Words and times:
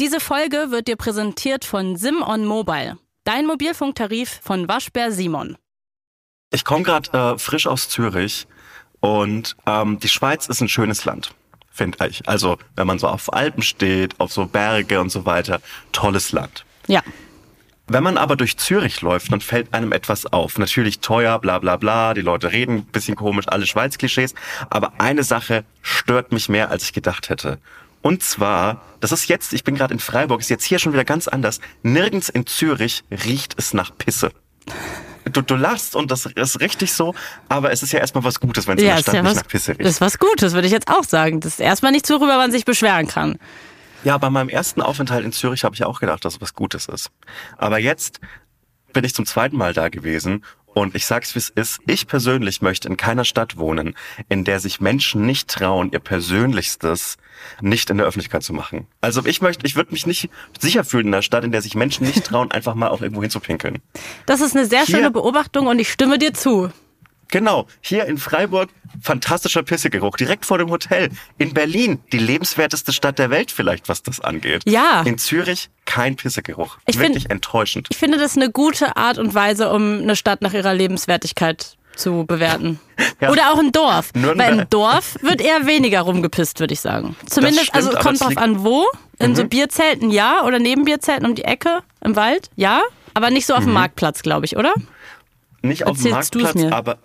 Diese 0.00 0.18
Folge 0.18 0.72
wird 0.72 0.88
dir 0.88 0.96
präsentiert 0.96 1.64
von 1.64 1.94
Simon 1.94 2.46
Mobile, 2.46 2.98
dein 3.22 3.46
Mobilfunktarif 3.46 4.40
von 4.42 4.66
Waschbär 4.66 5.12
Simon. 5.12 5.56
Ich 6.50 6.64
komme 6.64 6.82
gerade 6.82 7.12
äh, 7.16 7.38
frisch 7.38 7.68
aus 7.68 7.88
Zürich 7.88 8.48
und 8.98 9.54
ähm, 9.66 10.00
die 10.00 10.08
Schweiz 10.08 10.48
ist 10.48 10.60
ein 10.60 10.68
schönes 10.68 11.04
Land, 11.04 11.32
finde 11.70 12.08
ich. 12.08 12.28
Also 12.28 12.58
wenn 12.74 12.88
man 12.88 12.98
so 12.98 13.06
auf 13.06 13.32
Alpen 13.32 13.62
steht, 13.62 14.18
auf 14.18 14.32
so 14.32 14.46
Berge 14.46 15.00
und 15.00 15.10
so 15.10 15.26
weiter, 15.26 15.60
tolles 15.92 16.32
Land. 16.32 16.64
Ja. 16.88 17.00
Wenn 17.86 18.02
man 18.02 18.18
aber 18.18 18.34
durch 18.34 18.56
Zürich 18.56 19.00
läuft, 19.00 19.30
dann 19.30 19.42
fällt 19.42 19.72
einem 19.74 19.92
etwas 19.92 20.26
auf. 20.26 20.58
Natürlich 20.58 20.98
teuer, 20.98 21.38
bla 21.38 21.60
bla 21.60 21.76
bla, 21.76 22.14
die 22.14 22.22
Leute 22.22 22.50
reden 22.50 22.78
ein 22.78 22.84
bisschen 22.86 23.14
komisch, 23.14 23.46
alle 23.46 23.66
Schweiz-Klischees. 23.66 24.34
Aber 24.70 24.94
eine 24.98 25.22
Sache 25.22 25.64
stört 25.82 26.32
mich 26.32 26.48
mehr, 26.48 26.70
als 26.70 26.82
ich 26.82 26.92
gedacht 26.92 27.28
hätte. 27.28 27.60
Und 28.04 28.22
zwar, 28.22 28.82
das 29.00 29.12
ist 29.12 29.28
jetzt, 29.28 29.54
ich 29.54 29.64
bin 29.64 29.76
gerade 29.76 29.94
in 29.94 29.98
Freiburg, 29.98 30.42
ist 30.42 30.50
jetzt 30.50 30.64
hier 30.64 30.78
schon 30.78 30.92
wieder 30.92 31.06
ganz 31.06 31.26
anders. 31.26 31.58
Nirgends 31.82 32.28
in 32.28 32.44
Zürich 32.44 33.02
riecht 33.10 33.54
es 33.56 33.72
nach 33.72 33.96
Pisse. 33.96 34.30
Du, 35.32 35.40
du 35.40 35.56
lachst 35.56 35.96
und 35.96 36.10
das 36.10 36.26
ist 36.26 36.60
richtig 36.60 36.92
so, 36.92 37.14
aber 37.48 37.72
es 37.72 37.82
ist 37.82 37.92
ja 37.92 38.00
erstmal 38.00 38.22
was 38.22 38.40
Gutes, 38.40 38.66
wenn 38.66 38.76
es 38.76 38.82
in 38.82 38.90
der 38.90 38.98
Stadt 38.98 39.14
ja 39.14 39.22
nicht 39.22 39.30
was, 39.30 39.36
nach 39.38 39.48
Pisse 39.48 39.70
riecht. 39.70 39.80
das 39.80 39.92
ist 39.92 40.00
was 40.02 40.18
Gutes, 40.18 40.52
würde 40.52 40.66
ich 40.66 40.72
jetzt 40.74 40.88
auch 40.88 41.04
sagen. 41.04 41.40
Das 41.40 41.54
ist 41.54 41.60
erstmal 41.60 41.92
nichts, 41.92 42.10
worüber 42.10 42.36
man 42.36 42.52
sich 42.52 42.66
beschweren 42.66 43.08
kann. 43.08 43.38
Ja, 44.04 44.18
bei 44.18 44.28
meinem 44.28 44.50
ersten 44.50 44.82
Aufenthalt 44.82 45.24
in 45.24 45.32
Zürich 45.32 45.64
habe 45.64 45.74
ich 45.74 45.82
auch 45.82 45.98
gedacht, 45.98 46.26
dass 46.26 46.34
es 46.34 46.40
was 46.42 46.52
Gutes 46.52 46.88
ist. 46.88 47.10
Aber 47.56 47.78
jetzt 47.78 48.20
bin 48.92 49.02
ich 49.02 49.14
zum 49.14 49.24
zweiten 49.24 49.56
Mal 49.56 49.72
da 49.72 49.88
gewesen 49.88 50.44
und 50.74 50.94
ich 50.94 51.06
sag's 51.06 51.34
wie 51.34 51.38
es 51.38 51.48
ist, 51.48 51.78
ich 51.86 52.06
persönlich 52.06 52.60
möchte 52.62 52.88
in 52.88 52.96
keiner 52.96 53.24
Stadt 53.24 53.56
wohnen, 53.56 53.94
in 54.28 54.44
der 54.44 54.60
sich 54.60 54.80
Menschen 54.80 55.24
nicht 55.24 55.48
trauen, 55.48 55.90
ihr 55.92 56.00
Persönlichstes 56.00 57.16
nicht 57.60 57.90
in 57.90 57.98
der 57.98 58.06
Öffentlichkeit 58.06 58.42
zu 58.42 58.52
machen. 58.52 58.86
Also 59.00 59.24
ich 59.24 59.40
möchte, 59.42 59.66
ich 59.66 59.76
würde 59.76 59.92
mich 59.92 60.06
nicht 60.06 60.28
sicher 60.58 60.84
fühlen 60.84 61.08
in 61.08 61.14
einer 61.14 61.22
Stadt, 61.22 61.44
in 61.44 61.52
der 61.52 61.62
sich 61.62 61.74
Menschen 61.74 62.06
nicht 62.06 62.24
trauen, 62.24 62.50
einfach 62.52 62.74
mal 62.74 62.88
auch 62.88 63.02
irgendwo 63.02 63.22
hinzupinkeln. 63.22 63.80
Das 64.26 64.40
ist 64.40 64.56
eine 64.56 64.66
sehr 64.66 64.84
Hier- 64.84 64.96
schöne 64.96 65.10
Beobachtung 65.10 65.66
und 65.66 65.78
ich 65.78 65.90
stimme 65.90 66.18
dir 66.18 66.32
zu. 66.34 66.70
Genau, 67.34 67.66
hier 67.80 68.04
in 68.04 68.16
Freiburg 68.16 68.70
fantastischer 69.02 69.64
Pissegeruch, 69.64 70.16
direkt 70.16 70.46
vor 70.46 70.58
dem 70.58 70.70
Hotel. 70.70 71.08
In 71.36 71.52
Berlin 71.52 71.98
die 72.12 72.18
lebenswerteste 72.18 72.92
Stadt 72.92 73.18
der 73.18 73.28
Welt 73.28 73.50
vielleicht, 73.50 73.88
was 73.88 74.04
das 74.04 74.20
angeht. 74.20 74.62
Ja. 74.66 75.02
In 75.04 75.18
Zürich 75.18 75.68
kein 75.84 76.14
Pissegeruch. 76.14 76.78
Ich 76.86 76.96
find- 76.96 77.08
Wirklich 77.08 77.30
enttäuschend. 77.30 77.88
Ich 77.90 77.96
finde 77.96 78.18
das 78.18 78.36
eine 78.36 78.52
gute 78.52 78.96
Art 78.96 79.18
und 79.18 79.34
Weise, 79.34 79.72
um 79.72 79.98
eine 80.02 80.14
Stadt 80.14 80.42
nach 80.42 80.52
ihrer 80.54 80.74
Lebenswertigkeit 80.74 81.76
zu 81.96 82.24
bewerten. 82.24 82.78
Ja. 83.20 83.30
Oder 83.30 83.52
auch 83.52 83.58
ein 83.58 83.72
Dorf. 83.72 84.10
Nürnberg. 84.14 84.38
Weil 84.52 84.58
im 84.60 84.70
Dorf 84.70 85.16
wird 85.22 85.40
eher 85.40 85.66
weniger 85.66 86.02
rumgepisst, 86.02 86.60
würde 86.60 86.72
ich 86.74 86.80
sagen. 86.80 87.16
Zumindest, 87.28 87.66
stimmt, 87.66 87.76
also 87.86 87.90
kommt 87.98 88.14
es 88.14 88.20
drauf 88.20 88.36
an 88.36 88.62
wo. 88.64 88.86
In 89.18 89.34
so 89.34 89.44
Bierzelten 89.44 90.10
ja 90.12 90.44
oder 90.44 90.60
neben 90.60 90.84
Bierzelten 90.84 91.26
um 91.26 91.34
die 91.34 91.42
Ecke 91.44 91.80
im 92.04 92.14
Wald, 92.14 92.50
ja. 92.54 92.82
Aber 93.14 93.30
nicht 93.30 93.46
so 93.46 93.54
auf 93.54 93.60
dem 93.64 93.68
Mhm. 93.68 93.74
Marktplatz, 93.74 94.22
glaube 94.22 94.46
ich, 94.46 94.56
oder? 94.56 94.72
Nicht 95.62 95.86
auf 95.86 96.00
dem 96.00 96.10
Marktplatz, 96.12 96.62
aber, 96.70 96.98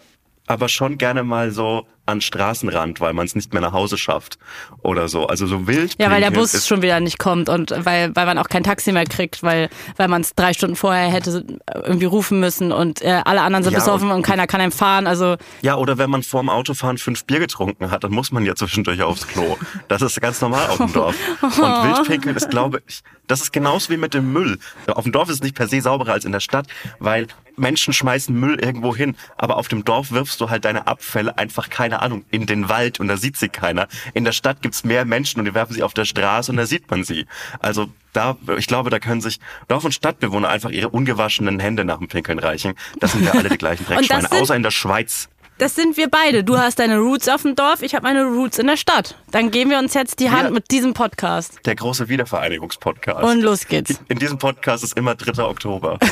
aber 0.49 0.67
schon 0.67 0.97
gerne 0.97 1.23
mal 1.23 1.51
so 1.51 1.85
an 2.07 2.21
Straßenrand, 2.21 2.99
weil 3.01 3.13
man 3.13 3.27
es 3.27 3.35
nicht 3.35 3.53
mehr 3.53 3.61
nach 3.61 3.71
Hause 3.71 3.95
schafft 3.95 4.39
oder 4.81 5.07
so. 5.07 5.27
Also 5.27 5.45
so 5.45 5.67
wild. 5.67 5.93
Ja, 5.99 6.09
weil 6.09 6.21
der 6.21 6.31
Bus 6.31 6.65
schon 6.65 6.81
wieder 6.81 6.99
nicht 6.99 7.19
kommt 7.19 7.49
und 7.49 7.69
weil, 7.85 8.15
weil 8.15 8.25
man 8.25 8.39
auch 8.39 8.49
kein 8.49 8.63
Taxi 8.63 8.91
mehr 8.91 9.05
kriegt, 9.05 9.43
weil, 9.43 9.69
weil 9.95 10.07
man 10.07 10.21
es 10.21 10.33
drei 10.33 10.53
Stunden 10.53 10.75
vorher 10.75 11.11
hätte 11.11 11.45
irgendwie 11.83 12.07
rufen 12.07 12.39
müssen 12.39 12.71
und 12.71 13.03
äh, 13.03 13.21
alle 13.25 13.41
anderen 13.41 13.63
sind 13.63 13.73
Ja, 13.73 13.79
besoffen 13.79 14.09
und- 14.09 14.15
und, 14.17 14.23
keiner 14.23 14.47
kann 14.47 14.59
einem 14.59 14.71
fahren. 14.71 15.05
Also 15.05 15.37
Ja, 15.61 15.75
oder 15.75 15.99
wenn 15.99 16.09
man 16.09 16.23
vorm 16.23 16.49
Autofahren 16.49 16.97
fünf 16.97 17.25
Bier 17.25 17.37
getrunken 17.39 17.91
hat, 17.91 18.03
dann 18.03 18.11
muss 18.11 18.31
man 18.31 18.43
ja 18.43 18.55
zwischendurch 18.55 19.03
aufs 19.03 19.27
Klo. 19.27 19.55
Das 19.87 20.01
ist 20.01 20.19
ganz 20.19 20.41
normal 20.41 20.65
auf 20.69 20.77
dem 20.77 20.91
Dorf. 20.91 21.15
Und 21.43 21.51
Wildpinkeln 21.59 22.35
ist, 22.35 22.49
glaube 22.49 22.81
ich, 22.87 23.01
das 23.27 23.41
ist 23.41 23.53
genauso 23.53 23.91
wie 23.91 23.97
mit 23.97 24.15
dem 24.15 24.33
Müll. 24.33 24.57
Auf 24.87 25.03
dem 25.03 25.11
Dorf 25.11 25.29
ist 25.29 25.35
es 25.35 25.43
nicht 25.43 25.55
per 25.55 25.67
se 25.67 25.79
sauberer 25.79 26.13
als 26.13 26.25
in 26.25 26.31
der 26.31 26.39
Stadt, 26.39 26.65
weil 26.97 27.27
Menschen 27.59 27.93
schmeißen 27.93 28.37
Müll 28.37 28.59
irgendwo 28.59 28.95
hin. 28.95 29.15
Aber 29.37 29.57
auf 29.57 29.67
dem 29.67 29.85
Dorf 29.85 30.11
wirfst 30.11 30.41
du 30.41 30.49
halt 30.49 30.65
deine 30.65 30.87
Abfälle 30.87 31.37
einfach, 31.37 31.69
keine 31.69 32.01
Ahnung, 32.01 32.25
in 32.31 32.45
den 32.45 32.69
Wald 32.69 32.99
und 32.99 33.07
da 33.07 33.17
sieht 33.17 33.37
sie 33.37 33.49
keiner. 33.49 33.87
In 34.13 34.23
der 34.23 34.31
Stadt 34.31 34.61
gibt's 34.61 34.83
mehr 34.83 35.05
Menschen 35.05 35.39
und 35.39 35.45
die 35.45 35.53
werfen 35.53 35.73
sie 35.73 35.83
auf 35.83 35.93
der 35.93 36.05
Straße 36.05 36.51
und 36.51 36.57
da 36.57 36.65
sieht 36.65 36.89
man 36.89 37.03
sie. 37.03 37.25
Also 37.59 37.89
da, 38.13 38.37
ich 38.57 38.67
glaube, 38.67 38.89
da 38.89 38.99
können 38.99 39.21
sich 39.21 39.39
Dorf- 39.67 39.85
und 39.85 39.93
Stadtbewohner 39.93 40.49
einfach 40.49 40.71
ihre 40.71 40.89
ungewaschenen 40.89 41.59
Hände 41.59 41.85
nach 41.85 41.97
dem 41.97 42.07
Pinkeln 42.07 42.39
reichen. 42.39 42.73
Das 42.99 43.11
sind 43.11 43.23
wir 43.23 43.33
alle 43.33 43.49
die 43.49 43.57
gleichen 43.57 43.85
Dreckschweine, 43.87 44.31
außer 44.31 44.55
in 44.55 44.63
der 44.63 44.71
Schweiz. 44.71 45.29
Das 45.59 45.75
sind 45.75 45.95
wir 45.97 46.09
beide. 46.09 46.43
Du 46.43 46.57
hast 46.57 46.79
deine 46.79 46.97
Roots 46.97 47.27
auf 47.29 47.43
dem 47.43 47.53
Dorf, 47.55 47.81
ich 47.83 47.93
habe 47.93 48.03
meine 48.03 48.23
Roots 48.25 48.57
in 48.57 48.65
der 48.67 48.77
Stadt. 48.77 49.15
Dann 49.31 49.51
geben 49.51 49.69
wir 49.69 49.77
uns 49.79 49.93
jetzt 49.93 50.19
die 50.19 50.31
Hand 50.31 50.45
Ja. 50.45 50.49
mit 50.49 50.71
diesem 50.71 50.93
Podcast. 50.93 51.59
Der 51.65 51.75
große 51.75 52.09
Wiedervereinigungspodcast. 52.09 53.23
Und 53.23 53.41
los 53.41 53.67
geht's. 53.67 53.99
in 54.07 54.17
diesem 54.19 54.37
Podcast 54.39 54.83
ist 54.83 54.97
immer 54.97 55.15
3. 55.15 55.43
Oktober. 55.43 55.99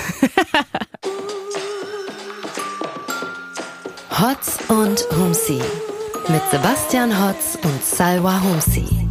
Hotz 4.19 4.57
und 4.69 5.05
Humsi 5.17 5.61
mit 6.29 6.41
Sebastian 6.51 7.11
Hotz 7.23 7.57
und 7.63 7.83
Salwa 7.83 8.41
Humsi. 8.41 9.07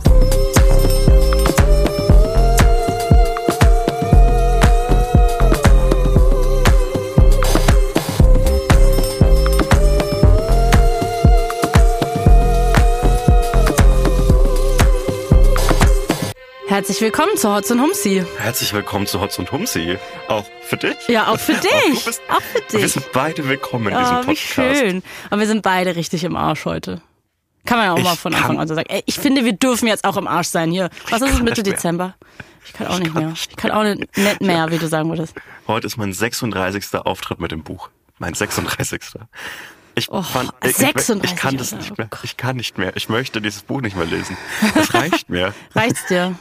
Herzlich 16.77 17.01
willkommen 17.01 17.39
zu 17.39 17.51
Hotz 17.55 17.71
und 17.71 17.81
Humsi. 17.81 18.23
Herzlich 18.37 18.75
willkommen 18.75 19.07
zu 19.07 19.19
Hotz 19.19 19.39
und 19.39 19.51
Humsi. 19.51 19.97
Auch 20.29 20.45
für 20.61 20.77
dich. 20.77 20.95
Ja, 21.09 21.29
auch 21.29 21.39
für 21.39 21.55
Auch 21.57 21.61
dich. 21.61 22.01
du 22.01 22.05
bist, 22.05 22.21
Auch 22.29 22.43
für 22.43 22.73
Wir 22.75 22.81
dich. 22.81 22.93
sind 22.93 23.13
beide 23.13 23.49
willkommen 23.49 23.87
in 23.89 23.95
Oh, 23.97 23.99
diesem 24.01 24.17
wie 24.21 24.25
Podcast. 24.27 24.43
schön. 24.83 25.03
Aber 25.31 25.41
wir 25.41 25.47
sind 25.47 25.63
beide 25.63 25.97
richtig 25.97 26.23
im 26.25 26.37
Arsch 26.37 26.67
heute. 26.67 27.01
Kann 27.65 27.79
man 27.79 27.87
ja 27.87 27.93
auch 27.95 27.99
Ich 27.99 28.05
mal 28.05 28.15
von 28.17 28.35
Anfang 28.35 28.61
an 28.61 28.69
so 28.69 28.75
sagen. 28.75 28.91
Ey, 28.91 29.03
ich 29.07 29.19
finde, 29.19 29.47
wir 29.47 29.55
dürfen 29.55 29.89
jetzt 29.89 30.05
auch 30.05 30.19
im 30.19 30.27
Arsch 30.27 30.49
sein 30.49 30.71
hier. 30.71 30.91
Was 31.09 31.23
ist 31.23 31.31
es 31.33 31.39
Mitte 31.41 31.63
mehr. 31.63 31.73
Dezember? 31.73 32.15
Ich 32.67 32.75
kann 32.75 32.89
auch 32.89 32.99
nicht 32.99 33.15
mehr. 33.15 33.33
Ich 33.35 33.57
kann 33.57 33.71
auch 33.71 33.83
nicht, 33.83 34.43
mehr, 34.43 34.71
wie 34.71 34.77
du 34.77 34.87
sagen 34.87 35.09
würdest. 35.09 35.35
Heute 35.67 35.87
ist 35.87 35.97
mein 35.97 36.13
36. 36.13 36.95
Auftritt 36.95 37.41
mit 37.41 37.53
dem 37.53 37.63
Buch. 37.63 37.89
Mein 38.19 38.35
36. 38.35 39.01
Ich, 39.95 40.11
Oh, 40.13 40.21
fand, 40.21 40.51
ich, 40.63 40.73
ich, 40.73 40.77
36, 40.77 41.31
ich 41.33 41.37
kann 41.41 41.57
das 41.57 41.73
nicht 41.73 41.97
mehr. 41.97 42.07
Oh 42.07 42.09
Gott. 42.11 42.21
Ich 42.25 42.37
kann 42.37 42.57
nicht 42.57 42.77
mehr. 42.77 42.95
Ich 42.97 43.09
möchte 43.09 43.41
dieses 43.41 43.63
Buch 43.63 43.81
nicht 43.81 43.97
mehr 43.97 44.05
lesen. 44.05 44.37
Das 44.75 44.93
reicht 44.93 45.31
mir. 45.31 45.55
Reicht's 45.75 46.05
dir? 46.05 46.39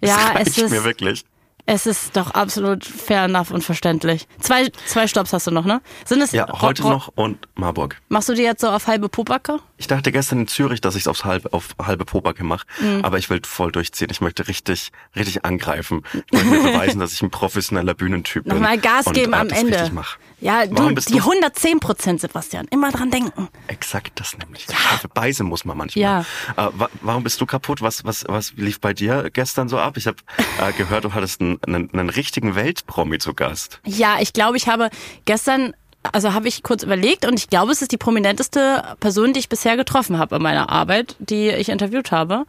Das 0.00 0.10
Ja, 0.10 0.16
reicht 0.32 0.48
es 0.48 0.58
ist, 0.58 0.70
mir 0.70 0.84
wirklich. 0.84 1.24
es 1.66 1.86
ist 1.86 2.16
doch 2.16 2.30
absolut 2.32 2.84
fair 2.84 3.24
enough 3.24 3.50
und 3.50 3.62
verständlich. 3.64 4.28
Zwei, 4.40 4.70
zwei 4.86 5.06
Stops 5.08 5.32
hast 5.32 5.46
du 5.46 5.50
noch, 5.50 5.64
ne? 5.64 5.80
Sind 6.04 6.20
es, 6.22 6.32
Ja, 6.32 6.46
heute 6.60 6.82
Ro- 6.84 6.90
noch 6.90 7.08
und 7.14 7.48
Marburg. 7.56 7.96
Machst 8.08 8.28
du 8.28 8.34
die 8.34 8.42
jetzt 8.42 8.60
so 8.60 8.68
auf 8.68 8.86
halbe 8.86 9.08
Popacke? 9.08 9.58
Ich 9.78 9.86
dachte 9.88 10.12
gestern 10.12 10.40
in 10.40 10.48
Zürich, 10.48 10.80
dass 10.80 10.94
ich 10.96 11.06
es 11.06 11.24
halbe, 11.24 11.52
auf 11.52 11.70
halbe 11.82 12.04
Pobacke 12.04 12.44
mache, 12.44 12.66
Mhm. 12.80 13.04
aber 13.04 13.18
ich 13.18 13.28
will 13.30 13.40
voll 13.44 13.72
durchziehen. 13.72 14.08
Ich 14.10 14.20
möchte 14.20 14.46
richtig, 14.48 14.92
richtig 15.16 15.44
angreifen. 15.44 16.02
Ich 16.30 16.32
möchte 16.44 16.48
mir 16.48 16.62
beweisen, 16.72 17.00
dass 17.00 17.12
ich 17.12 17.22
ein 17.22 17.30
professioneller 17.30 17.94
Bühnentyp 17.94 18.44
bin. 18.44 18.54
Nochmal 18.54 18.78
Gas 18.78 19.06
und, 19.06 19.14
geben 19.14 19.32
äh, 19.32 19.36
am 19.36 19.48
das 19.48 19.58
Ende. 19.58 19.90
Mach. 19.92 20.16
Ja, 20.40 20.66
du, 20.66 20.90
die 20.90 21.12
du 21.12 21.18
110 21.18 21.80
Prozent, 21.80 22.20
Sebastian. 22.20 22.66
Immer 22.70 22.92
dran 22.92 23.10
denken. 23.10 23.48
exakt 23.68 24.20
das 24.20 24.36
nämlich? 24.36 24.66
Ja. 24.68 24.76
Beißen 25.14 25.46
muss 25.46 25.64
man 25.64 25.78
manchmal. 25.78 26.02
Ja. 26.02 26.20
Äh, 26.56 26.70
wa 26.74 26.88
warum 27.00 27.22
bist 27.22 27.40
du 27.40 27.46
kaputt? 27.46 27.80
Was, 27.80 28.04
was, 28.04 28.24
was 28.28 28.52
lief 28.56 28.80
bei 28.80 28.92
dir 28.92 29.30
gestern 29.30 29.68
so 29.68 29.78
ab? 29.78 29.96
Ich 29.96 30.06
habe 30.06 30.18
äh, 30.60 30.72
gehört, 30.72 31.04
du 31.04 31.14
hattest 31.14 31.40
einen, 31.40 31.58
einen, 31.66 31.90
einen 31.92 32.10
richtigen 32.10 32.54
Weltpromi 32.54 33.18
zu 33.18 33.32
Gast. 33.32 33.80
Ja, 33.84 34.18
ich 34.20 34.32
glaube, 34.32 34.56
ich 34.58 34.68
habe 34.68 34.90
gestern, 35.24 35.74
also 36.12 36.32
habe 36.32 36.48
ich 36.48 36.62
kurz 36.62 36.82
überlegt 36.82 37.26
und 37.26 37.38
ich 37.38 37.48
glaube, 37.48 37.72
es 37.72 37.82
ist 37.82 37.92
die 37.92 37.96
prominenteste 37.96 38.82
Person, 39.00 39.32
die 39.32 39.40
ich 39.40 39.48
bisher 39.48 39.76
getroffen 39.76 40.18
habe 40.18 40.36
in 40.36 40.42
meiner 40.42 40.70
Arbeit, 40.70 41.16
die 41.18 41.48
ich 41.48 41.68
interviewt 41.68 42.10
habe. 42.10 42.44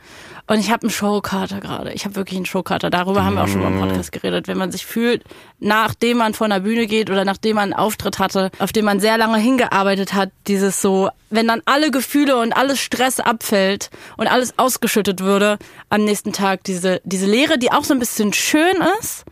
Und 0.50 0.59
ich 0.59 0.72
habe 0.72 0.84
einen 0.84 0.91
Showkater 0.91 1.59
gerade. 1.59 1.91
Ich 1.91 2.06
habe 2.06 2.16
wirklich 2.16 2.38
einen 2.38 2.46
Showkater. 2.46 2.90
Darüber 2.90 3.25
haben 3.25 3.35
wir 3.35 3.44
auch 3.44 3.47
schon 3.50 3.62
mal 3.62 3.72
im 3.72 3.79
Podcast 3.79 4.13
geredet. 4.13 4.47
Wenn 4.47 4.58
man 4.58 4.72
sich 4.72 4.85
fühlt, 4.85 5.23
nachdem 5.59 6.17
man 6.17 6.34
vor 6.34 6.46
einer 6.46 6.61
Bühne 6.61 6.87
geht 6.87 7.09
oder 7.09 7.26
nachdem 7.26 7.55
man 7.55 7.66
einen 7.66 7.73
Auftritt 7.73 8.17
hatte, 8.17 8.49
auf 8.59 8.72
den 8.72 8.85
man 8.85 9.02
sehr 9.02 9.17
lange 9.17 9.37
hingearbeitet 9.37 10.14
hat, 10.14 10.31
dieses 10.47 10.81
so, 10.81 11.09
wenn 11.29 11.47
dann 11.47 11.61
alle 11.66 11.91
Gefühle 11.91 12.37
und 12.37 12.53
alles 12.53 12.79
Stress 12.79 13.20
abfällt 13.20 13.90
und 14.16 14.28
alles 14.28 14.58
ausgeschüttet 14.58 15.20
würde, 15.20 15.58
am 15.90 16.05
nächsten 16.05 16.31
Tag 16.31 16.64
diese, 16.64 17.02
diese 17.03 17.26
Leere, 17.26 17.58
die 17.58 17.73
auch 17.73 17.84
so 17.84 17.93
ein 17.93 17.99
bisschen 17.99 18.31
schön 18.31 18.78
ist, 19.02 19.26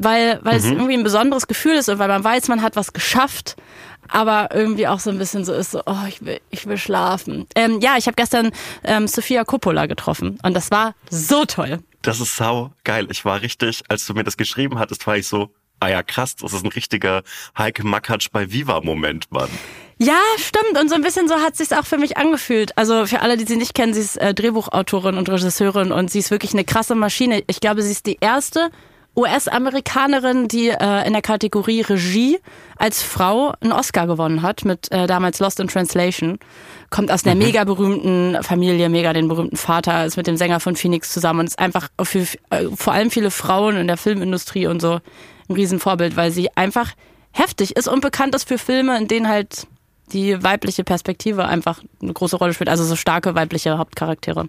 weil, 0.00 0.40
weil 0.42 0.56
es 0.56 0.64
irgendwie 0.64 0.94
ein 0.94 1.02
besonderes 1.02 1.46
Gefühl 1.46 1.74
ist 1.74 1.88
und 1.90 1.98
weil 1.98 2.08
man 2.08 2.24
weiß, 2.24 2.48
man 2.48 2.62
hat 2.62 2.74
was 2.74 2.92
geschafft, 2.94 3.56
aber 4.08 4.48
irgendwie 4.52 4.88
auch 4.88 4.98
so 4.98 5.10
ein 5.10 5.18
bisschen 5.18 5.44
so 5.44 5.52
ist, 5.52 5.72
so, 5.72 5.82
oh, 5.84 6.06
ich 6.08 6.24
will, 6.24 6.40
ich 6.50 6.66
will 6.66 6.78
schlafen. 6.78 7.46
Ähm, 7.54 7.80
ja, 7.80 7.96
ich 7.98 8.06
habe 8.06 8.14
gestern 8.16 8.50
ähm, 8.82 9.06
Sofia 9.06 9.44
Coppola 9.44 9.86
getroffen 9.86 10.38
und 10.42 10.54
das 10.54 10.70
war 10.70 10.94
so 11.10 11.44
toll. 11.44 11.80
Das 12.00 12.18
ist 12.18 12.34
sau 12.34 12.72
geil. 12.82 13.08
Ich 13.10 13.26
war 13.26 13.42
richtig, 13.42 13.82
als 13.88 14.06
du 14.06 14.14
mir 14.14 14.24
das 14.24 14.38
geschrieben 14.38 14.78
hattest, 14.78 15.06
war 15.06 15.18
ich 15.18 15.28
so, 15.28 15.50
ah 15.80 15.88
ja 15.88 16.02
krass, 16.02 16.34
das 16.36 16.54
ist 16.54 16.64
ein 16.64 16.72
richtiger 16.72 17.22
Heike 17.58 17.86
Makatsch 17.86 18.30
bei 18.32 18.50
Viva-Moment, 18.50 19.30
Mann. 19.30 19.50
Ja, 19.98 20.18
stimmt. 20.38 20.80
Und 20.80 20.88
so 20.88 20.94
ein 20.94 21.02
bisschen 21.02 21.28
so 21.28 21.34
hat 21.34 21.58
sich's 21.58 21.74
auch 21.74 21.84
für 21.84 21.98
mich 21.98 22.16
angefühlt. 22.16 22.76
Also 22.78 23.04
für 23.04 23.20
alle, 23.20 23.36
die 23.36 23.44
sie 23.44 23.56
nicht 23.56 23.74
kennen, 23.74 23.92
sie 23.92 24.00
ist 24.00 24.16
äh, 24.16 24.32
Drehbuchautorin 24.32 25.18
und 25.18 25.28
Regisseurin 25.28 25.92
und 25.92 26.10
sie 26.10 26.20
ist 26.20 26.30
wirklich 26.30 26.54
eine 26.54 26.64
krasse 26.64 26.94
Maschine. 26.94 27.42
Ich 27.48 27.60
glaube, 27.60 27.82
sie 27.82 27.92
ist 27.92 28.06
die 28.06 28.16
erste 28.18 28.70
US-Amerikanerin, 29.16 30.48
die 30.48 30.68
äh, 30.68 31.06
in 31.06 31.12
der 31.12 31.22
Kategorie 31.22 31.80
Regie 31.82 32.38
als 32.76 33.02
Frau 33.02 33.52
einen 33.60 33.72
Oscar 33.72 34.06
gewonnen 34.06 34.42
hat 34.42 34.64
mit 34.64 34.90
äh, 34.92 35.06
damals 35.06 35.40
Lost 35.40 35.60
in 35.60 35.68
Translation. 35.68 36.38
Kommt 36.90 37.10
aus 37.10 37.24
einer 37.24 37.34
Mhm. 37.34 37.42
mega 37.42 37.64
berühmten 37.64 38.42
Familie, 38.42 38.88
mega 38.88 39.12
den 39.12 39.28
berühmten 39.28 39.56
Vater, 39.56 40.04
ist 40.06 40.16
mit 40.16 40.26
dem 40.26 40.36
Sänger 40.36 40.60
von 40.60 40.76
Phoenix 40.76 41.12
zusammen 41.12 41.40
und 41.40 41.46
ist 41.46 41.58
einfach 41.58 41.88
für 42.02 42.20
äh, 42.50 42.66
vor 42.74 42.92
allem 42.92 43.10
viele 43.10 43.30
Frauen 43.30 43.76
in 43.76 43.86
der 43.86 43.96
Filmindustrie 43.96 44.66
und 44.66 44.80
so 44.80 45.00
ein 45.48 45.54
Riesenvorbild, 45.54 46.16
weil 46.16 46.30
sie 46.30 46.48
einfach 46.56 46.92
heftig 47.32 47.76
ist 47.76 47.88
und 47.88 48.00
bekannt 48.00 48.34
ist 48.34 48.48
für 48.48 48.58
Filme, 48.58 48.96
in 48.96 49.08
denen 49.08 49.28
halt 49.28 49.66
die 50.12 50.42
weibliche 50.42 50.82
Perspektive 50.82 51.44
einfach 51.44 51.80
eine 52.02 52.12
große 52.12 52.36
Rolle 52.36 52.52
spielt, 52.54 52.68
also 52.68 52.84
so 52.84 52.96
starke 52.96 53.36
weibliche 53.36 53.78
Hauptcharaktere. 53.78 54.48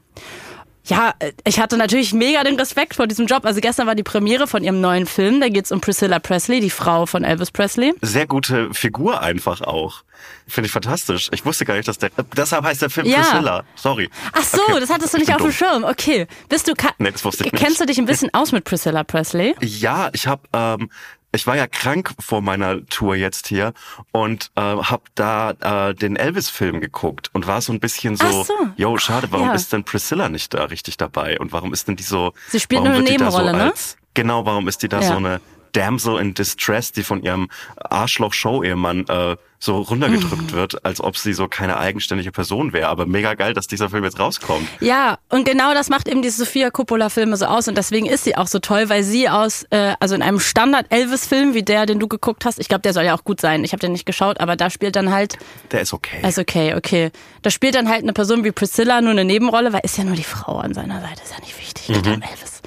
Ja, 0.86 1.14
äh, 1.20 1.32
ich 1.46 1.60
hatte 1.60 1.78
natürlich 1.78 2.14
mega 2.14 2.44
den 2.44 2.56
Respekt 2.56 2.96
vor 2.96 3.06
diesem 3.08 3.28
Job. 3.28 3.46
Also 3.46 3.62
gestern 3.62 3.86
war 3.88 3.96
die 3.96 4.04
Premiere 4.04 4.48
von 4.48 4.64
ihrem 4.64 4.82
neuen 4.82 5.06
Film. 5.06 5.40
Da 5.40 5.50
geht's 5.50 5.72
um 5.72 5.80
Priscilla 5.80 6.20
Presley, 6.20 6.60
die 6.60 6.70
Frau 6.72 7.06
von 7.06 7.24
Elvis 7.24 7.52
Presley. 7.52 7.94
Sehr 8.02 8.26
gute 8.28 8.74
Figur 8.74 9.22
einfach 9.22 9.62
auch. 9.62 10.04
Finde 10.48 10.66
ich 10.68 10.72
fantastisch. 10.72 11.30
Ich 11.34 11.46
wusste 11.46 11.66
gar 11.66 11.76
nicht, 11.76 11.88
dass 11.88 11.98
der. 11.98 12.10
Deshalb 12.36 12.64
heißt 12.66 12.82
der 12.82 12.90
Film 12.90 13.08
Ja. 13.08 13.22
Priscilla. 13.22 13.64
Sorry. 13.76 14.10
Ach 14.34 14.44
so, 14.44 14.62
Okay. 14.64 14.80
das 14.80 14.90
hattest 14.90 15.14
du 15.14 15.18
Ich 15.18 15.28
nicht 15.28 15.36
auf 15.36 15.42
dem. 15.42 15.52
Schirm. 15.52 15.84
Okay. 15.84 16.28
Bist 16.50 16.68
du 16.68 16.74
ka- 16.74 16.94
Nee, 16.98 17.12
das 17.12 17.24
wusste 17.26 17.46
ich 17.46 17.52
nicht. 17.52 17.64
Kennst 17.64 17.80
du 17.80 17.86
dich 17.86 17.98
ein 18.00 18.06
bisschen 18.06 18.34
aus 18.34 18.52
mit 18.52 18.64
Priscilla 18.64 19.04
Presley? 19.04 19.56
Ja, 19.62 20.10
ich 20.14 20.28
habe, 20.28 20.42
ähm, 20.54 20.90
ich 21.34 21.48
war 21.48 21.56
ja 21.56 21.68
krank 21.68 22.14
vor 22.20 22.42
meiner 22.42 22.86
Tour 22.88 23.16
jetzt 23.16 23.48
hier 23.48 23.74
und 24.12 24.52
äh, 24.56 24.62
habe 24.62 25.04
da 25.16 25.90
äh, 25.90 25.94
den 25.96 26.16
Elvis-Film 26.16 26.82
geguckt 26.82 27.30
und 27.34 27.48
war 27.48 27.62
so 27.62 27.72
ein 27.72 27.80
bisschen 27.80 28.16
so, 28.18 28.44
so. 28.44 28.54
yo, 28.76 28.98
schade, 28.98 29.28
warum 29.32 29.48
Ja. 29.48 29.54
ist 29.54 29.72
denn 29.72 29.84
Priscilla 29.84 30.30
nicht 30.30 30.54
da 30.54 30.66
richtig 30.66 30.98
dabei 30.98 31.40
und 31.40 31.52
warum 31.54 31.72
ist 31.74 31.88
denn 31.88 31.96
die 31.96 32.04
so? 32.04 32.34
Sie 32.50 32.60
spielt 32.60 32.82
warum 32.82 32.90
nur 32.94 32.98
eine 33.00 33.06
wird 33.08 33.14
die 33.14 33.18
da 33.18 33.26
Nebenrolle, 33.30 33.52
so 33.52 33.58
ne? 33.58 33.64
als, 33.72 33.98
Genau, 34.14 34.46
warum 34.46 34.68
ist 34.68 34.84
die 34.84 34.90
da 34.90 35.00
Ja. 35.00 35.08
so 35.08 35.16
eine 35.16 35.40
Damsel 35.72 36.20
in 36.20 36.34
Distress, 36.34 36.92
die 36.92 37.04
von 37.04 37.24
ihrem 37.24 37.50
Arschloch-Show-Ehemann 37.78 39.08
äh, 39.08 39.36
so 39.64 39.78
runtergedrückt 39.78 40.54
wird, 40.54 40.84
als 40.86 41.02
ob 41.02 41.16
sie 41.18 41.34
so 41.34 41.48
keine 41.48 41.78
eigenständige 41.78 42.32
Person 42.32 42.74
wäre. 42.74 42.90
Aber 42.90 43.06
mega 43.06 43.36
geil, 43.36 43.54
dass 43.54 43.68
dieser 43.68 43.90
Film 43.92 44.04
jetzt 44.04 44.20
rauskommt. 44.20 44.68
Ja, 44.80 45.20
und 45.30 45.46
genau 45.46 45.74
das 45.76 45.90
macht 45.90 46.08
eben 46.08 46.24
die 46.24 46.32
Sofia 46.32 46.72
Coppola-Filme 46.72 47.38
so 47.38 47.46
aus 47.46 47.68
und 47.68 47.78
deswegen 47.78 48.08
ist 48.08 48.24
sie 48.24 48.36
auch 48.36 48.48
so 48.48 48.58
toll, 48.58 48.90
weil 48.90 49.04
sie 49.04 49.30
aus, 49.30 49.64
äh, 49.70 49.94
also 50.00 50.16
in 50.16 50.24
einem 50.24 50.40
Standard-Elvis-Film 50.40 51.54
wie 51.54 51.62
der, 51.62 51.86
den 51.86 52.00
du 52.00 52.08
geguckt 52.08 52.44
hast, 52.44 52.60
ich 52.60 52.70
glaube, 52.70 52.82
der 52.82 52.94
soll 52.94 53.04
ja 53.04 53.16
auch 53.16 53.24
gut 53.24 53.40
sein, 53.40 53.64
ich 53.64 53.72
habe 53.74 53.80
den 53.82 53.92
nicht 53.92 54.08
geschaut, 54.08 54.40
aber 54.40 54.56
da 54.56 54.72
spielt 54.72 54.96
dann 54.96 55.12
halt, 55.12 55.38
Der 55.72 55.82
ist 55.82 55.94
okay. 55.94 56.20
also 56.24 56.42
okay, 56.42 56.74
okay, 56.74 57.12
da 57.44 57.52
spielt 57.52 57.76
dann 57.76 57.88
halt 57.88 58.02
eine 58.02 58.14
Person 58.14 58.44
wie 58.44 58.52
Priscilla 58.52 59.00
nur 59.02 59.12
eine 59.12 59.26
Nebenrolle, 59.26 59.74
weil 59.74 59.82
ist 59.84 59.98
ja 59.98 60.04
nur 60.04 60.16
die 60.16 60.24
Frau 60.24 60.58
an 60.58 60.74
seiner 60.74 61.02
Seite, 61.02 61.22
ist 61.24 61.34
ja 61.34 61.40
nicht 61.40 61.60
wichtig, 61.60 61.90
um 61.90 62.22
Elvis. 62.22 62.62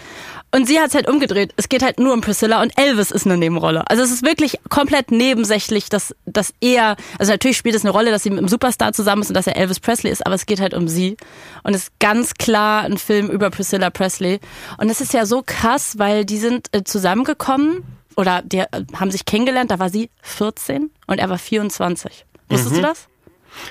Und 0.55 0.67
sie 0.67 0.79
hat's 0.79 0.95
halt 0.95 1.09
umgedreht. 1.09 1.53
Es 1.57 1.69
geht 1.69 1.83
halt 1.83 1.99
nur 1.99 2.13
um 2.13 2.21
Priscilla 2.21 2.63
und 2.63 2.79
Elvis 2.79 3.11
ist 3.11 3.27
eine 3.27 3.37
Nebenrolle. 3.37 3.83
Also 3.91 4.05
es 4.05 4.13
ist 4.13 4.23
wirklich 4.23 4.61
komplett 4.69 5.11
nebensächlich, 5.11 5.89
dass, 5.89 6.15
dass 6.27 6.55
er, 6.61 6.97
also 7.19 7.33
natürlich 7.33 7.57
spielt 7.57 7.75
es 7.75 7.85
eine 7.85 7.91
Rolle, 7.91 8.13
dass 8.13 8.23
sie 8.23 8.31
mit 8.31 8.39
einem 8.39 8.47
Superstar 8.47 8.93
zusammen 8.93 9.23
ist 9.23 9.31
und 9.31 9.35
dass 9.35 9.49
er 9.49 9.57
Elvis 9.57 9.81
Presley 9.81 10.13
ist, 10.13 10.25
aber 10.25 10.37
es 10.37 10.47
geht 10.47 10.61
halt 10.61 10.73
um 10.73 10.87
sie. 10.87 11.17
Und 11.65 11.75
es 11.75 11.89
ist 11.89 11.99
ganz 11.99 12.35
klar 12.35 12.85
ein 12.85 12.99
Film 12.99 13.31
über 13.31 13.51
Priscilla 13.51 13.91
Presley. 13.91 14.39
Und 14.79 14.91
es 14.91 15.01
ist 15.01 15.13
ja 15.13 15.27
so 15.27 15.43
krass, 15.45 15.99
weil 15.99 16.25
die 16.25 16.39
sind 16.39 16.69
äh, 16.71 16.85
zusammengekommen 16.85 17.83
oder 18.17 18.41
die 18.43 18.59
äh, 18.59 18.69
haben 18.95 19.11
sich 19.11 19.25
kennengelernt, 19.25 19.73
da 19.73 19.81
war 19.81 19.91
sie 19.91 20.09
14 20.23 20.89
und 21.09 21.19
er 21.19 21.29
war 21.31 21.39
24. 21.39 22.27
Wusstest 22.49 22.77
du 22.77 22.81
das? 22.81 23.09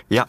Ja. 0.09 0.27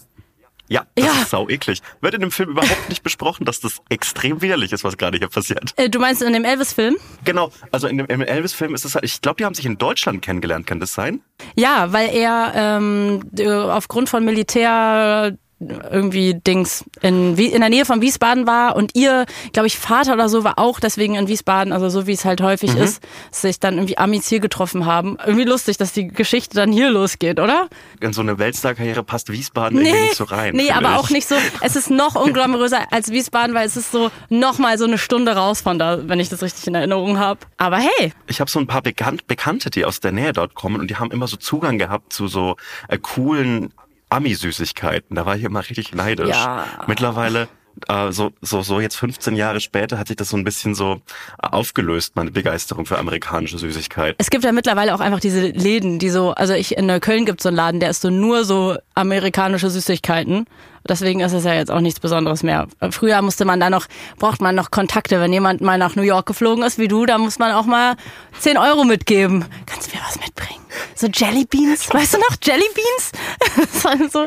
Ja, 0.69 0.87
das 0.95 1.05
Ja. 1.05 1.13
ist 1.23 1.31
sau 1.31 1.49
eklig. 1.49 1.81
Wird 2.01 2.15
in 2.15 2.21
dem 2.23 2.31
Film 2.31 2.51
überhaupt 2.51 2.89
nicht 2.89 3.03
besprochen, 3.03 3.45
dass 3.45 3.61
das 3.61 3.81
extrem 3.91 4.41
widerlich 4.41 4.73
ist, 4.73 4.83
was 4.85 4.97
gerade 4.97 5.19
hier 5.19 5.29
passiert. 5.29 5.73
Äh, 5.77 5.91
du 5.91 5.99
meinst 5.99 6.23
in 6.23 6.33
dem 6.33 6.45
Elvis-Film? 6.45 6.97
Genau, 7.25 7.51
also 7.71 7.87
in 7.87 7.99
dem 7.99 8.23
Elvis-Film 8.23 8.75
ist 8.75 8.85
es 8.85 8.95
halt, 8.95 9.05
ich 9.05 9.21
glaube, 9.21 9.37
die 9.37 9.45
haben 9.45 9.55
sich 9.55 9.67
in 9.67 9.77
Deutschland 9.77 10.23
kennengelernt, 10.23 10.67
kann 10.67 10.81
das 10.81 10.95
sein? 10.95 11.21
Ja, 11.55 11.93
weil 11.93 12.09
er 12.15 12.53
ähm, 12.55 13.31
äh, 13.39 13.47
aufgrund 13.51 14.09
von 14.09 14.25
Militär 14.25 15.37
irgendwie 15.69 16.35
Dings 16.35 16.85
in, 17.01 17.37
in 17.37 17.61
der 17.61 17.71
Nähe 17.71 17.85
von 17.85 18.01
Wiesbaden 18.01 18.47
war 18.47 18.77
und 18.77 18.95
ihr, 18.95 19.27
glaube 19.53 19.67
ich, 19.67 19.79
Vater 19.79 20.15
oder 20.15 20.29
so 20.29 20.45
war 20.45 20.59
auch 20.59 20.81
deswegen 20.81 21.15
in 21.15 21.29
Wiesbaden, 21.29 21.73
also 21.73 21.89
so 21.89 22.07
wie 22.07 22.13
es 22.13 22.25
halt 22.25 22.41
häufig 22.41 22.75
ist, 22.77 23.03
dass 23.31 23.43
sich 23.43 23.61
dann 23.61 23.75
irgendwie 23.75 23.99
Amis 23.99 24.29
hier 24.29 24.41
getroffen 24.41 24.87
haben. 24.87 25.17
Irgendwie 25.25 25.45
lustig, 25.45 25.77
dass 25.77 25.93
die 25.93 26.09
Geschichte 26.09 26.57
dann 26.57 26.73
hier 26.73 26.91
losgeht, 26.91 27.41
oder? 27.41 27.69
In 28.01 28.13
so 28.13 28.23
eine 28.23 28.39
Weltstar-Karriere 28.39 29.03
passt 29.03 29.31
Wiesbaden 29.31 29.79
irgendwie 29.79 30.03
nicht 30.03 30.17
so 30.17 30.25
rein. 30.25 30.55
nee, 30.55 30.71
aber 30.71 30.91
ich. 30.91 30.97
auch 30.97 31.11
nicht 31.11 31.29
so. 31.29 31.37
Es 31.61 31.77
ist 31.77 31.91
noch 31.91 32.15
unglamouröser 32.15 32.93
als 32.93 33.11
Wiesbaden, 33.11 33.55
weil 33.55 33.67
es 33.67 33.77
ist 33.77 33.93
so 33.93 34.11
noch 34.29 34.59
mal 34.59 34.79
so 34.79 34.85
eine 34.85 34.99
Stunde 34.99 35.33
raus 35.33 35.61
von 35.61 35.79
da, 35.79 36.09
wenn 36.09 36.21
ich 36.21 36.29
das 36.29 36.43
richtig 36.43 36.67
in 36.67 36.75
Erinnerung 36.75 37.19
habe. 37.19 37.41
Aber 37.57 37.79
hey, 37.79 38.13
Ich 38.27 38.41
habe 38.41 38.51
so 38.51 38.59
ein 38.59 38.67
paar 38.67 38.83
Bekannt 38.83 39.27
Bekannte, 39.27 39.71
die 39.71 39.85
aus 39.85 40.01
der 40.01 40.13
Nähe 40.13 40.33
dort 40.33 40.55
kommen 40.55 40.81
und 40.81 40.91
die 40.91 40.97
haben 40.97 41.11
immer 41.11 41.27
so 41.27 41.37
Zugang 41.37 41.79
gehabt 41.79 42.13
zu 42.13 42.29
so 42.29 42.57
äh, 42.89 42.99
coolen 42.99 43.73
Ami-Süßigkeiten. 44.15 45.17
Da 45.17 45.27
war 45.27 45.37
ich 45.37 45.45
immer 45.45 45.61
richtig 45.69 45.95
neidisch. 45.95 46.29
Ja. 46.29 46.65
Mittlerweile, 46.87 47.49
äh, 47.89 48.13
so, 48.13 48.33
so, 48.41 48.63
so 48.63 48.81
jetzt 48.81 48.97
15 48.97 49.37
Jahre 49.37 49.61
später, 49.61 49.99
hat 49.99 50.09
sich 50.09 50.17
das 50.17 50.29
so 50.29 50.37
ein 50.37 50.45
bisschen 50.45 50.75
so 50.75 51.01
aufgelöst, 51.39 52.17
meine 52.17 52.31
Begeisterung 52.31 52.87
für 52.87 52.99
amerikanische 52.99 53.59
Süßigkeiten. 53.59 54.17
Es 54.19 54.31
gibt 54.31 54.45
ja 54.45 54.53
mittlerweile 54.53 54.95
auch 54.95 55.01
einfach 55.01 55.21
diese 55.21 55.49
Läden, 55.49 55.99
die 55.99 56.11
so, 56.11 56.33
also 56.33 56.55
ich 56.55 56.77
in 56.77 56.87
Neukölln 56.87 57.27
gibt 57.27 57.43
so 57.43 57.49
einen 57.49 57.57
Laden, 57.57 57.81
der 57.81 57.91
ist 57.91 58.03
so 58.03 58.11
nur 58.11 58.45
so 58.45 58.77
amerikanische 58.95 59.71
Süßigkeiten. 59.71 60.47
Deswegen 60.87 61.21
ist 61.21 61.33
es 61.33 61.45
ja 61.45 61.55
jetzt 61.55 61.71
auch 61.71 61.81
nichts 61.81 61.99
Besonderes 61.99 62.43
mehr. 62.43 62.69
Früher 62.91 63.23
musste 63.23 63.47
man 63.47 63.59
da 63.59 63.71
noch, 63.71 63.87
braucht 64.19 64.43
man 64.43 64.55
noch 64.55 64.71
Kontakte. 64.71 65.19
Wenn 65.19 65.33
jemand 65.33 65.63
mal 65.63 65.79
nach 65.79 65.97
New 65.97 66.03
York 66.03 66.27
geflogen 66.27 66.63
ist 66.63 66.79
wie 66.79 66.89
du, 66.89 67.07
da 67.07 67.17
muss 67.17 67.39
man 67.39 67.53
auch 67.53 67.65
mal 67.65 67.97
10 68.41 68.59
Euro 68.59 68.85
mitgeben. 68.85 69.47
Kannst 69.65 69.91
du 69.91 69.97
mir 69.97 70.03
was 70.07 70.21
mitbringen? 70.21 70.61
So 70.97 71.07
Jelly 71.09 71.45
Beans, 71.45 71.93
weißt 71.93 72.15
du 72.15 72.19
noch? 72.19 72.37
Jelly 72.43 72.69
Beans? 72.75 73.13
Das 73.73 73.85
war 73.85 74.09
so. 74.09 74.27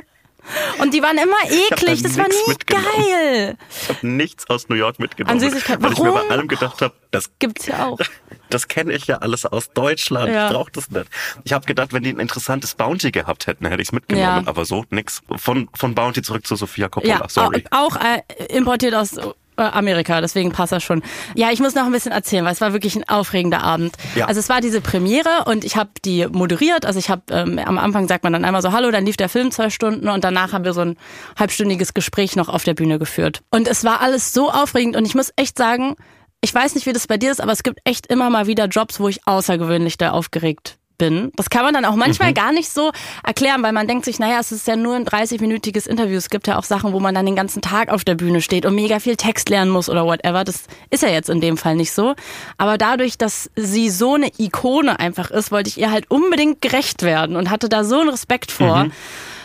Und 0.82 0.94
die 0.94 1.02
waren 1.04 1.18
immer 1.18 1.36
hab 1.36 1.50
da 1.50 1.76
eklig, 1.76 2.04
das 2.04 2.18
war 2.18 2.28
nie 2.30 2.56
geil. 2.66 3.58
Ich 3.84 3.90
habe 3.90 4.08
nichts 4.08 4.50
aus 4.50 4.70
New 4.70 4.76
York 4.76 4.98
mitgenommen. 4.98 5.34
An 5.34 5.40
Süßigkeiten. 5.42 5.84
Weil 5.84 5.92
ich 5.92 6.00
mir 6.00 6.14
Warum? 6.14 6.28
bei 6.30 6.34
allem 6.36 6.48
gedacht 6.48 6.82
habe, 6.82 6.94
das 7.12 7.30
Gibt's 7.40 7.66
ja 7.68 7.88
auch. 7.88 8.00
Das 8.50 8.70
kenne 8.70 8.94
ich 8.94 9.08
ja 9.08 9.18
alles 9.18 9.46
aus 9.46 9.72
Deutschland. 9.74 10.30
Ja. 10.34 10.48
Ich 10.48 10.54
brauche 10.54 10.72
das 10.72 10.90
nicht. 10.90 11.08
Ich 11.44 11.52
habe 11.52 11.66
gedacht, 11.66 11.92
wenn 11.92 12.04
die 12.04 12.12
ein 12.14 12.20
interessantes 12.22 12.76
Bounty 12.76 13.12
gehabt 13.12 13.46
hätten, 13.46 13.66
hätte 13.66 13.82
ich 13.82 13.90
es 13.90 13.92
mitgenommen. 13.92 14.46
Ja. 14.46 14.50
Aber 14.50 14.64
so 14.64 14.86
nix. 14.90 15.22
Von, 15.36 15.68
von 15.76 15.94
Bounty 15.94 16.22
zurück 16.22 16.48
zu 16.48 16.56
Sophia 16.56 16.88
Coppola. 16.88 17.14
Ja, 17.20 17.28
Sorry. 17.28 17.66
au- 17.72 17.88
auch 17.88 17.98
äh, 17.98 18.22
importiert 18.56 18.96
aus 18.96 19.20
Amerika, 19.58 20.22
deswegen 20.22 20.52
passt 20.52 20.72
das 20.72 20.84
schon. 20.84 21.02
Ja, 21.36 21.52
ich 21.52 21.60
muss 21.60 21.76
noch 21.76 21.86
ein 21.86 21.92
bisschen 21.92 22.12
erzählen, 22.12 22.46
weil 22.46 22.54
es 22.54 22.62
war 22.62 22.74
wirklich 22.74 22.96
ein 22.96 23.08
aufregender 23.10 23.64
Abend. 23.64 23.96
Ja. 24.16 24.26
Also 24.26 24.40
es 24.40 24.50
war 24.50 24.62
diese 24.62 24.82
Premiere 24.82 25.46
und 25.46 25.66
ich 25.66 25.76
habe 25.76 25.90
die 26.06 26.28
moderiert. 26.28 26.86
Also 26.86 27.00
ich 27.00 27.10
habe 27.10 27.24
ähm, 27.32 27.60
am 27.60 27.78
Anfang 27.78 28.08
sagt 28.08 28.24
man 28.24 28.34
dann 28.34 28.46
einmal 28.46 28.62
so 28.62 28.72
Hallo, 28.72 28.92
dann 28.92 29.06
lief 29.06 29.18
der 29.18 29.30
Film 29.30 29.52
zwei 29.52 29.70
Stunden 29.70 30.10
und 30.10 30.24
danach 30.24 30.54
haben 30.54 30.64
wir 30.64 30.74
so 30.74 30.82
ein 30.82 30.98
halbstündiges 31.38 31.94
Gespräch 31.94 32.36
noch 32.36 32.50
auf 32.50 32.64
der 32.64 32.74
Bühne 32.74 33.00
geführt. 33.00 33.42
Und 33.50 33.68
es 33.68 33.84
war 33.84 34.02
alles 34.02 34.34
so 34.34 34.52
aufregend 34.52 34.96
und 34.96 35.06
ich 35.06 35.16
muss 35.16 35.32
echt 35.36 35.58
sagen, 35.58 35.96
ich 36.42 36.54
weiß 36.54 36.76
nicht, 36.76 36.86
wie 36.86 36.94
das 36.94 37.08
bei 37.08 37.18
dir 37.18 37.32
ist, 37.32 37.42
aber 37.42 37.52
es 37.52 37.64
gibt 37.64 37.80
echt 37.84 38.08
immer 38.08 38.30
mal 38.30 38.48
wieder 38.48 38.66
Jobs, 38.66 39.00
wo 39.00 39.08
ich 39.08 39.28
außergewöhnlich 39.28 39.98
da 39.98 40.12
aufgeregt 40.12 40.77
bin. 40.98 41.32
Das 41.36 41.50
kann 41.50 41.64
man 41.64 41.74
dann 41.74 41.86
auch 41.86 41.96
manchmal 41.96 42.34
gar 42.34 42.52
nicht 42.52 42.70
so 42.70 42.92
erklären, 43.24 43.64
weil 43.64 43.72
man 43.72 43.88
denkt 43.88 44.06
sich, 44.06 44.20
naja, 44.20 44.40
es 44.40 44.52
ist 44.52 44.68
ja 44.68 44.76
nur 44.76 44.96
ein 44.96 45.06
30-minütiges 45.06 45.88
Interview. 45.88 46.18
Es 46.18 46.30
gibt 46.30 46.48
ja 46.48 46.58
auch 46.58 46.64
Sachen, 46.64 46.94
wo 46.94 47.00
man 47.00 47.14
dann 47.14 47.26
den 47.26 47.36
ganzen 47.36 47.62
Tag 47.62 47.90
auf 47.90 48.04
der 48.04 48.16
Bühne 48.16 48.42
steht 48.42 48.66
und 48.66 48.76
mega 48.76 49.00
viel 49.00 49.16
Text 49.16 49.50
lernen 49.50 49.72
muss 49.72 49.90
oder 49.90 50.06
whatever. 50.06 50.44
Das 50.44 50.64
ist 50.90 51.04
ja 51.04 51.10
jetzt 51.10 51.30
in 51.30 51.42
dem 51.42 51.58
Fall 51.58 51.76
nicht 51.76 51.92
so. 51.92 52.16
Aber 52.58 52.78
dadurch, 52.78 53.18
dass 53.18 53.50
sie 53.56 53.90
so 53.90 54.16
eine 54.16 54.32
Ikone 54.38 55.00
einfach 55.00 55.32
ist, 55.32 55.52
wollte 55.52 55.70
ich 55.70 55.80
ihr 55.80 55.92
halt 55.92 56.10
unbedingt 56.10 56.62
gerecht 56.62 57.04
werden 57.04 57.36
und 57.36 57.50
hatte 57.50 57.70
da 57.70 57.84
so 57.84 58.00
einen 58.00 58.10
Respekt 58.10 58.52
vor. 58.52 58.88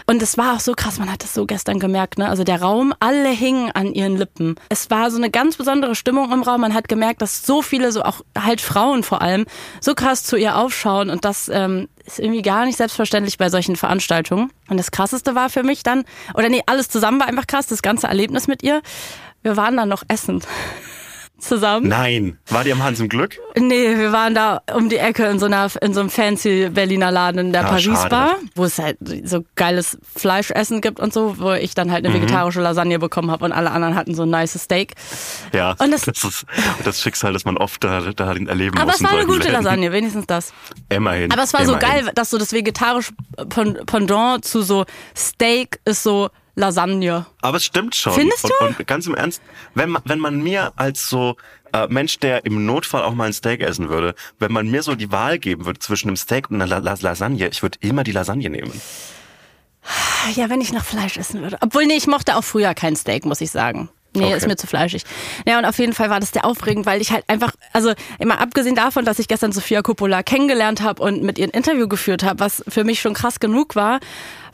Und 0.07 0.23
es 0.23 0.37
war 0.39 0.55
auch 0.55 0.61
so 0.61 0.73
krass, 0.75 0.99
man 0.99 1.11
hat 1.11 1.23
das 1.23 1.35
so 1.35 1.47
gestern 1.47 1.79
gemerkt, 1.79 2.19
ne? 2.19 2.29
Also 2.29 2.45
der 2.45 2.61
Raum, 2.61 2.95
alle 3.01 3.29
hingen 3.29 3.71
an 3.73 3.93
ihren 3.93 4.17
Lippen. 4.17 4.57
Es 4.69 4.91
war 4.91 5.11
so 5.11 5.17
eine 5.17 5.31
ganz 5.31 5.57
besondere 5.57 5.95
Stimmung 5.95 6.33
im 6.33 6.43
Raum. 6.43 6.61
Man 6.61 6.75
hat 6.75 6.89
gemerkt, 6.89 7.23
dass 7.23 7.47
so 7.47 7.63
viele, 7.63 7.93
so 7.93 8.03
auch 8.03 8.21
halt 8.39 8.61
Frauen 8.61 9.03
vor 9.03 9.23
allem, 9.23 9.47
so 9.81 9.95
krass 9.95 10.25
zu 10.25 10.37
ihr 10.37 10.57
aufschauen. 10.57 11.11
Und 11.11 11.25
das 11.25 11.49
ähm, 11.49 11.89
ist 12.05 12.19
irgendwie 12.19 12.43
gar 12.43 12.65
nicht 12.65 12.77
selbstverständlich 12.77 13.39
bei 13.39 13.49
solchen 13.49 13.77
Veranstaltungen. 13.77 14.51
Und 14.69 14.77
das 14.77 14.91
krasseste 14.91 15.35
war 15.35 15.51
für 15.51 15.63
mich 15.63 15.83
dann, 15.83 16.05
oder 16.35 16.49
nee, 16.49 16.63
alles 16.67 16.89
zusammen 16.89 17.21
war 17.21 17.29
einfach 17.29 17.47
krass, 17.47 17.67
das 17.67 17.83
ganze 17.83 18.07
Erlebnis 18.07 18.49
mit 18.49 18.63
ihr. 18.63 18.83
Wir 19.43 19.57
waren 19.57 19.77
dann 19.77 19.89
noch 19.89 20.03
essen. 20.09 20.43
Zusammen. 21.43 21.89
Nein. 21.89 22.39
War 22.49 22.65
die 22.65 22.73
am 22.73 22.83
Hans 22.83 23.01
im 23.01 23.09
Glück? 23.09 23.39
Nee, 23.59 23.97
wir 23.99 24.13
waren 24.13 24.35
da 24.35 24.63
um 24.75 24.89
die 24.89 24.97
Ecke 24.97 25.27
in 25.27 25.39
so, 25.39 25.47
einer, 25.47 25.69
in 25.81 25.93
so 25.93 26.01
einem 26.01 26.11
fancy 26.11 26.69
Berliner 26.71 27.11
Laden 27.11 27.39
in 27.47 27.53
der 27.53 27.65
Ah, 27.67 27.71
Paris. 27.71 28.09
Bar, 28.09 28.37
wo 28.55 28.65
es 28.65 28.79
halt 28.79 28.97
so 29.25 29.45
geiles 29.57 29.99
Fleischessen 30.17 30.81
gibt 30.81 31.01
und 31.01 31.13
so, 31.13 31.37
wo 31.39 31.53
ich 31.53 31.75
dann 31.75 31.89
Mhm. 31.89 31.93
halt 31.93 32.07
eine 32.07 32.15
vegetarische 32.15 32.61
Lasagne 32.61 32.99
bekommen 32.99 33.31
habe 33.31 33.45
und 33.45 33.53
alle 33.53 33.71
anderen 33.71 33.95
hatten 33.95 34.15
so 34.15 34.23
ein 34.23 34.31
nice 34.31 34.59
Steak. 34.59 34.95
Ja. 35.53 35.75
Und 35.79 35.91
das- 35.91 36.03
das, 36.03 36.23
ist 36.25 36.47
das 36.85 37.01
Schicksal, 37.03 37.33
das 37.33 37.45
man 37.45 37.57
oft 37.57 37.83
da, 37.85 38.13
da 38.15 38.33
erleben 38.33 38.77
Aber 38.79 38.87
muss. 38.87 38.95
es 38.95 39.01
in 39.01 39.07
war 39.07 39.13
eine 39.15 39.27
gute 39.27 39.39
Läden. 39.41 39.53
Lasagne, 39.53 39.93
wenigstens 39.93 40.27
das. 40.27 40.53
Immerhin. 40.89 41.33
Aber 41.33 41.43
es 41.43 41.53
war 41.53 41.65
so 41.67 41.75
immerhin. 41.75 42.05
geil, 42.05 42.13
dass 42.15 42.31
so 42.31 42.39
das 42.39 42.53
vegetarische 42.53 43.13
Pendant 43.49 44.45
zu 44.45 44.63
so 44.63 44.85
Steak 45.17 45.81
ist 45.85 46.03
so 46.03 46.31
Lasagne. 46.55 47.27
Aber 47.41 47.57
es 47.57 47.65
stimmt 47.65 47.95
schon. 47.95 48.13
Findest 48.13 48.45
und, 48.45 48.53
du? 48.61 48.67
Und 48.67 48.87
ganz 48.87 49.07
im 49.07 49.15
Ernst, 49.15 49.43
wenn 49.75 49.91
man, 49.91 50.03
wenn 50.05 50.19
man 50.19 50.43
mir 50.43 50.73
als 50.77 51.09
so 51.09 51.37
äh, 51.73 51.87
Mensch, 51.89 52.19
der 52.19 52.45
im 52.45 52.67
Notfall 52.67 53.03
auch 53.03 53.15
mal 53.15 53.25
ein 53.25 53.33
Steak 53.33 53.61
essen 53.61 53.89
würde, 53.89 54.15
wenn 54.39 54.53
man 54.53 54.71
mir 54.71 54.83
so 54.83 54.95
die 54.95 55.11
Wahl 55.11 55.39
geben 55.39 55.65
würde 55.65 55.79
zwischen 55.79 56.09
einem 56.09 56.17
Steak 56.17 56.51
und 56.51 56.57
einer 56.57 56.67
La 56.67 56.79
La 56.79 56.97
Lasagne, 57.01 57.49
ich 57.49 57.63
würde 57.63 57.79
immer 57.81 58.05
die 58.05 58.13
Lasagne 58.13 58.51
nehmen. 58.51 58.73
Ja, 60.35 60.49
wenn 60.49 60.61
ich 60.61 60.73
nach 60.73 60.85
Fleisch 60.85 61.17
essen 61.17 61.43
würde. 61.43 61.59
Obwohl, 61.61 61.87
nee, 61.87 61.97
ich 61.97 62.07
mochte 62.07 62.37
auch 62.37 62.45
früher 62.45 62.75
kein 62.75 62.95
Steak, 62.95 63.25
muss 63.25 63.41
ich 63.41 63.51
sagen. 63.51 63.89
Nee, 64.15 64.27
Okay. 64.27 64.37
ist 64.37 64.47
mir 64.47 64.57
zu 64.57 64.67
fleischig. 64.67 65.05
Ja, 65.47 65.59
und 65.59 65.65
auf 65.65 65.79
jeden 65.79 65.93
Fall 65.95 66.11
war 66.11 66.21
das 66.21 66.31
sehr 66.33 66.45
aufregend, 66.45 66.85
weil 66.87 67.01
ich 67.01 67.13
halt 67.13 67.25
einfach, 67.29 67.53
also 67.73 67.93
immer 68.19 68.41
abgesehen 68.41 68.75
davon, 68.75 69.05
dass 69.05 69.19
ich 69.19 69.27
gestern 69.29 69.53
Sophia 69.53 69.81
Coppola 69.83 70.23
kennengelernt 70.23 70.83
habe 70.83 71.03
und 71.03 71.23
mit 71.23 71.39
ihr 71.39 71.47
ein 71.47 71.51
Interview 71.51 71.89
geführt 71.89 72.23
habe, 72.23 72.41
was 72.41 72.63
für 72.69 72.85
mich 72.85 73.01
schon 73.01 73.15
krass 73.15 73.41
genug 73.41 73.75
war, 73.75 74.01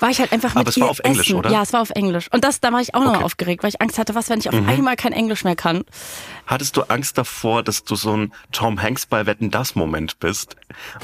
war 0.01 0.11
ich 0.11 0.21
halt 0.21 0.33
einfach 0.33 0.51
Aber 0.51 0.61
mit 0.61 0.69
es 0.69 0.77
ihr 0.77 0.85
war 0.85 0.91
auf 0.91 1.01
Englisch, 1.01 1.27
essen. 1.31 1.39
oder? 1.41 1.51
Ja, 1.51 1.63
es 1.63 1.73
war 1.73 1.81
auf 1.81 1.91
Englisch. 1.91 2.29
Und 2.31 2.45
das, 2.45 2.61
da 2.61 2.73
war 2.73 2.81
ich 2.81 2.95
auch 2.95 3.01
noch 3.01 3.09
Okay. 3.09 3.19
Mhm. 3.19 3.25
aufgeregt, 3.25 3.63
weil 3.65 3.71
ich 3.71 3.81
Angst 3.81 3.99
hatte, 3.99 4.15
was, 4.15 4.31
wenn 4.31 4.39
ich 4.39 4.49
auf 4.49 4.55
einmal 4.55 4.95
kein 4.95 5.13
Englisch 5.13 5.43
mehr 5.43 5.57
kann. 5.57 5.83
Hattest 6.47 6.77
du 6.77 6.83
Angst 6.83 7.19
davor, 7.19 7.65
dass 7.65 7.83
du 7.83 7.97
so 7.97 8.17
ein 8.17 8.33
Tom 8.53 8.81
Hanks 8.81 9.07
bei 9.07 9.27
Wetten 9.27 9.51
das 9.51 9.75
Moment 9.75 10.21
bist? 10.21 10.55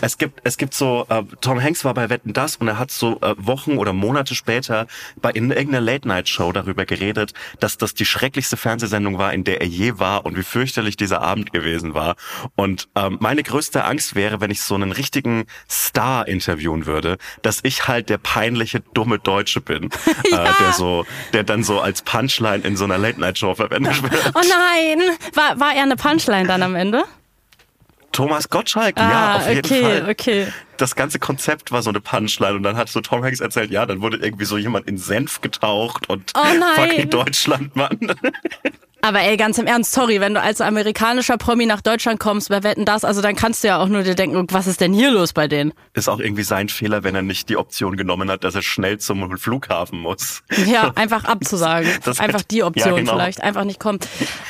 Es 0.00 0.16
gibt 0.16 0.40
es 0.44 0.56
gibt 0.58 0.74
so 0.74 1.06
äh, 1.08 1.22
Tom 1.40 1.60
Hanks 1.60 1.84
war 1.84 1.92
bei 1.92 2.08
Wetten 2.08 2.32
das 2.32 2.56
und 2.56 2.68
er 2.68 2.78
hat 2.78 2.90
so 2.92 3.18
äh, 3.20 3.34
Wochen 3.36 3.78
oder 3.78 3.92
Monate 3.92 4.34
später 4.36 4.86
bei 5.16 5.30
in 5.32 5.50
irgendeiner 5.50 5.80
Late 5.80 6.06
Night 6.06 6.28
Show 6.28 6.52
darüber 6.52 6.86
geredet, 6.86 7.34
dass 7.60 7.76
das 7.76 7.94
die 7.94 8.04
schrecklichste 8.06 8.43
Fernsehsendung 8.52 9.18
war, 9.18 9.32
in 9.32 9.44
der 9.44 9.60
er 9.60 9.66
je 9.66 9.98
war 9.98 10.24
und 10.26 10.36
wie 10.36 10.42
fürchterlich 10.42 10.96
dieser 10.96 11.22
Abend 11.22 11.52
gewesen 11.52 11.94
war. 11.94 12.16
Und 12.56 12.88
ähm, 12.94 13.18
meine 13.20 13.42
größte 13.42 13.84
Angst 13.84 14.14
wäre, 14.14 14.40
wenn 14.40 14.50
ich 14.50 14.62
so 14.62 14.74
einen 14.74 14.92
richtigen 14.92 15.46
Star 15.68 16.28
interviewen 16.28 16.86
würde, 16.86 17.18
dass 17.42 17.60
ich 17.62 17.88
halt 17.88 18.08
der 18.08 18.18
peinliche 18.18 18.80
dumme 18.94 19.18
Deutsche 19.18 19.60
bin, 19.60 19.84
äh, 20.24 20.30
der 20.30 20.72
so 20.72 21.06
der 21.32 21.44
dann 21.44 21.64
so 21.64 21.80
als 21.80 22.02
Punchline 22.02 22.64
in 22.64 22.76
so 22.76 22.84
einer 22.84 22.98
Late 22.98 23.20
Night 23.20 23.38
Show 23.38 23.54
verwendet 23.54 24.02
wird. 24.10 24.32
Oh 24.34 24.40
nein! 24.40 25.16
War, 25.34 25.58
war 25.60 25.74
er 25.74 25.82
eine 25.82 25.96
Punchline 25.96 26.46
dann 26.46 26.62
am 26.62 26.74
Ende? 26.74 27.04
Thomas 28.14 28.48
Gottschalk, 28.48 28.94
Ah, 28.98 29.10
ja, 29.10 29.36
auf 29.36 29.48
jeden 29.48 29.58
okay, 29.66 29.82
Fall. 29.82 30.10
okay. 30.10 30.46
Das 30.78 30.94
ganze 30.96 31.18
Konzept 31.18 31.70
war 31.72 31.82
so 31.82 31.90
eine 31.90 32.00
Punchline 32.00 32.54
und 32.54 32.62
dann 32.62 32.76
hat 32.76 32.88
so 32.88 33.00
Tom 33.00 33.22
Hanks 33.22 33.40
erzählt, 33.40 33.70
ja, 33.70 33.84
dann 33.86 34.00
wurde 34.00 34.16
irgendwie 34.16 34.44
so 34.46 34.56
jemand 34.56 34.88
in 34.88 34.96
Senf 34.98 35.40
getaucht 35.40 36.08
und 36.08 36.32
Oh 36.36 36.40
fucking 36.76 37.10
Deutschland, 37.10 37.76
Mann. 37.76 37.98
Aber 39.06 39.20
ey, 39.20 39.36
ganz 39.36 39.58
im 39.58 39.66
Ernst, 39.66 39.92
sorry, 39.92 40.18
wenn 40.18 40.32
du 40.32 40.40
als 40.40 40.62
amerikanischer 40.62 41.36
Promi 41.36 41.66
nach 41.66 41.82
Deutschland 41.82 42.18
kommst, 42.18 42.48
bei 42.48 42.62
Wetten 42.62 42.86
das, 42.86 43.04
also 43.04 43.20
dann 43.20 43.36
kannst 43.36 43.62
du 43.62 43.68
ja 43.68 43.78
auch 43.78 43.88
nur 43.88 44.02
dir 44.02 44.14
denken, 44.14 44.46
was 44.50 44.66
ist 44.66 44.80
denn 44.80 44.94
hier 44.94 45.10
los 45.10 45.34
bei 45.34 45.46
denen? 45.46 45.74
Ist 45.92 46.08
auch 46.08 46.20
irgendwie 46.20 46.42
sein 46.42 46.70
Fehler, 46.70 47.04
wenn 47.04 47.14
er 47.14 47.20
nicht 47.20 47.50
die 47.50 47.58
Option 47.58 47.98
genommen 47.98 48.30
hat, 48.30 48.44
dass 48.44 48.54
er 48.54 48.62
schnell 48.62 48.96
zum 48.96 49.36
Flughafen 49.36 49.98
muss. 49.98 50.42
Ja, 50.64 50.92
einfach 50.94 51.24
abzusagen. 51.24 51.90
Das 52.04 52.18
einfach 52.18 52.40
die 52.42 52.62
Option 52.62 52.94
ja, 52.94 52.96
genau. 53.00 53.12
vielleicht, 53.12 53.42
einfach 53.42 53.64
nicht 53.64 53.78
kommen. 53.78 53.98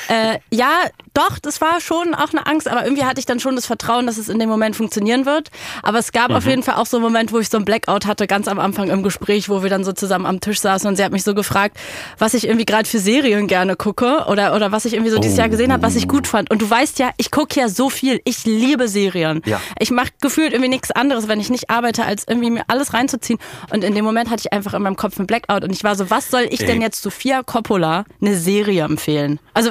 Äh, 0.08 0.38
ja, 0.52 0.68
doch, 1.14 1.38
das 1.40 1.60
war 1.60 1.80
schon 1.80 2.14
auch 2.14 2.30
eine 2.30 2.46
Angst, 2.46 2.68
aber 2.68 2.84
irgendwie 2.84 3.04
hatte 3.04 3.18
ich 3.18 3.26
dann 3.26 3.40
schon 3.40 3.56
das 3.56 3.66
Vertrauen, 3.66 4.06
dass 4.06 4.18
es 4.18 4.28
in 4.28 4.38
dem 4.38 4.48
Moment 4.48 4.76
funktionieren 4.76 5.26
wird. 5.26 5.50
Aber 5.82 5.98
es 5.98 6.12
gab 6.12 6.30
Mhm. 6.30 6.36
auf 6.36 6.46
jeden 6.46 6.62
Fall 6.62 6.76
auch 6.76 6.86
so 6.86 6.96
einen 6.98 7.04
Moment, 7.04 7.32
wo 7.32 7.38
ich 7.40 7.48
so 7.48 7.58
ein 7.58 7.64
Blackout 7.64 8.06
hatte, 8.06 8.26
ganz 8.28 8.46
am 8.46 8.58
Anfang 8.60 8.88
im 8.88 9.02
Gespräch, 9.02 9.48
wo 9.48 9.62
wir 9.64 9.70
dann 9.70 9.82
so 9.84 9.92
zusammen 9.92 10.26
am 10.26 10.40
Tisch 10.40 10.60
saßen 10.60 10.88
und 10.88 10.96
sie 10.96 11.04
hat 11.04 11.12
mich 11.12 11.24
so 11.24 11.34
gefragt, 11.34 11.76
was 12.18 12.34
ich 12.34 12.46
irgendwie 12.46 12.66
gerade 12.66 12.88
für 12.88 12.98
Serien 12.98 13.46
gerne 13.48 13.74
gucke 13.76 14.24
oder, 14.28 14.43
oder 14.52 14.72
was 14.72 14.84
ich 14.84 14.94
irgendwie 14.94 15.10
so 15.10 15.18
dieses 15.18 15.38
Jahr 15.38 15.48
gesehen 15.48 15.72
habe, 15.72 15.82
was 15.82 15.96
ich 15.96 16.08
gut 16.08 16.26
fand. 16.26 16.50
Und 16.50 16.60
du 16.60 16.68
weißt 16.68 16.98
ja, 16.98 17.10
ich 17.16 17.30
gucke 17.30 17.58
ja 17.58 17.68
so 17.68 17.88
viel. 17.90 18.20
Ich 18.24 18.44
liebe 18.44 18.88
Serien. 18.88 19.40
Ja. 19.46 19.60
Ich 19.78 19.90
mache 19.90 20.10
gefühlt 20.20 20.52
irgendwie 20.52 20.68
nichts 20.70 20.90
anderes, 20.90 21.28
wenn 21.28 21.40
ich 21.40 21.50
nicht 21.50 21.70
arbeite, 21.70 22.04
als 22.04 22.24
irgendwie 22.26 22.50
mir 22.50 22.64
alles 22.68 22.92
reinzuziehen. 22.94 23.38
Und 23.72 23.84
in 23.84 23.94
dem 23.94 24.04
Moment 24.04 24.30
hatte 24.30 24.42
ich 24.46 24.52
einfach 24.52 24.74
in 24.74 24.82
meinem 24.82 24.96
Kopf 24.96 25.18
einen 25.18 25.26
Blackout 25.26 25.64
und 25.64 25.72
ich 25.72 25.84
war 25.84 25.96
so, 25.96 26.10
was 26.10 26.30
soll 26.30 26.46
ich 26.50 26.60
denn 26.60 26.78
Ey. 26.78 26.82
jetzt 26.82 27.02
Sophia 27.02 27.42
Coppola 27.42 28.04
eine 28.20 28.36
Serie 28.36 28.84
empfehlen? 28.84 29.38
Also, 29.54 29.70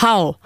how? 0.00 0.36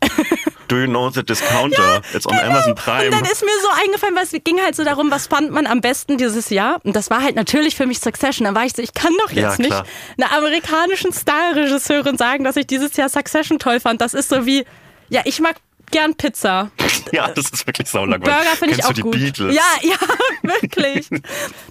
Do 0.68 0.76
you 0.78 0.86
know 0.86 1.10
the 1.10 1.22
discounter? 1.24 2.02
It's 2.14 2.26
on 2.26 2.38
Amazon 2.38 2.74
Prime. 2.74 3.06
Und 3.06 3.12
dann 3.14 3.24
ist 3.24 3.42
mir 3.42 3.50
so 3.62 3.68
eingefallen, 3.84 4.14
weil 4.14 4.24
es 4.24 4.32
ging 4.44 4.60
halt 4.62 4.76
so 4.76 4.84
darum, 4.84 5.10
was 5.10 5.26
fand 5.26 5.50
man 5.50 5.66
am 5.66 5.80
besten 5.80 6.18
dieses 6.18 6.50
Jahr? 6.50 6.78
Und 6.84 6.94
das 6.94 7.10
war 7.10 7.22
halt 7.22 7.36
natürlich 7.36 7.74
für 7.76 7.86
mich 7.86 8.00
Succession. 8.00 8.44
Da 8.46 8.54
war 8.54 8.64
ich 8.64 8.74
so, 8.74 8.82
ich 8.82 8.92
kann 8.94 9.12
doch 9.24 9.32
Ja, 9.32 9.48
jetzt 9.48 9.58
nicht 9.58 9.70
klar. 9.70 9.84
einer 10.20 10.32
amerikanischen 10.36 11.12
Starregisseurin 11.12 12.16
sagen, 12.18 12.44
dass 12.44 12.56
ich 12.56 12.66
dieses 12.66 12.96
Jahr 12.96 13.08
Succession 13.08 13.58
toll 13.58 13.80
fand. 13.80 14.00
Das 14.00 14.14
ist 14.14 14.28
so 14.28 14.44
wie, 14.46 14.64
ja, 15.08 15.22
ich 15.24 15.40
mag 15.40 15.56
gern 15.90 16.14
Pizza. 16.14 16.70
ja, 17.12 17.28
das 17.28 17.50
ist 17.50 17.66
wirklich 17.66 17.88
saulangweilig. 17.88 18.34
Burger 18.34 18.56
finde 18.56 18.74
ich 18.74 18.84
auch 18.84 18.88
du 18.88 18.94
die 18.94 19.00
gut. 19.02 19.12
Beatles? 19.12 19.54
Ja, 19.54 19.62
ja, 19.82 19.96
wirklich. 20.42 21.08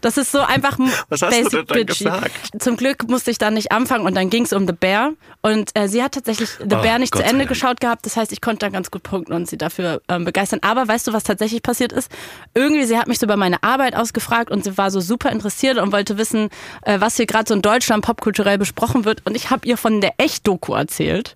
Das 0.01 0.17
ist 0.17 0.31
so 0.31 0.39
einfach 0.39 0.77
Was 1.09 1.21
hast 1.21 1.33
du 1.33 1.43
basic 1.43 1.51
denn 1.51 1.65
dann 1.65 1.85
bitchy. 1.85 2.03
gesagt? 2.03 2.49
Zum 2.59 2.77
Glück 2.77 3.07
musste 3.09 3.31
ich 3.31 3.37
dann 3.37 3.53
nicht 3.53 3.71
anfangen 3.71 4.05
und 4.05 4.15
dann 4.15 4.29
ging 4.29 4.43
es 4.43 4.53
um 4.53 4.67
The 4.67 4.73
Bear 4.73 5.11
und 5.41 5.71
äh, 5.75 5.87
sie 5.87 6.03
hat 6.03 6.13
tatsächlich 6.13 6.49
The 6.59 6.75
Oh, 6.75 6.81
Bear 6.81 6.99
nicht 6.99 7.11
Gott 7.13 7.23
zu 7.23 7.27
Ende 7.27 7.45
geschaut 7.45 7.79
gehabt. 7.79 8.05
Das 8.05 8.17
heißt, 8.17 8.31
ich 8.31 8.41
konnte 8.41 8.59
dann 8.59 8.73
ganz 8.73 8.91
gut 8.91 9.03
punkten 9.03 9.33
und 9.33 9.47
sie 9.47 9.57
dafür 9.57 10.01
ähm, 10.07 10.25
begeistern. 10.25 10.59
Aber 10.61 10.87
weißt 10.87 11.07
du, 11.07 11.13
was 11.13 11.23
tatsächlich 11.23 11.61
passiert 11.63 11.91
ist? 11.91 12.11
Irgendwie, 12.53 12.85
sie 12.85 12.97
hat 12.97 13.07
mich 13.07 13.19
so 13.19 13.25
über 13.25 13.37
meine 13.37 13.63
Arbeit 13.63 13.95
ausgefragt 13.95 14.51
und 14.51 14.63
sie 14.63 14.77
war 14.77 14.91
so 14.91 14.99
super 14.99 15.31
interessiert 15.31 15.77
und 15.77 15.91
wollte 15.91 16.17
wissen, 16.17 16.49
äh, 16.83 16.99
was 16.99 17.15
hier 17.17 17.25
gerade 17.25 17.47
so 17.47 17.53
in 17.53 17.61
Deutschland 17.61 18.03
popkulturell 18.03 18.57
besprochen 18.57 19.05
wird. 19.05 19.25
Und 19.25 19.35
ich 19.35 19.49
habe 19.49 19.67
ihr 19.67 19.77
von 19.77 20.01
der 20.01 20.13
Echt-Doku 20.17 20.73
erzählt. 20.73 21.35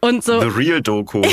Und 0.00 0.22
so, 0.24 0.40
The 0.40 0.46
Real 0.46 0.80
Doku. 0.80 1.22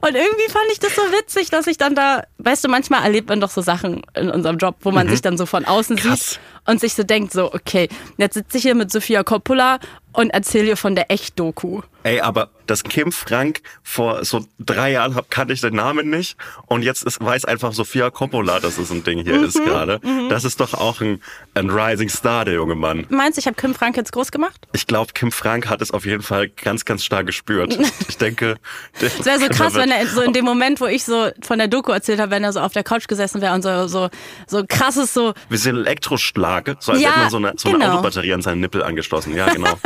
Und 0.00 0.16
irgendwie 0.16 0.48
fand 0.50 0.64
ich 0.72 0.80
das 0.80 0.96
so 0.96 1.02
witzig, 1.02 1.50
dass 1.50 1.68
ich 1.68 1.78
dann 1.78 1.94
da, 1.94 2.24
weißt 2.38 2.64
du, 2.64 2.68
manchmal 2.68 3.04
erlebt 3.04 3.28
man 3.28 3.40
doch 3.40 3.50
so 3.50 3.60
Sachen 3.60 4.02
in 4.14 4.28
unserem 4.30 4.58
Job, 4.58 4.74
wo 4.80 4.90
man 4.90 5.08
sich 5.08 5.22
dann 5.22 5.38
so 5.38 5.46
von 5.46 5.64
außen 5.64 5.94
Mhm. 5.96 6.00
Krass. 6.00 6.30
sieht 6.30 6.40
und 6.66 6.80
sich 6.80 6.94
so 6.94 7.02
denkt, 7.02 7.32
so, 7.32 7.52
okay, 7.52 7.88
jetzt 8.18 8.34
sitze 8.34 8.58
ich 8.58 8.62
hier 8.62 8.74
mit 8.74 8.90
Sophia 8.90 9.22
Coppola 9.22 9.78
und 10.12 10.30
erzähle 10.30 10.68
ihr 10.68 10.76
von 10.76 10.94
der 10.94 11.10
Echt-Doku. 11.10 11.80
Ey, 12.04 12.20
aber 12.20 12.50
das 12.66 12.82
Kim 12.84 13.12
Frank 13.12 13.60
vor 13.82 14.24
so 14.24 14.44
drei 14.58 14.92
Jahren 14.92 15.14
hab, 15.14 15.30
kannte 15.30 15.54
ich 15.54 15.60
den 15.60 15.74
Namen 15.74 16.10
nicht 16.10 16.36
und 16.66 16.82
jetzt 16.82 17.04
ist, 17.04 17.24
weiß 17.24 17.44
einfach 17.44 17.72
Sophia 17.72 18.10
Coppola, 18.10 18.60
dass 18.60 18.76
es 18.78 18.90
ein 18.90 19.04
Ding 19.04 19.20
hier 19.22 19.38
Mhm, 19.38 19.44
ist 19.44 19.64
gerade. 19.64 20.00
Das 20.28 20.44
ist 20.44 20.60
doch 20.60 20.74
auch 20.74 21.00
ein, 21.00 21.22
ein 21.54 21.70
Rising 21.70 22.08
Star, 22.08 22.44
der 22.44 22.54
junge 22.54 22.74
Mann. 22.74 23.06
Meinst 23.08 23.38
du, 23.38 23.40
ich 23.40 23.46
habe 23.46 23.56
Kim 23.56 23.74
Frank 23.74 23.96
jetzt 23.96 24.12
groß 24.12 24.32
gemacht? 24.32 24.66
Ich 24.72 24.86
glaube, 24.86 25.12
Kim 25.14 25.30
Frank 25.32 25.68
hat 25.68 25.80
es 25.80 25.92
auf 25.92 26.04
jeden 26.04 26.22
Fall 26.22 26.48
ganz, 26.48 26.84
ganz 26.84 27.04
stark 27.04 27.26
gespürt. 27.26 27.78
Ich 28.08 28.18
denke, 28.18 28.56
Es 29.00 29.24
wäre 29.24 29.38
so 29.38 29.46
krass, 29.50 29.74
wenn 29.74 29.90
er 29.90 30.06
so 30.06 30.20
in 30.20 30.32
dem 30.32 30.44
Moment, 30.52 30.80
wo 30.80 30.86
ich 30.86 31.04
so 31.04 31.30
von 31.40 31.58
der 31.58 31.68
Doku 31.68 31.92
erzählt 31.92 32.20
habe, 32.20 32.30
wenn 32.32 32.44
er 32.44 32.52
so 32.52 32.60
auf 32.60 32.72
der 32.72 32.84
Couch 32.84 33.06
gesessen 33.08 33.40
wäre 33.40 33.54
und 33.54 33.62
so, 33.62 33.86
so, 33.86 34.08
so 34.46 34.64
krasses 34.68 35.14
so, 35.14 35.32
Wir 35.48 35.58
sind 35.58 35.76
Elektroschlag, 35.76 36.51
so 36.80 36.92
als 36.92 37.00
Ja, 37.00 37.08
hätte 37.08 37.20
man 37.20 37.30
so 37.30 37.36
eine, 37.38 37.52
so 37.56 37.68
eine 37.68 37.78
genau. 37.78 37.92
Autobatterie 37.92 38.34
an 38.34 38.42
seinen 38.42 38.60
Nippel 38.60 38.82
angeschlossen. 38.82 39.34
Ja, 39.34 39.48
genau. 39.52 39.78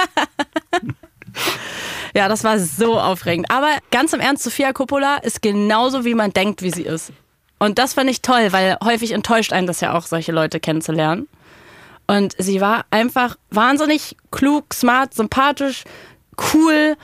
ja, 2.15 2.29
das 2.29 2.45
war 2.45 2.59
so 2.59 2.99
aufregend. 2.99 3.51
Aber 3.51 3.69
ganz 3.91 4.13
im 4.13 4.21
Ernst, 4.21 4.43
Sophia 4.43 4.73
Coppola 4.73 5.17
ist 5.19 5.43
genauso, 5.43 6.05
wie 6.05 6.15
man 6.15 6.33
denkt, 6.33 6.63
wie 6.63 6.71
sie 6.71 6.83
ist. 6.83 7.13
Und 7.59 7.79
das 7.79 7.95
fand 7.95 8.11
ich 8.11 8.23
toll, 8.23 8.53
weil 8.53 8.77
häufig 8.85 9.13
enttäuscht 9.13 9.53
einen 9.53 9.67
das 9.67 9.81
ja 9.81 9.95
auch, 9.95 10.07
solche 10.07 10.33
Leute 10.33 10.61
kennenzulernen. 10.61 11.29
Und 12.07 12.35
sie 12.39 12.61
war 12.61 12.85
einfach 12.91 13.37
wahnsinnig 13.51 14.17
klug, 14.31 14.75
smart, 14.75 15.15
sympathisch, 15.15 15.85
cool, 16.53 16.97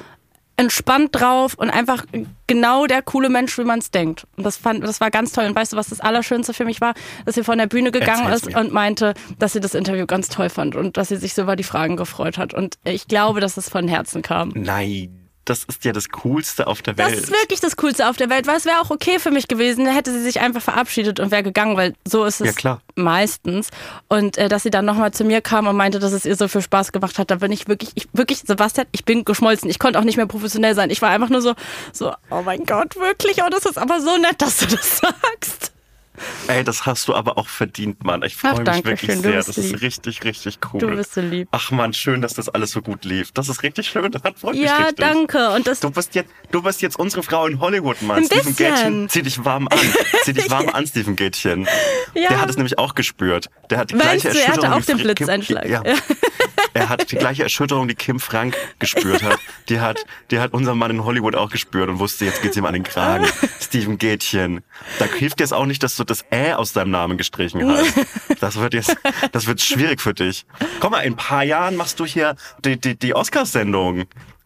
entspannt 0.63 1.11
drauf 1.13 1.55
und 1.55 1.71
einfach 1.71 2.05
genau 2.47 2.87
der 2.87 3.03
coole 3.03 3.29
Mensch, 3.29 3.59
wie 3.59 3.65
man 3.65 3.81
es 3.81 3.91
denkt. 3.91 4.27
Und 4.37 4.45
das 4.45 4.57
fand, 4.57 4.85
das 4.85 5.01
war 5.01 5.11
ganz 5.11 5.33
toll. 5.33 5.45
Und 5.45 5.57
weißt 5.57 5.73
du, 5.73 5.77
was 5.77 5.89
das 5.89 6.01
Allerschönste 6.01 6.55
für 6.55 6.65
mich 6.65 6.81
war? 6.81 6.95
Dass 7.27 7.35
sie 7.35 7.43
von 7.43 7.59
der 7.59 7.67
Bühne 7.67 7.91
gegangen 7.91 8.23
Erzähl's 8.23 8.43
ist 8.43 8.55
mir. 8.55 8.61
und 8.61 8.73
meinte, 8.73 9.15
dass 9.41 9.55
sie 9.55 9.61
das 9.61 9.75
Interview 9.75 10.07
ganz 10.07 10.29
toll 10.29 10.51
fand 10.51 10.77
und 10.77 10.97
dass 10.97 11.09
sie 11.09 11.17
sich 11.17 11.35
so 11.35 11.43
über 11.43 11.57
die 11.57 11.65
Fragen 11.65 11.97
gefreut 11.97 12.39
hat. 12.39 12.55
Und 12.55 12.79
ich 12.85 13.09
glaube, 13.09 13.41
dass 13.41 13.57
es 13.57 13.69
von 13.69 13.89
Herzen 13.89 14.23
kam. 14.23 14.53
Nein, 14.55 15.22
das 15.45 15.65
ist 15.65 15.85
ja 15.85 15.93
das 15.93 16.09
Coolste 16.11 16.67
auf 16.67 16.83
der 16.83 16.95
Das 16.95 17.11
Welt. 17.11 17.21
ist 17.21 17.31
wirklich 17.33 17.61
das 17.61 17.77
Coolste 17.77 18.09
auf 18.09 18.17
der 18.17 18.31
Welt, 18.31 18.47
weil 18.47 18.57
es 18.57 18.65
wäre 18.65 18.81
auch 18.81 18.91
okay 18.91 19.19
für 19.19 19.31
mich 19.31 19.49
gewesen, 19.49 19.87
hätte 19.87 20.13
sie 20.13 20.23
sich 20.23 20.41
einfach 20.41 20.63
verabschiedet 20.63 21.19
und 21.19 21.31
wäre 21.31 21.43
gegangen, 21.43 21.77
weil 21.77 21.95
so 22.07 22.25
ist 22.25 22.41
es 22.41 22.47
Ja, 22.47 22.53
klar. 22.53 22.81
meistens. 22.95 23.69
Und 24.09 24.39
äh, 24.39 24.49
dass 24.49 24.63
sie 24.63 24.71
dann 24.71 24.85
nochmal 24.85 25.13
zu 25.13 25.25
mir 25.25 25.41
kam 25.41 25.67
und 25.67 25.77
meinte, 25.77 25.99
dass 25.99 26.13
es 26.13 26.25
ihr 26.25 26.37
so 26.37 26.47
viel 26.49 26.63
Spaß 26.63 26.93
gemacht 26.93 27.19
hat, 27.19 27.31
da 27.31 27.37
bin 27.37 27.51
ich 27.51 27.67
wirklich, 27.67 27.91
ich, 27.95 28.09
wirklich, 28.13 28.41
Sebastian, 28.47 28.87
ich 28.93 29.05
bin 29.05 29.25
geschmolzen. 29.25 29.69
Ich 29.69 29.79
konnte 29.79 29.99
auch 29.99 30.05
nicht 30.05 30.17
mehr 30.17 30.27
professionell 30.27 30.75
sein. 30.75 30.91
Ich 30.91 31.03
war 31.03 31.11
einfach 31.11 31.29
nur 31.29 31.43
so, 31.43 31.55
so, 31.93 32.13
oh 32.31 32.43
mein 32.43 32.65
Gott, 32.65 32.95
wirklich? 32.97 33.43
Oh, 33.43 33.49
das 33.51 33.65
ist 33.67 33.79
aber 33.79 34.01
so 34.01 34.17
nett, 34.19 34.41
dass 34.41 34.59
du 34.59 34.67
das 34.67 34.99
sagst. 35.01 35.72
Ey, 36.47 36.63
das 36.63 36.85
hast 36.85 37.09
du 37.09 37.15
aber 37.15 37.39
auch 37.39 37.49
verdient, 37.49 38.05
Mann. 38.05 38.23
Ich 38.23 38.37
freue 38.37 38.63
mich 38.63 38.85
wirklich 38.85 39.13
schön, 39.13 39.23
sehr. 39.23 39.33
Das 39.37 39.49
ist 39.49 39.71
lieb. 39.73 39.81
richtig, 39.81 40.25
richtig 40.25 40.59
cool. 40.73 40.81
Du 40.81 40.89
bist 40.89 41.15
so 41.15 41.21
lieb. 41.21 41.49
Ach 41.53 41.71
man, 41.71 41.95
schön, 41.95 42.21
dass 42.21 42.35
das 42.35 42.49
alles 42.49 42.71
so 42.73 42.83
gut 42.83 43.05
lief. 43.05 43.33
Das 43.33 43.49
ist 43.49 43.63
richtig 43.63 43.89
schön. 43.89 44.11
Das 44.13 44.21
freut 44.37 44.55
mich 44.55 44.63
Ja, 44.63 44.91
danke. 44.93 45.51
Und 45.51 45.67
das, 45.67 45.81
Du 45.81 45.91
bist 45.91 46.15
jetzt, 46.15 46.31
du 46.51 46.63
bist 46.63 46.83
jetzt 46.83 46.99
unsere 46.99 47.23
Frau 47.23 47.47
in 47.47 47.61
Hollywood, 47.61 48.03
Mann. 48.03 48.19
Ein 48.19 48.25
Steven. 48.27 48.57
Gätchen, 48.57 49.09
zieh 49.09 49.23
dich 49.23 49.45
warm 49.45 49.69
an. 49.69 49.79
Zieh 50.25 50.35
dich 50.35 50.51
warm 50.51 50.69
an, 50.69 50.87
Steven 50.87 51.17
Gätchen. 51.17 51.67
Ja. 52.15 52.29
Der 52.29 52.41
hat 52.41 52.51
es 52.51 52.57
nämlich 52.57 52.79
auch 52.79 52.95
gespürt. 52.95 53.49
Der 53.71 53.79
hat 53.79 53.91
die 53.91 53.95
Meinst 53.95 54.23
gleiche 54.23 54.39
du, 54.39 54.45
er 54.45 54.53
hatte 54.53 54.75
auch 54.75 54.83
den 54.83 54.99
Blitzeinschlag? 54.99 55.67
Ja. 55.69 55.83
Er 56.75 56.89
hat 56.89 57.11
die 57.11 57.17
gleiche 57.17 57.43
Erschütterung, 57.43 57.89
die 57.89 57.95
Kim 57.95 58.21
Frank 58.21 58.57
gespürt 58.79 59.23
hat. 59.23 59.39
Die 59.69 59.81
hat, 59.81 60.05
die 60.31 60.39
hat 60.39 60.53
unser 60.53 60.75
Mann 60.75 60.91
in 60.91 61.05
Hollywood 61.05 61.35
auch 61.37 61.51
gespürt 61.51 61.89
und 61.89 61.99
wusste, 61.99 62.25
jetzt 62.25 62.43
geht's 62.43 62.57
ihm 62.57 62.65
an 62.65 62.73
den 62.73 62.83
Kragen. 62.83 63.27
Steven 63.61 63.99
Gätchen. 63.99 64.63
Da 64.99 65.07
hilft 65.07 65.41
jetzt 65.41 65.53
auch 65.53 65.67
nicht, 65.67 65.83
dass 65.83 65.97
du 65.97 66.05
das 66.05 66.25
Ä 66.31 66.55
aus 66.55 66.73
deinem 66.73 66.91
Namen 66.91 67.19
gestrichen 67.19 67.67
hast. 67.69 67.95
Das 68.41 68.57
wird 68.57 68.75
jetzt, 68.75 68.97
das 69.33 69.47
wird 69.47 69.61
schwierig 69.61 70.01
für 70.01 70.15
dich. 70.15 70.47
Komm 70.81 70.93
mal, 70.93 71.01
in 71.01 71.13
ein 71.13 71.17
paar 71.17 71.45
Jahren 71.45 71.77
machst 71.77 72.01
du 72.01 72.07
hier 72.07 72.37
die, 72.65 72.81
die, 72.81 72.99
die 72.99 73.15
Oscars-Sendung. 73.15 74.05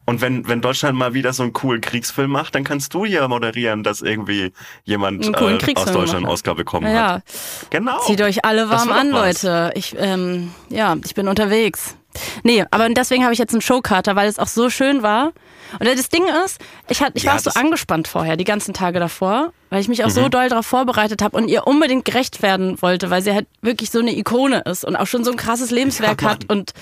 Und 0.09 0.21
wenn, 0.21 0.47
wenn 0.47 0.61
Deutschland 0.61 0.97
mal 0.97 1.14
wieder 1.14 1.33
so 1.33 1.42
einen 1.42 1.52
coolen 1.52 1.80
Kriegsfilm 1.80 2.30
macht, 2.30 2.54
dann 2.54 2.62
kannst 2.62 2.95
du 2.95 3.04
hier 3.04 3.26
moderieren, 3.26 3.83
dass 3.83 4.02
irgendwie 4.02 4.52
jemand 4.85 5.26
äh, 5.26 5.75
aus 5.75 5.87
Deutschland 5.87 6.14
einen. 6.14 6.26
Oscar 6.26 6.54
bekommen 6.54 6.92
ja. 6.92 7.14
hat. 7.14 7.23
Genau. 7.71 7.99
Zieht 8.00 8.23
euch 8.23 8.45
alle 8.45 8.71
warm 8.71 8.92
an, 8.92 9.12
was. 9.12 9.42
Leute. 9.42 9.73
Ich, 9.75 9.97
ähm, 9.99 10.52
ja, 10.68 10.97
ich 11.04 11.14
bin 11.16 11.26
unterwegs. 11.26 11.97
Nee, 12.42 12.64
aber 12.70 12.88
deswegen 12.88 13.23
habe 13.25 13.32
ich 13.32 13.38
jetzt 13.38 13.52
einen 13.52 13.61
Showkater, 13.62 14.16
weil 14.16 14.28
es 14.28 14.38
auch 14.38 14.46
so 14.46 14.70
schön 14.70 15.02
war. 15.02 15.32
Und 15.80 15.87
das 15.88 16.08
Ding 16.08 16.25
ist, 16.44 16.61
ich, 16.88 17.02
hat, 17.02 17.12
ich 17.16 17.25
Ja, 17.25 17.32
war 17.32 17.38
so 17.40 17.50
Mhm. 17.54 17.66
angespannt 17.66 18.06
vorher, 18.08 18.37
die 18.37 18.44
ganzen 18.44 18.73
Tage 18.73 19.00
davor, 19.00 19.52
weil 19.70 19.80
ich 19.80 19.88
mich 19.88 20.04
auch 20.04 20.11
so 20.11 20.28
doll 20.28 20.49
darauf 20.49 20.66
vorbereitet 20.66 21.23
habe 21.23 21.37
und 21.37 21.49
ihr 21.49 21.66
unbedingt 21.66 22.04
gerecht 22.04 22.40
werden 22.42 22.80
wollte, 22.82 23.11
weil 23.11 23.23
sie 23.23 23.32
halt 23.35 23.46
wirklich 23.62 23.90
so 23.90 23.99
eine 23.99 24.16
Ikone 24.16 24.61
ist 24.61 24.85
und 24.85 24.94
auch 24.96 25.06
schon 25.06 25.25
so 25.25 25.30
ein 25.32 25.37
krasses 25.37 25.70
Lebenswerk 25.70 26.23
Ja, 26.23 26.30
hat 26.30 26.50
und 26.50 26.73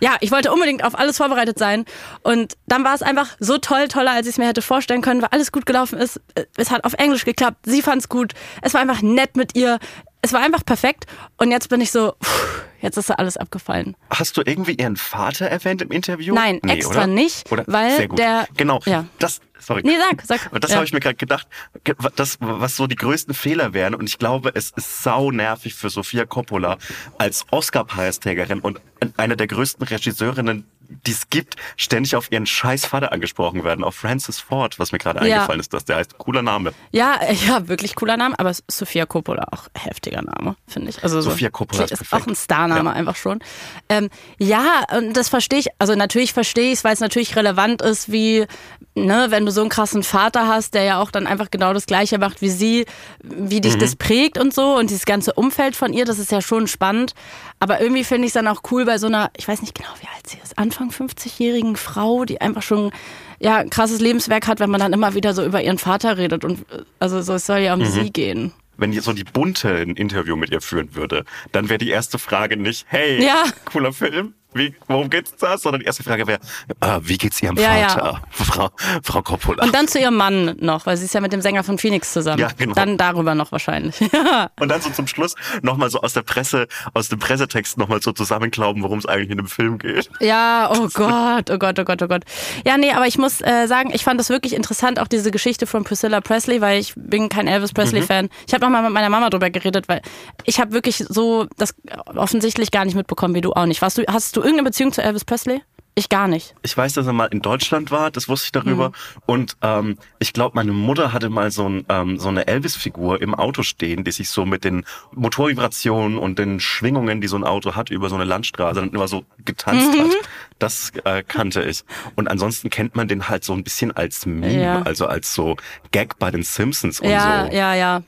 ja, 0.00 0.16
ich 0.20 0.32
wollte 0.32 0.50
unbedingt 0.52 0.82
auf 0.82 0.98
alles 0.98 1.18
vorbereitet 1.18 1.60
sein. 1.60 1.84
Und 2.22 2.54
dann 2.66 2.82
war 2.82 2.92
es 2.92 3.02
einfach 3.02 3.28
so 3.38 3.58
toll, 3.58 3.86
toller, 3.86 4.10
als 4.10 4.26
ich 4.26 4.32
es 4.32 4.38
mir 4.38 4.48
hätte 4.48 4.60
vorstellen 4.60 5.00
können, 5.00 5.22
weil 5.22 5.28
alles 5.30 5.52
gut 5.52 5.64
gelaufen 5.64 5.96
ist. 5.96 6.20
Es 6.56 6.72
hat 6.72 6.82
auf 6.82 6.94
Englisch 6.94 7.24
geklappt. 7.24 7.58
Sie 7.66 7.82
fand 7.82 8.02
es 8.02 8.08
gut. 8.08 8.32
Es 8.62 8.74
war 8.74 8.80
einfach 8.80 9.00
nett 9.00 9.36
mit 9.36 9.54
ihr. 9.54 9.78
Es 10.22 10.32
war 10.32 10.40
einfach 10.40 10.64
perfekt. 10.64 11.06
Und 11.36 11.50
jetzt 11.50 11.68
bin 11.68 11.80
ich 11.80 11.90
so, 11.90 12.14
pff, 12.22 12.62
jetzt 12.80 12.96
ist 12.96 13.10
da 13.10 13.14
alles 13.14 13.36
abgefallen. 13.36 13.96
Hast 14.10 14.36
du 14.36 14.42
irgendwie 14.46 14.74
ihren 14.74 14.96
Vater 14.96 15.46
erwähnt 15.46 15.82
im 15.82 15.90
Interview? 15.90 16.32
Nein, 16.34 16.60
extra 16.62 16.92
oder? 17.04 17.06
nicht, 17.08 17.50
Oder? 17.50 17.64
weil 17.66 17.96
Sehr 17.96 18.08
gut. 18.08 18.18
der- 18.18 18.46
Genau. 18.56 18.78
ja. 18.86 19.04
Das, 19.18 19.40
sorry. 19.58 19.82
Nee, 19.84 19.96
sag, 19.98 20.22
sag. 20.24 20.52
Und 20.52 20.62
das 20.64 20.70
Ja. 20.70 20.76
habe 20.76 20.86
ich 20.86 20.92
mir 20.92 21.00
gerade 21.00 21.16
gedacht, 21.16 21.48
ge- 21.82 21.96
das, 22.14 22.36
was 22.40 22.76
so 22.76 22.86
die 22.86 22.94
größten 22.96 23.34
Fehler 23.34 23.72
wären. 23.74 23.94
Und 23.96 24.08
ich 24.08 24.18
glaube, 24.18 24.52
es 24.54 24.70
ist 24.70 25.02
sau 25.02 25.32
nervig 25.32 25.74
für 25.74 25.90
Sofia 25.90 26.24
Coppola 26.24 26.78
als 27.18 27.44
Oscar-Preisträgerin 27.50 28.60
und 28.60 28.80
eine 29.16 29.36
der 29.36 29.48
größten 29.48 29.84
Regisseurinnen, 29.86 30.64
die 31.06 31.10
es 31.12 31.30
gibt, 31.30 31.56
ständig 31.76 32.16
auf 32.16 32.30
ihren 32.30 32.46
scheiß 32.46 32.86
Vater 32.86 33.12
angesprochen 33.12 33.64
werden, 33.64 33.84
auf 33.84 33.94
Francis 33.94 34.38
Ford, 34.40 34.78
was 34.78 34.92
mir 34.92 34.98
gerade 34.98 35.26
Ja. 35.26 35.36
eingefallen 35.36 35.60
ist, 35.60 35.72
dass 35.72 35.84
der 35.84 35.96
heißt, 35.96 36.18
cooler 36.18 36.42
Name. 36.42 36.72
Ja, 36.90 37.16
äh, 37.22 37.34
ja, 37.34 37.68
wirklich 37.68 37.94
cooler 37.94 38.16
Name, 38.16 38.38
aber 38.38 38.52
Sophia 38.68 39.06
Coppola 39.06 39.46
auch 39.52 39.68
heftiger 39.74 40.22
Name, 40.22 40.56
finde 40.68 40.90
ich. 40.90 41.02
Also 41.02 41.20
so, 41.20 41.30
Sophia 41.30 41.50
Coppola 41.50 41.84
ist 41.84 41.92
ist 41.92 42.12
auch 42.12 42.26
ein 42.26 42.34
Starname 42.36 42.90
Ja. 42.90 42.96
einfach 42.96 43.16
schon. 43.16 43.40
Ähm, 43.88 44.10
ja, 44.38 44.84
und 44.96 45.16
das 45.16 45.28
verstehe 45.28 45.58
ich. 45.58 45.68
Also 45.78 45.94
natürlich 45.94 46.32
verstehe 46.32 46.66
ich 46.72 46.78
es, 46.78 46.84
weil 46.84 46.94
es 46.94 47.00
natürlich 47.00 47.36
relevant 47.36 47.82
ist, 47.82 48.10
wie 48.12 48.46
ne, 48.94 49.26
wenn 49.30 49.46
du 49.46 49.52
so 49.52 49.62
einen 49.62 49.70
krassen 49.70 50.02
Vater 50.02 50.46
hast, 50.48 50.74
der 50.74 50.82
ja 50.84 51.00
auch 51.00 51.10
dann 51.10 51.26
einfach 51.26 51.50
genau 51.50 51.72
das 51.72 51.86
Gleiche 51.86 52.18
macht 52.18 52.42
wie 52.42 52.50
sie, 52.50 52.84
wie 53.22 53.56
Mhm. 53.56 53.62
dich 53.62 53.78
das 53.78 53.96
prägt 53.96 54.36
und 54.38 54.52
so 54.52 54.76
und 54.76 54.90
dieses 54.90 55.06
ganze 55.06 55.32
Umfeld 55.32 55.76
von 55.76 55.92
ihr, 55.94 56.04
das 56.04 56.18
ist 56.18 56.30
ja 56.30 56.42
schon 56.42 56.66
spannend. 56.66 57.14
Aber 57.62 57.80
irgendwie 57.80 58.02
finde 58.02 58.24
ich 58.26 58.30
es 58.30 58.34
dann 58.34 58.48
auch 58.48 58.62
cool 58.72 58.84
bei 58.84 58.98
so 58.98 59.06
einer, 59.06 59.30
ich 59.36 59.46
weiß 59.46 59.60
nicht 59.62 59.76
genau, 59.76 59.90
wie 60.00 60.08
alt 60.12 60.26
sie 60.26 60.36
ist, 60.42 60.58
Anfang 60.58 60.90
50-jährigen 60.90 61.76
Frau, 61.76 62.24
die 62.24 62.40
einfach 62.40 62.62
schon 62.62 62.90
ja, 63.38 63.58
ein 63.58 63.70
krasses 63.70 64.00
Lebenswerk 64.00 64.48
hat, 64.48 64.58
wenn 64.58 64.68
man 64.68 64.80
dann 64.80 64.92
immer 64.92 65.14
wieder 65.14 65.32
so 65.32 65.44
über 65.44 65.62
ihren 65.62 65.78
Vater 65.78 66.18
redet 66.18 66.44
und 66.44 66.64
also 66.98 67.22
so 67.22 67.34
es 67.34 67.46
soll 67.46 67.58
ja 67.60 67.74
um 67.74 67.78
Mhm. 67.80 67.84
sie 67.84 68.10
gehen. 68.10 68.52
Wenn 68.78 68.92
jetzt 68.92 69.04
so 69.04 69.12
die 69.12 69.22
Bunte 69.22 69.68
ein 69.76 69.90
Interview 69.94 70.34
mit 70.34 70.50
ihr 70.50 70.60
führen 70.60 70.96
würde, 70.96 71.24
dann 71.52 71.68
wäre 71.68 71.78
die 71.78 71.90
erste 71.90 72.18
Frage 72.18 72.56
nicht, 72.56 72.84
hey, 72.88 73.24
Ja. 73.24 73.44
cooler 73.64 73.92
Film, 73.92 74.34
wie, 74.54 74.74
worum 74.88 75.10
geht's 75.10 75.34
da? 75.36 75.56
Sondern 75.58 75.80
die 75.80 75.86
erste 75.86 76.02
Frage 76.02 76.26
wäre, 76.26 76.40
äh, 76.80 77.00
wie 77.02 77.18
geht's 77.18 77.42
ihrem 77.42 77.56
Ja, 77.56 77.76
ja. 77.76 77.88
Vater, 77.88 78.22
Frau, 78.30 78.70
Frau 79.02 79.22
Coppola? 79.22 79.64
Und 79.64 79.74
dann 79.74 79.88
zu 79.88 79.98
ihrem 79.98 80.16
Mann 80.16 80.56
noch, 80.60 80.86
weil 80.86 80.96
sie 80.96 81.04
ist 81.04 81.14
ja 81.14 81.20
mit 81.20 81.32
dem 81.32 81.40
Sänger 81.40 81.64
von 81.64 81.78
Phoenix 81.78 82.12
zusammen. 82.12 82.38
Ja, 82.38 82.50
genau. 82.56 82.74
Dann 82.74 82.96
darüber 82.96 83.34
noch 83.34 83.52
wahrscheinlich. 83.52 84.00
Und 84.60 84.68
dann 84.68 84.80
so 84.80 84.90
zum 84.90 85.06
Schluss 85.06 85.34
nochmal 85.62 85.90
so 85.90 86.00
aus 86.00 86.12
der 86.12 86.22
Presse, 86.22 86.68
aus 86.94 87.08
dem 87.08 87.18
Pressetext 87.18 87.78
nochmal 87.78 88.02
so 88.02 88.12
zusammenklauben, 88.12 88.82
worum 88.82 88.98
es 88.98 89.06
eigentlich 89.06 89.30
in 89.30 89.38
dem 89.38 89.46
Film 89.46 89.78
geht. 89.78 90.10
Ja, 90.20 90.70
oh 90.72 90.88
Gott, 90.92 91.50
oh 91.50 91.58
Gott, 91.58 91.78
oh 91.78 91.84
Gott, 91.84 92.02
oh 92.02 92.08
Gott. 92.08 92.24
Ja, 92.64 92.76
nee, 92.76 92.92
aber 92.92 93.06
ich 93.06 93.18
muss 93.18 93.40
äh, 93.40 93.66
sagen, 93.66 93.90
ich 93.92 94.04
fand 94.04 94.20
das 94.20 94.28
wirklich 94.28 94.54
interessant, 94.54 95.00
auch 95.00 95.08
diese 95.08 95.30
Geschichte 95.30 95.66
von 95.66 95.84
Priscilla 95.84 96.20
Presley, 96.20 96.60
weil 96.60 96.80
ich 96.80 96.94
bin 96.96 97.28
kein 97.28 97.46
Elvis 97.46 97.72
Presley-Fan. 97.72 98.28
Ich 98.46 98.54
habe 98.54 98.64
noch 98.64 98.70
mal 98.70 98.82
mit 98.82 98.92
meiner 98.92 99.08
Mama 99.08 99.30
drüber 99.30 99.50
geredet, 99.50 99.88
weil 99.88 100.02
ich 100.44 100.60
habe 100.60 100.72
wirklich 100.72 101.04
so 101.08 101.46
das 101.56 101.74
offensichtlich 102.14 102.70
gar 102.70 102.84
nicht 102.84 102.94
mitbekommen, 102.94 103.34
wie 103.34 103.40
du 103.40 103.52
auch 103.52 103.66
nicht. 103.66 103.82
Warst 103.82 103.98
du, 103.98 104.04
hast 104.08 104.36
du 104.36 104.41
irgendeine 104.42 104.64
Beziehung 104.68 104.92
zu 104.92 105.02
Elvis 105.02 105.24
Presley? 105.24 105.62
Ich 105.94 106.08
gar 106.08 106.26
nicht. 106.26 106.54
Ich 106.62 106.74
weiß, 106.74 106.94
dass 106.94 107.06
er 107.06 107.12
mal 107.12 107.26
in 107.26 107.42
Deutschland 107.42 107.90
war, 107.90 108.10
das 108.10 108.26
wusste 108.26 108.46
ich 108.46 108.52
darüber. 108.52 108.88
Mhm. 108.88 108.94
Und 109.26 109.56
ähm, 109.60 109.98
ich 110.20 110.32
glaube, 110.32 110.54
meine 110.54 110.72
Mutter 110.72 111.12
hatte 111.12 111.28
mal 111.28 111.50
so, 111.50 111.68
ein, 111.68 111.84
ähm, 111.90 112.18
so 112.18 112.30
eine 112.30 112.46
Elvis-Figur 112.46 113.20
im 113.20 113.34
Auto 113.34 113.62
stehen, 113.62 114.02
die 114.02 114.10
sich 114.10 114.30
so 114.30 114.46
mit 114.46 114.64
den 114.64 114.86
Motorvibrationen 115.14 116.16
und 116.16 116.38
den 116.38 116.60
Schwingungen, 116.60 117.20
die 117.20 117.26
so 117.26 117.36
ein 117.36 117.44
Auto 117.44 117.74
hat, 117.74 117.90
über 117.90 118.08
so 118.08 118.14
eine 118.14 118.24
Landstraße 118.24 118.80
dann 118.80 118.90
immer 118.90 119.06
so 119.08 119.24
getanzt 119.44 119.92
Mhm. 119.92 120.00
hat. 120.04 120.10
Das 120.58 120.92
äh, 121.04 121.22
kannte 121.26 121.62
ich. 121.62 121.82
Und 122.16 122.28
ansonsten 122.28 122.70
kennt 122.70 122.96
man 122.96 123.08
den 123.08 123.28
halt 123.28 123.44
so 123.44 123.52
ein 123.52 123.64
bisschen 123.64 123.90
als 123.92 124.24
Meme, 124.24 124.62
Ja. 124.62 124.82
also 124.82 125.06
als 125.06 125.34
so 125.34 125.56
Gag 125.90 126.18
bei 126.18 126.30
den 126.30 126.42
Simpsons 126.42 127.00
und 127.00 127.08
Ja, 127.10 127.48
so. 127.50 127.54
ja, 127.56 127.74
ja. 127.74 127.74
Ja, 127.74 128.02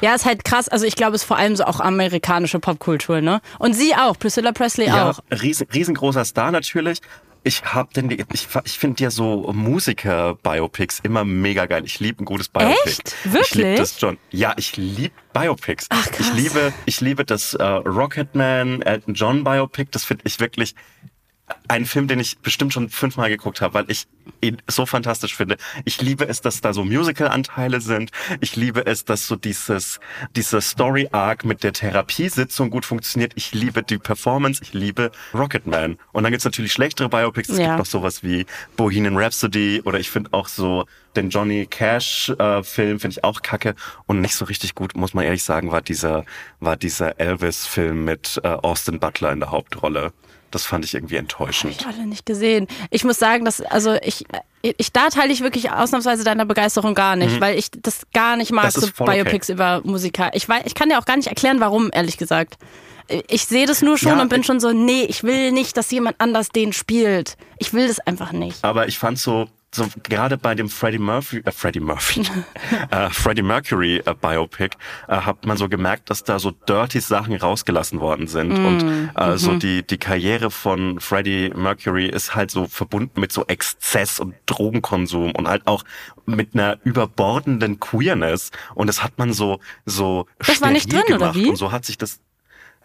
ist 0.00 0.24
halt 0.24 0.44
krass. 0.44 0.68
Also 0.68 0.84
ich 0.86 0.94
glaube, 0.96 1.16
es 1.16 1.22
ist 1.22 1.28
vor 1.28 1.36
allem 1.36 1.56
so 1.56 1.64
auch 1.64 1.80
amerikanische 1.80 2.58
Popkultur, 2.58 3.20
ne? 3.20 3.40
Und 3.58 3.74
sie 3.74 3.94
auch, 3.94 4.18
Priscilla 4.18 4.52
Presley 4.52 4.86
Ja, 4.86 5.10
auch. 5.10 5.20
riesen, 5.30 5.66
riesengroßer 5.72 6.24
Star 6.24 6.50
natürlich. 6.50 7.00
Ich 7.44 7.64
hab 7.64 7.92
denn, 7.94 8.08
die- 8.08 8.24
ich, 8.32 8.46
ich 8.64 8.78
finde 8.78 9.02
ja 9.02 9.10
so 9.10 9.52
Musiker-Biopics 9.52 11.00
immer 11.02 11.24
mega 11.24 11.66
geil. 11.66 11.82
Ich 11.84 11.98
liebe 11.98 12.22
ein 12.22 12.24
gutes 12.24 12.48
Biopic. 12.48 12.76
Echt? 12.84 13.14
Ich 13.24 13.32
Wirklich? 13.32 13.54
liebe 13.54 13.74
das 13.74 13.98
schon. 13.98 14.18
Ja, 14.30 14.54
ich 14.56 14.76
liebe 14.76 15.12
Biopics. 15.32 15.86
Ach, 15.90 16.04
krass. 16.08 16.20
Ich 16.28 16.34
liebe, 16.34 16.72
ich 16.86 17.00
liebe 17.00 17.24
das 17.24 17.54
äh, 17.54 17.62
Rocketman, 17.64 18.82
Elton 18.82 19.14
John 19.14 19.42
Biopic. 19.44 19.88
Das 19.90 20.04
finde 20.04 20.22
ich 20.26 20.38
wirklich 20.38 20.74
ein 21.68 21.86
Film, 21.86 22.08
den 22.08 22.18
ich 22.20 22.38
bestimmt 22.38 22.72
schon 22.72 22.88
fünfmal 22.88 23.28
geguckt 23.28 23.60
habe, 23.60 23.74
weil 23.74 23.84
ich 23.88 24.06
ihn 24.40 24.60
so 24.68 24.86
fantastisch 24.86 25.34
finde. 25.36 25.56
Ich 25.84 26.00
liebe 26.00 26.26
es, 26.28 26.40
dass 26.40 26.60
da 26.60 26.72
so 26.72 26.84
Musical-Anteile 26.84 27.80
sind. 27.80 28.10
Ich 28.40 28.56
liebe 28.56 28.86
es, 28.86 29.04
dass 29.04 29.26
so 29.26 29.36
dieses, 29.36 29.98
dieser 30.36 30.60
Story-Arc 30.60 31.44
mit 31.44 31.62
der 31.64 31.72
Therapiesitzung 31.72 32.70
gut 32.70 32.84
funktioniert. 32.84 33.32
Ich 33.36 33.52
liebe 33.52 33.82
die 33.82 33.98
Performance. 33.98 34.62
Ich 34.62 34.72
liebe 34.74 35.10
Rocketman. 35.34 35.98
Und 36.12 36.22
dann 36.22 36.32
gibt's 36.32 36.44
natürlich 36.44 36.72
schlechtere 36.72 37.08
Biopics. 37.08 37.48
Es 37.48 37.58
Ja. 37.58 37.66
gibt 37.66 37.78
noch 37.78 37.86
sowas 37.86 38.22
wie 38.22 38.46
Bohemian 38.76 39.16
Rhapsody 39.16 39.82
oder 39.84 39.98
ich 39.98 40.10
finde 40.10 40.32
auch 40.32 40.48
so 40.48 40.86
den 41.16 41.30
Johnny 41.30 41.66
Cash-Film 41.66 43.00
finde 43.00 43.08
ich 43.18 43.24
auch 43.24 43.42
kacke. 43.42 43.74
Und 44.06 44.20
nicht 44.20 44.34
so 44.34 44.44
richtig 44.44 44.74
gut, 44.74 44.96
muss 44.96 45.14
man 45.14 45.24
ehrlich 45.24 45.44
sagen, 45.44 45.70
war 45.70 45.82
dieser, 45.82 46.24
war 46.60 46.76
dieser 46.76 47.18
Elvis-Film 47.20 48.04
mit 48.04 48.40
äh, 48.44 48.48
Austin 48.48 48.98
Butler 49.00 49.32
in 49.32 49.40
der 49.40 49.50
Hauptrolle. 49.50 50.12
Das 50.52 50.64
fand 50.64 50.84
ich 50.84 50.94
irgendwie 50.94 51.16
enttäuschend. 51.16 51.74
Ich 51.80 51.86
alle 51.86 52.06
nicht 52.06 52.24
gesehen. 52.26 52.68
Ich 52.90 53.02
muss 53.04 53.18
sagen, 53.18 53.44
dass, 53.44 53.60
also 53.60 53.94
ich, 54.02 54.24
ich, 54.62 54.92
da 54.92 55.08
teile 55.08 55.32
ich 55.32 55.40
wirklich 55.40 55.70
ausnahmsweise 55.72 56.22
deiner 56.22 56.44
Begeisterung 56.44 56.94
gar 56.94 57.16
nicht, 57.16 57.40
weil 57.40 57.58
ich 57.58 57.70
das 57.70 58.06
gar 58.12 58.36
nicht 58.36 58.52
mag, 58.52 58.66
Mhm. 58.66 58.80
So 58.80 58.86
voll 58.86 59.08
okay. 59.08 59.22
Biopics 59.24 59.48
über 59.48 59.80
Musiker. 59.84 60.30
Ich 60.34 60.48
weiß, 60.48 60.62
ich 60.66 60.74
kann 60.74 60.88
dir 60.88 60.98
auch 60.98 61.04
gar 61.04 61.16
nicht 61.16 61.28
erklären, 61.28 61.58
warum, 61.58 61.90
ehrlich 61.92 62.16
gesagt. 62.18 62.58
Ich 63.28 63.46
sehe 63.46 63.66
das 63.66 63.82
nur 63.82 63.98
schon 63.98 64.16
Ja, 64.16 64.22
und 64.22 64.28
bin 64.28 64.44
schon 64.44 64.60
so, 64.60 64.72
nee, 64.72 65.02
ich 65.02 65.24
will 65.24 65.50
nicht, 65.52 65.76
dass 65.76 65.90
jemand 65.90 66.20
anders 66.20 66.50
den 66.50 66.72
spielt. 66.72 67.36
Ich 67.58 67.72
will 67.74 67.88
das 67.88 67.98
einfach 67.98 68.32
nicht. 68.32 68.62
Aber 68.64 68.86
ich 68.86 68.98
fand 68.98 69.18
so, 69.18 69.48
so 69.74 69.86
gerade 70.02 70.36
bei 70.36 70.54
dem 70.54 70.68
Freddie 70.68 70.98
Murphy, 70.98 71.38
äh, 71.44 71.50
Freddie 71.50 71.80
Murphy, 71.80 72.22
äh, 72.90 73.08
Freddie 73.10 73.42
Mercury 73.42 74.02
äh, 74.04 74.14
Biopic, 74.14 74.76
äh, 75.08 75.16
hat 75.16 75.46
man 75.46 75.56
so 75.56 75.68
gemerkt, 75.68 76.10
dass 76.10 76.24
da 76.24 76.38
so 76.38 76.50
dirty 76.50 77.00
Sachen 77.00 77.34
rausgelassen 77.34 78.00
worden 78.00 78.26
sind. 78.26 78.52
Und 78.52 79.10
äh, 79.16 79.38
so 79.38 79.56
die 79.56 79.82
die 79.86 79.98
Karriere 79.98 80.50
von 80.50 81.00
Freddie 81.00 81.50
Mercury 81.54 82.06
ist 82.06 82.34
halt 82.34 82.50
so 82.50 82.66
verbunden 82.66 83.20
mit 83.20 83.32
so 83.32 83.46
Exzess 83.46 84.20
und 84.20 84.34
Drogenkonsum 84.46 85.32
und 85.32 85.48
halt 85.48 85.66
auch 85.66 85.84
mit 86.26 86.54
einer 86.54 86.78
überbordenden 86.84 87.80
Queerness. 87.80 88.50
Und 88.74 88.86
das 88.88 89.02
hat 89.02 89.18
man 89.18 89.32
so 89.32 89.58
so 89.86 90.26
Das 90.38 90.60
war 90.60 90.70
nicht 90.70 90.92
drin, 90.92 91.02
oder 91.06 91.18
gemacht. 91.18 91.34
wie? 91.34 91.48
und 91.48 91.56
so 91.56 91.72
hat 91.72 91.84
sich 91.84 91.96
das 91.96 92.20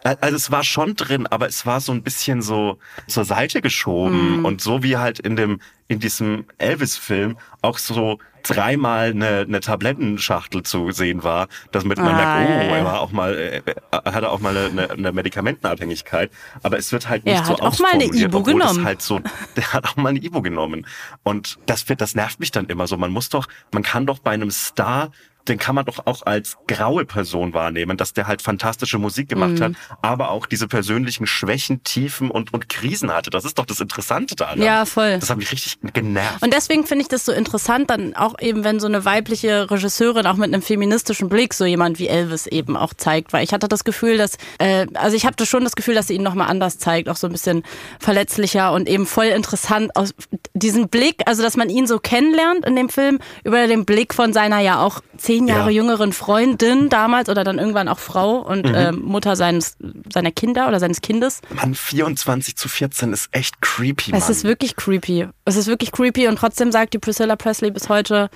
also 0.04 0.36
es 0.36 0.50
war 0.50 0.64
schon 0.64 0.94
drin, 0.96 1.26
aber 1.26 1.46
es 1.46 1.66
war 1.66 1.80
so 1.80 1.92
ein 1.92 2.02
bisschen 2.02 2.42
so 2.42 2.78
zur 3.06 3.24
Seite 3.24 3.60
geschoben 3.60 4.44
und 4.44 4.60
so 4.60 4.82
wie 4.82 4.96
halt 4.96 5.18
in 5.18 5.36
dem 5.36 5.60
in 5.88 5.98
diesem 6.00 6.44
Elvis-Film 6.58 7.38
auch 7.62 7.78
so 7.78 8.18
dreimal 8.42 9.10
eine, 9.10 9.40
eine 9.40 9.60
Tablettenschachtel 9.60 10.62
zu 10.62 10.90
sehen 10.90 11.22
war, 11.24 11.48
damit 11.72 11.98
man 11.98 12.14
Ah, 12.14 12.38
merkt, 12.38 12.70
oh, 12.70 12.74
er 12.74 12.84
war 12.84 13.00
auch 13.00 13.10
mal, 13.10 13.34
äh, 13.34 13.62
er 13.90 14.12
hatte 14.12 14.30
auch 14.30 14.38
mal 14.38 14.56
eine, 14.56 14.90
eine 14.90 15.12
Medikamentenabhängigkeit. 15.12 16.30
Aber 16.62 16.78
es 16.78 16.92
wird 16.92 17.08
halt 17.08 17.26
Er 17.26 17.34
nicht 17.34 17.46
so 17.46 17.54
hat 17.54 17.62
auch 17.62 17.78
mal 17.78 17.92
eine 17.92 18.04
obwohl 18.04 18.42
genommen. 18.42 18.84
Halt 18.84 19.02
so, 19.02 19.20
der 19.56 19.72
hat 19.72 19.86
auch 19.86 19.96
mal 19.96 20.10
eine 20.10 20.18
Ibu 20.20 20.42
genommen. 20.42 20.86
Und 21.24 21.58
das 21.66 21.88
wird, 21.88 22.00
das 22.00 22.14
nervt 22.14 22.38
mich 22.38 22.50
dann 22.50 22.66
immer 22.66 22.86
so. 22.86 22.96
Man 22.96 23.10
muss 23.10 23.28
doch, 23.30 23.48
man 23.72 23.82
kann 23.82 24.06
doch 24.06 24.18
bei 24.18 24.32
einem 24.32 24.50
Star 24.50 25.10
den 25.48 25.58
kann 25.58 25.74
man 25.74 25.84
doch 25.84 26.06
auch 26.06 26.24
als 26.26 26.56
graue 26.66 27.04
Person 27.04 27.54
wahrnehmen, 27.54 27.96
dass 27.96 28.12
der 28.12 28.26
halt 28.26 28.42
fantastische 28.42 28.98
Musik 28.98 29.28
gemacht 29.28 29.52
Mhm. 29.58 29.62
hat, 29.62 29.72
aber 30.02 30.30
auch 30.30 30.46
diese 30.46 30.68
persönlichen 30.68 31.26
Schwächen, 31.26 31.82
Tiefen 31.84 32.30
und, 32.30 32.52
und 32.52 32.68
Krisen 32.68 33.12
hatte. 33.12 33.30
Das 33.30 33.44
ist 33.44 33.58
doch 33.58 33.66
das 33.66 33.80
Interessante 33.80 34.34
daran. 34.36 34.60
Ja, 34.62 34.84
voll. 34.84 35.18
Das 35.18 35.30
hat 35.30 35.38
mich 35.38 35.50
richtig 35.52 35.78
genervt. 35.92 36.42
Und 36.42 36.52
deswegen 36.52 36.86
finde 36.86 37.02
ich 37.02 37.08
das 37.08 37.24
so 37.24 37.32
interessant, 37.32 37.90
dann 37.90 38.14
auch 38.14 38.34
eben, 38.40 38.64
wenn 38.64 38.80
so 38.80 38.86
eine 38.86 39.04
weibliche 39.04 39.70
Regisseurin 39.70 40.26
auch 40.26 40.36
mit 40.36 40.52
einem 40.52 40.62
feministischen 40.62 41.28
Blick 41.28 41.54
so 41.54 41.64
jemand 41.64 41.98
wie 41.98 42.08
Elvis 42.08 42.46
eben 42.46 42.76
auch 42.76 42.94
zeigt. 42.94 43.32
Weil 43.32 43.44
ich 43.44 43.52
hatte 43.52 43.68
das 43.68 43.84
Gefühl, 43.84 44.16
dass, 44.18 44.36
äh, 44.58 44.86
also 44.94 45.16
ich 45.16 45.26
hatte 45.26 45.46
schon 45.46 45.64
das 45.64 45.74
Gefühl, 45.76 45.94
dass 45.94 46.08
sie 46.08 46.14
ihn 46.14 46.22
nochmal 46.22 46.48
anders 46.48 46.78
zeigt, 46.78 47.08
auch 47.08 47.16
so 47.16 47.26
ein 47.26 47.32
bisschen 47.32 47.62
verletzlicher 48.00 48.72
und 48.72 48.88
eben 48.88 49.06
voll 49.06 49.26
interessant 49.26 49.94
aus 49.96 50.14
diesen 50.58 50.88
Blick, 50.88 51.22
also 51.26 51.42
dass 51.42 51.56
man 51.56 51.68
ihn 51.70 51.86
so 51.86 51.98
kennenlernt 51.98 52.64
in 52.66 52.76
dem 52.76 52.88
Film, 52.88 53.18
über 53.44 53.66
den 53.66 53.84
Blick 53.84 54.14
von 54.14 54.32
seiner 54.32 54.60
ja 54.60 54.80
auch 54.82 55.00
zehn 55.16 55.46
Jahre 55.48 55.70
Ja. 55.70 55.76
jüngeren 55.82 56.12
Freundin 56.12 56.88
damals 56.88 57.28
oder 57.28 57.44
dann 57.44 57.58
irgendwann 57.58 57.88
auch 57.88 57.98
Frau 57.98 58.36
und 58.38 58.66
Mhm. 58.66 58.74
äh, 58.74 58.92
Mutter 58.92 59.36
seines, 59.36 59.76
seiner 60.12 60.30
Kinder 60.30 60.68
oder 60.68 60.80
seines 60.80 61.00
Kindes. 61.00 61.40
Mann, 61.54 61.74
24 61.74 62.56
zu 62.56 62.68
14 62.68 63.12
ist 63.12 63.28
echt 63.32 63.60
creepy, 63.60 64.10
Mann. 64.12 64.20
Es 64.20 64.28
ist 64.28 64.44
wirklich 64.44 64.76
creepy. 64.76 65.28
Es 65.44 65.56
ist 65.56 65.66
wirklich 65.66 65.92
creepy 65.92 66.28
und 66.28 66.36
trotzdem 66.36 66.70
sagt 66.72 66.94
die 66.94 66.98
Priscilla 66.98 67.36
Presley 67.36 67.70
bis 67.70 67.88
heute 67.88 68.28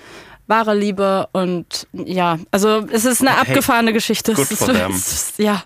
wahre 0.46 0.74
Liebe 0.74 1.28
und 1.32 1.86
ja, 1.92 2.38
also 2.50 2.84
es 2.92 3.04
ist 3.04 3.20
eine 3.20 3.36
abgefahrene 3.38 3.92
Geschichte. 3.92 4.34
good 4.34 4.46
for 4.46 4.68
them. 4.74 5.00
ja. 5.38 5.62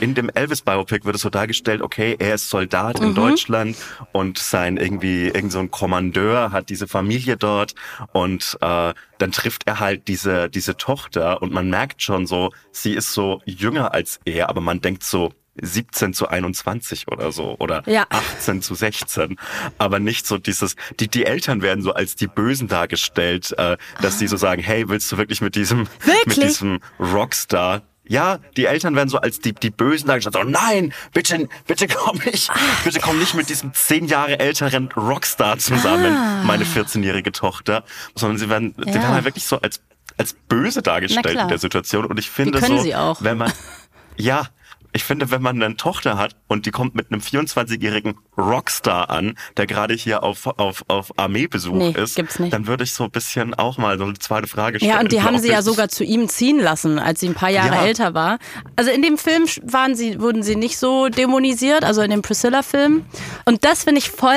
In 0.00 0.14
dem 0.14 0.28
Elvis-Biopic 0.28 1.04
wird 1.06 1.16
es 1.16 1.22
so 1.22 1.30
dargestellt, 1.30 1.80
okay, 1.80 2.16
er 2.18 2.34
ist 2.34 2.50
Soldat 2.50 3.00
Mhm. 3.00 3.06
in 3.08 3.14
Deutschland 3.14 3.76
und 4.12 4.38
sein 4.38 4.76
irgendwie, 4.76 5.28
irgend 5.28 5.52
so 5.52 5.58
ein 5.60 5.70
Kommandeur 5.70 6.52
hat 6.52 6.68
diese 6.68 6.86
Familie 6.88 7.36
dort 7.36 7.74
und 8.12 8.58
äh, 8.60 8.92
dann 9.18 9.32
trifft 9.32 9.62
er 9.66 9.80
halt 9.80 10.08
diese, 10.08 10.50
diese 10.50 10.76
Tochter 10.76 11.40
und 11.40 11.52
man 11.52 11.70
merkt 11.70 12.02
schon 12.02 12.26
so, 12.26 12.50
sie 12.72 12.92
ist 12.94 13.12
so 13.14 13.40
jünger 13.46 13.94
als 13.94 14.20
er, 14.24 14.48
aber 14.50 14.60
man 14.60 14.80
denkt 14.80 15.02
so, 15.04 15.32
17 15.62 16.14
zu 16.14 16.28
21 16.28 17.08
oder 17.08 17.30
so 17.32 17.56
oder 17.58 17.82
Ja. 17.88 18.06
18 18.10 18.62
zu 18.62 18.74
16. 18.74 19.36
Aber 19.78 19.98
nicht 19.98 20.26
so 20.26 20.38
dieses, 20.38 20.74
die, 21.00 21.08
die 21.08 21.26
Eltern 21.26 21.62
werden 21.62 21.82
so 21.82 21.92
als 21.94 22.16
die 22.16 22.26
Bösen 22.26 22.68
dargestellt, 22.68 23.52
äh, 23.58 23.76
dass 24.00 24.18
sie 24.18 24.26
so 24.26 24.36
sagen, 24.36 24.62
hey, 24.62 24.88
willst 24.88 25.10
du 25.12 25.16
wirklich 25.16 25.40
mit 25.40 25.54
diesem, 25.54 25.86
Wirklich? 26.04 26.36
mit 26.36 26.48
diesem 26.48 26.80
Rockstar 26.98 27.82
ja, 28.06 28.38
die 28.58 28.66
Eltern 28.66 28.94
werden 28.96 29.08
so 29.08 29.16
als 29.16 29.40
die, 29.40 29.54
die 29.54 29.70
Bösen 29.70 30.08
dargestellt. 30.08 30.34
So, 30.34 30.42
nein, 30.42 30.92
bitte, 31.14 31.48
bitte 31.66 31.88
komm 31.88 32.18
nicht, 32.26 32.50
bitte 32.84 33.00
komm 33.00 33.18
nicht 33.18 33.32
mit 33.32 33.48
diesem 33.48 33.72
zehn 33.72 34.06
Jahre 34.08 34.38
älteren 34.40 34.90
Rockstar 34.94 35.56
zusammen, 35.56 36.14
meine 36.46 36.64
14-jährige 36.66 37.32
Tochter, 37.32 37.82
sondern 38.14 38.36
sie 38.36 38.50
werden, 38.50 38.74
die 38.76 38.82
Ah. 38.82 38.86
Ja. 38.88 38.94
werden 38.96 39.08
halt 39.14 39.24
wirklich 39.24 39.46
so 39.46 39.58
als, 39.58 39.80
als 40.18 40.34
böse 40.34 40.82
dargestellt 40.82 41.40
in 41.40 41.48
der 41.48 41.56
Situation. 41.56 42.04
Und 42.04 42.18
ich 42.18 42.28
finde 42.28 42.60
so, 42.60 43.16
wenn 43.20 43.38
man, 43.38 43.50
ja, 44.18 44.48
ich 44.94 45.04
finde, 45.04 45.30
wenn 45.30 45.42
man 45.42 45.60
eine 45.62 45.76
Tochter 45.76 46.16
hat 46.16 46.36
und 46.46 46.66
die 46.66 46.70
kommt 46.70 46.94
mit 46.94 47.10
einem 47.10 47.20
24-jährigen 47.20 48.14
Rockstar 48.38 49.10
an, 49.10 49.36
der 49.56 49.66
gerade 49.66 49.92
hier 49.94 50.22
auf, 50.22 50.46
auf, 50.46 50.84
auf 50.88 51.12
Armeebesuch 51.18 51.74
Nee, 51.74 51.90
ist, 51.90 52.16
dann 52.38 52.66
würde 52.66 52.84
ich 52.84 52.92
so 52.94 53.04
ein 53.04 53.10
bisschen 53.10 53.54
auch 53.54 53.76
mal 53.76 53.98
so 53.98 54.04
eine 54.04 54.14
zweite 54.14 54.46
Frage 54.46 54.78
stellen. 54.78 54.92
Ja, 54.92 55.00
und 55.00 55.10
die 55.12 55.22
haben 55.22 55.38
sie 55.38 55.48
ja 55.50 55.58
ich. 55.58 55.64
sogar 55.64 55.88
zu 55.88 56.04
ihm 56.04 56.28
ziehen 56.28 56.60
lassen, 56.60 56.98
als 56.98 57.20
sie 57.20 57.28
ein 57.28 57.34
paar 57.34 57.50
Jahre 57.50 57.74
Ja. 57.74 57.84
älter 57.84 58.14
war. 58.14 58.38
Also 58.76 58.90
in 58.90 59.02
dem 59.02 59.18
Film 59.18 59.46
waren 59.64 59.94
sie, 59.96 60.20
wurden 60.20 60.42
sie 60.42 60.56
nicht 60.56 60.78
so 60.78 61.08
dämonisiert, 61.08 61.84
also 61.84 62.00
in 62.00 62.10
dem 62.10 62.22
Priscilla-Film. 62.22 63.04
Und 63.44 63.64
das 63.64 63.84
finde 63.84 63.98
ich 63.98 64.10
voll 64.10 64.36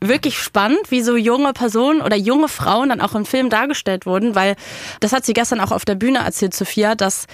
wirklich 0.00 0.38
spannend, 0.38 0.78
wie 0.90 1.02
so 1.02 1.16
junge 1.16 1.52
Personen 1.52 2.00
oder 2.02 2.16
junge 2.16 2.48
Frauen 2.48 2.90
dann 2.90 3.00
auch 3.00 3.14
im 3.16 3.26
Film 3.26 3.50
dargestellt 3.50 4.06
wurden, 4.06 4.36
weil 4.36 4.54
das 5.00 5.12
hat 5.12 5.26
sie 5.26 5.32
gestern 5.32 5.58
auch 5.60 5.72
auf 5.72 5.84
der 5.84 5.96
Bühne 5.96 6.20
erzählt, 6.20 6.54
Sophia, 6.54 6.94
dass 6.94 7.26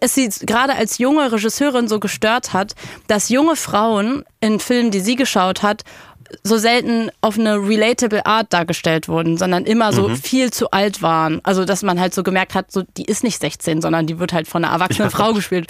es 0.00 0.14
sie 0.14 0.28
gerade 0.46 0.74
als 0.74 0.98
junge 0.98 1.32
Regisseurin 1.32 1.88
so 1.88 1.98
gestört 1.98 2.52
hat, 2.52 2.74
dass 3.06 3.28
junge 3.28 3.56
Frauen 3.56 4.24
in 4.40 4.60
Filmen, 4.60 4.90
die 4.90 5.00
sie 5.00 5.16
geschaut 5.16 5.62
hat, 5.62 5.82
so 6.42 6.58
selten 6.58 7.10
auf 7.20 7.38
eine 7.38 7.56
relatable 7.56 8.26
Art 8.26 8.52
dargestellt 8.52 9.08
wurden, 9.08 9.36
sondern 9.36 9.64
immer 9.64 9.92
so 9.92 10.08
viel 10.08 10.50
zu 10.52 10.70
alt 10.70 11.02
waren. 11.02 11.40
Also, 11.44 11.64
dass 11.64 11.82
man 11.82 12.00
halt 12.00 12.14
so 12.14 12.22
gemerkt 12.22 12.54
hat, 12.54 12.72
so, 12.72 12.82
die 12.96 13.04
ist 13.04 13.22
nicht 13.22 13.40
16, 13.40 13.80
sondern 13.80 14.06
die 14.06 14.18
wird 14.18 14.32
halt 14.32 14.48
von 14.48 14.64
einer 14.64 14.72
erwachsenen 14.72 15.10
Frau 15.10 15.32
gespielt. 15.32 15.68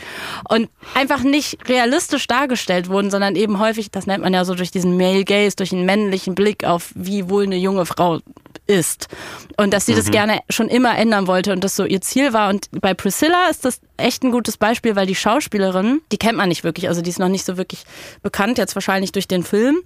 Und 0.49 0.68
einfach 0.94 1.22
nicht 1.22 1.68
realistisch 1.68 2.27
dargestellt 2.27 2.88
wurden, 2.88 3.11
sondern 3.11 3.37
eben 3.37 3.59
häufig, 3.59 3.90
das 3.90 4.07
nennt 4.07 4.25
man 4.25 4.33
ja 4.33 4.44
so 4.44 4.55
durch 4.55 4.70
diesen 4.70 4.96
Male 4.96 5.25
Gaze, 5.25 5.57
durch 5.57 5.72
einen 5.72 5.85
männlichen 5.85 6.35
Blick 6.35 6.64
auf, 6.64 6.90
wie 6.94 7.29
wohl 7.29 7.44
eine 7.44 7.57
junge 7.57 7.87
Frau 7.87 8.20
ist. 8.66 9.09
Und 9.57 9.72
dass 9.72 9.87
sie 9.87 9.94
das 9.94 10.11
gerne 10.11 10.40
schon 10.50 10.68
immer 10.68 10.96
ändern 10.96 11.26
wollte 11.26 11.52
und 11.52 11.62
das 11.64 11.76
so 11.76 11.85
ihr 11.85 12.00
Ziel 12.00 12.33
war. 12.33 12.50
Und 12.50 12.68
bei 12.72 12.94
Priscilla 12.94 13.48
ist 13.48 13.64
das 13.64 13.81
echt 13.96 14.22
ein 14.22 14.31
gutes 14.31 14.57
Beispiel, 14.57 14.96
weil 14.96 15.07
die 15.07 15.14
Schauspielerin, 15.14 16.02
die 16.12 16.18
kennt 16.18 16.37
man 16.37 16.48
nicht 16.48 16.64
wirklich, 16.64 16.88
also 16.88 17.00
die 17.00 17.11
ist 17.11 17.18
noch 17.18 17.29
nicht 17.29 17.46
so 17.46 17.57
wirklich 17.57 17.85
bekannt, 18.22 18.59
jetzt 18.59 18.74
wahrscheinlich 18.74 19.12
durch 19.12 19.29
den 19.29 19.42
Film. 19.42 19.79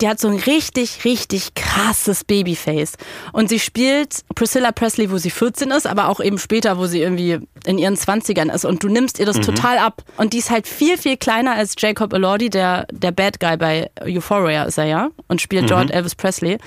Die 0.00 0.08
hat 0.08 0.18
so 0.18 0.28
ein 0.28 0.36
richtig, 0.36 1.04
richtig 1.04 1.54
krasses 1.54 2.24
Babyface. 2.24 2.94
Und 3.32 3.48
sie 3.48 3.58
spielt 3.58 4.24
Priscilla 4.34 4.72
Presley, 4.72 5.10
wo 5.10 5.18
sie 5.18 5.30
14 5.30 5.70
ist, 5.70 5.86
aber 5.86 6.08
auch 6.08 6.20
eben 6.20 6.38
später, 6.38 6.78
wo 6.78 6.86
sie 6.86 7.00
irgendwie 7.00 7.38
in 7.66 7.78
ihren 7.78 7.96
20ern 7.96 8.52
ist. 8.52 8.64
Und 8.64 8.82
du 8.82 8.88
nimmst 8.88 9.18
ihr 9.18 9.26
das 9.26 9.40
total 9.40 9.78
ab. 9.78 10.02
Und 10.16 10.32
die 10.32 10.38
ist 10.38 10.50
halt 10.50 10.66
viel, 10.66 10.96
viel 10.96 11.16
kleiner 11.16 11.52
als 11.52 11.74
Jacob 11.78 12.12
Elordi, 12.12 12.48
der, 12.48 12.86
der 12.90 13.12
Bad 13.12 13.40
Guy 13.40 13.56
bei 13.56 13.90
Euphoria 14.02 14.64
ist 14.64 14.78
er 14.78 14.86
ja 14.86 15.08
und 15.28 15.40
spielt 15.40 15.70
dort 15.70 15.90
Elvis 15.90 16.14
Presley. 16.14 16.58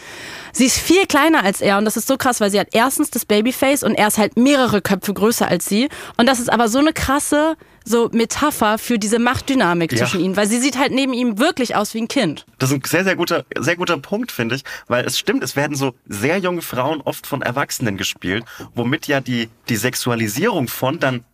Sie 0.52 0.66
ist 0.66 0.78
viel 0.78 1.06
kleiner 1.08 1.44
als 1.44 1.53
er 1.62 1.78
und 1.78 1.86
das 1.86 1.98
ist 1.98 2.08
so 2.08 2.18
krass, 2.18 2.40
weil 2.42 2.52
sie 2.52 2.60
hat 2.60 2.68
erstens 2.72 3.10
das 3.12 3.26
Babyface 3.26 3.84
und 3.84 3.96
er 3.96 4.08
ist 4.08 4.18
halt 4.18 4.38
mehrere 4.38 4.82
Köpfe 4.82 5.14
größer 5.14 5.48
als 5.48 5.66
sie. 5.66 5.90
Und 6.18 6.28
das 6.28 6.40
ist 6.40 6.52
aber 6.52 6.68
so 6.68 6.80
eine 6.80 6.94
krasse 6.94 7.56
so 7.86 8.10
Metapher 8.14 8.78
für 8.78 8.98
diese 8.98 9.20
Machtdynamik 9.20 9.92
Ja. 9.92 9.98
zwischen 10.00 10.22
ihnen, 10.22 10.38
weil 10.38 10.48
sie 10.48 10.58
sieht 10.60 10.78
halt 10.78 10.94
neben 10.94 11.12
ihm 11.14 11.38
wirklich 11.38 11.76
aus 11.76 11.94
wie 11.94 12.02
ein 12.02 12.08
Kind. 12.08 12.46
Das 12.58 12.72
ist 12.72 12.76
ein 12.78 12.82
sehr, 12.86 13.04
sehr 13.04 13.18
guter, 13.18 13.44
sehr 13.60 13.76
guter 13.76 13.98
Punkt, 13.98 14.32
finde 14.32 14.56
ich, 14.56 14.64
weil 14.88 15.04
es 15.06 15.20
stimmt, 15.20 15.44
es 15.44 15.58
werden 15.58 15.76
so 15.76 15.94
sehr 16.06 16.38
junge 16.38 16.62
Frauen 16.62 17.02
oft 17.02 17.28
von 17.28 17.42
Erwachsenen 17.42 17.98
gespielt, 17.98 18.46
womit 18.74 19.08
ja 19.08 19.20
die, 19.20 19.50
die 19.68 19.76
Sexualisierung 19.76 20.70
von 20.70 21.00
dann 21.00 21.26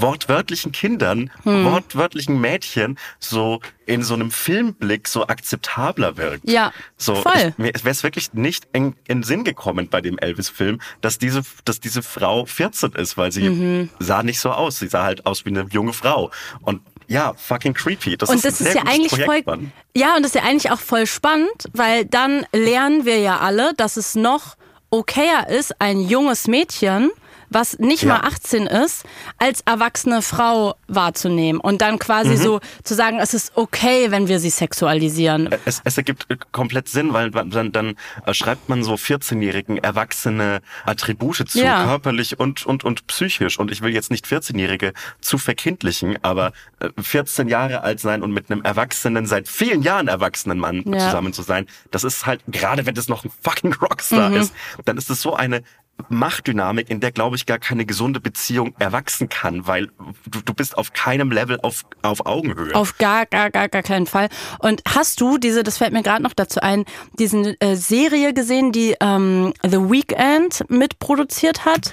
wortwörtlichen 0.00 0.72
Kindern, 0.72 1.30
Hm. 1.44 1.64
wortwörtlichen 1.64 2.40
Mädchen 2.40 2.98
so 3.18 3.60
in 3.86 4.02
so 4.02 4.14
einem 4.14 4.30
Filmblick 4.30 5.06
so 5.08 5.26
akzeptabler 5.26 6.16
wirkt. 6.16 6.48
Ja, 6.50 6.72
so, 6.96 7.14
voll. 7.16 7.32
Ich, 7.50 7.58
mir 7.58 7.72
wäre 7.74 7.90
es 7.90 8.02
wirklich 8.02 8.32
nicht 8.32 8.66
in, 8.72 8.94
in 9.06 9.22
Sinn 9.22 9.44
gekommen 9.44 9.88
bei 9.88 10.00
dem 10.00 10.18
Elvis-Film, 10.18 10.80
dass 11.00 11.18
diese, 11.18 11.42
dass 11.64 11.80
diese 11.80 12.02
Frau 12.02 12.46
14 12.46 12.92
ist, 12.92 13.16
weil 13.16 13.30
sie 13.32 13.48
Mhm. 13.48 13.90
sah 14.00 14.22
nicht 14.22 14.40
so 14.40 14.50
aus. 14.50 14.78
Sie 14.78 14.88
sah 14.88 15.04
halt 15.04 15.24
aus 15.26 15.44
wie 15.44 15.50
eine 15.50 15.66
junge 15.70 15.92
Frau. 15.92 16.30
Und 16.62 16.80
ja, 17.08 17.34
fucking 17.36 17.74
creepy. 17.74 18.16
Das 18.16 18.28
und 18.28 18.36
ist 18.36 18.44
das 18.44 18.60
ein 18.60 18.66
ist 18.66 18.72
sehr 18.72 18.82
ja 18.82 18.88
eigentlich 18.90 19.08
Projekt, 19.12 19.44
voll, 19.46 19.56
Mann. 19.56 19.72
ja, 19.96 20.16
und 20.16 20.24
das 20.24 20.34
ist 20.34 20.40
ja 20.42 20.48
eigentlich 20.48 20.72
auch 20.72 20.80
voll 20.80 21.06
spannend, 21.06 21.68
weil 21.72 22.04
dann 22.04 22.44
lernen 22.52 23.04
wir 23.04 23.18
ja 23.20 23.38
alle, 23.38 23.72
dass 23.74 23.96
es 23.96 24.16
noch 24.16 24.56
okayer 24.90 25.48
ist, 25.48 25.80
ein 25.80 26.00
junges 26.00 26.48
Mädchen, 26.48 27.10
was 27.50 27.78
nicht 27.78 28.02
Ja. 28.02 28.08
mal 28.18 28.20
18 28.26 28.66
ist, 28.66 29.04
als 29.38 29.60
erwachsene 29.62 30.22
Frau 30.22 30.74
wahrzunehmen 30.88 31.60
und 31.60 31.80
dann 31.82 31.98
quasi 31.98 32.30
Mhm. 32.30 32.36
so 32.36 32.60
zu 32.84 32.94
sagen, 32.94 33.18
es 33.20 33.34
ist 33.34 33.52
okay, 33.56 34.10
wenn 34.10 34.28
wir 34.28 34.38
sie 34.40 34.50
sexualisieren. 34.50 35.48
Es, 35.64 35.80
es 35.84 35.96
ergibt 35.96 36.26
äh, 36.30 36.36
komplett 36.52 36.88
Sinn, 36.88 37.12
weil 37.12 37.30
dann, 37.30 37.72
dann 37.72 37.94
äh, 38.24 38.34
schreibt 38.34 38.68
man 38.68 38.82
so 38.82 38.94
14-Jährigen 38.94 39.78
erwachsene 39.78 40.60
Attribute 40.84 41.48
zu, 41.48 41.58
Ja. 41.60 41.84
körperlich 41.84 42.38
und, 42.38 42.66
und, 42.66 42.84
und 42.84 43.06
psychisch. 43.06 43.58
Und 43.58 43.70
ich 43.70 43.82
will 43.82 43.92
jetzt 43.92 44.10
nicht 44.10 44.26
14-Jährige 44.26 44.92
zu 45.20 45.38
verkindlichen, 45.38 46.18
aber 46.22 46.52
äh, 46.80 46.88
14 47.00 47.48
Jahre 47.48 47.82
alt 47.82 48.00
sein 48.00 48.22
und 48.22 48.32
mit 48.32 48.50
einem 48.50 48.62
erwachsenen, 48.62 49.26
seit 49.26 49.48
vielen 49.48 49.82
Jahren 49.82 50.08
erwachsenen 50.08 50.58
Mann 50.58 50.82
Ja. 50.86 50.98
zusammen 51.06 51.32
zu 51.32 51.42
sein, 51.42 51.66
das 51.90 52.04
ist 52.04 52.26
halt, 52.26 52.40
gerade 52.48 52.86
wenn 52.86 52.94
das 52.94 53.08
noch 53.08 53.24
ein 53.24 53.30
fucking 53.42 53.72
Rockstar 53.74 54.30
Mhm. 54.30 54.36
ist, 54.36 54.54
dann 54.84 54.96
ist 54.96 55.10
es 55.10 55.20
so 55.22 55.34
eine 55.34 55.62
Machtdynamik, 56.08 56.90
in 56.90 57.00
der, 57.00 57.12
glaube 57.12 57.36
ich, 57.36 57.46
gar 57.46 57.58
keine 57.58 57.86
gesunde 57.86 58.20
Beziehung 58.20 58.74
erwachsen 58.78 59.28
kann, 59.28 59.66
weil 59.66 59.88
du, 60.26 60.40
du 60.44 60.54
bist 60.54 60.76
auf 60.76 60.92
keinem 60.92 61.30
Level 61.30 61.58
auf, 61.62 61.84
auf 62.02 62.26
Augenhöhe. 62.26 62.74
Auf 62.74 62.98
gar, 62.98 63.26
gar, 63.26 63.50
gar, 63.50 63.68
gar 63.68 63.82
keinen 63.82 64.06
Fall. 64.06 64.28
Und 64.58 64.82
hast 64.88 65.20
du 65.20 65.38
diese, 65.38 65.62
das 65.62 65.78
fällt 65.78 65.92
mir 65.92 66.02
gerade 66.02 66.22
noch 66.22 66.34
dazu 66.34 66.60
ein, 66.60 66.84
diesen 67.18 67.60
äh, 67.60 67.76
Serie 67.76 68.34
gesehen, 68.34 68.72
die 68.72 68.94
ähm, 69.00 69.52
The 69.62 69.78
Weeknd 69.78 70.68
mitproduziert 70.68 71.64
hat? 71.64 71.92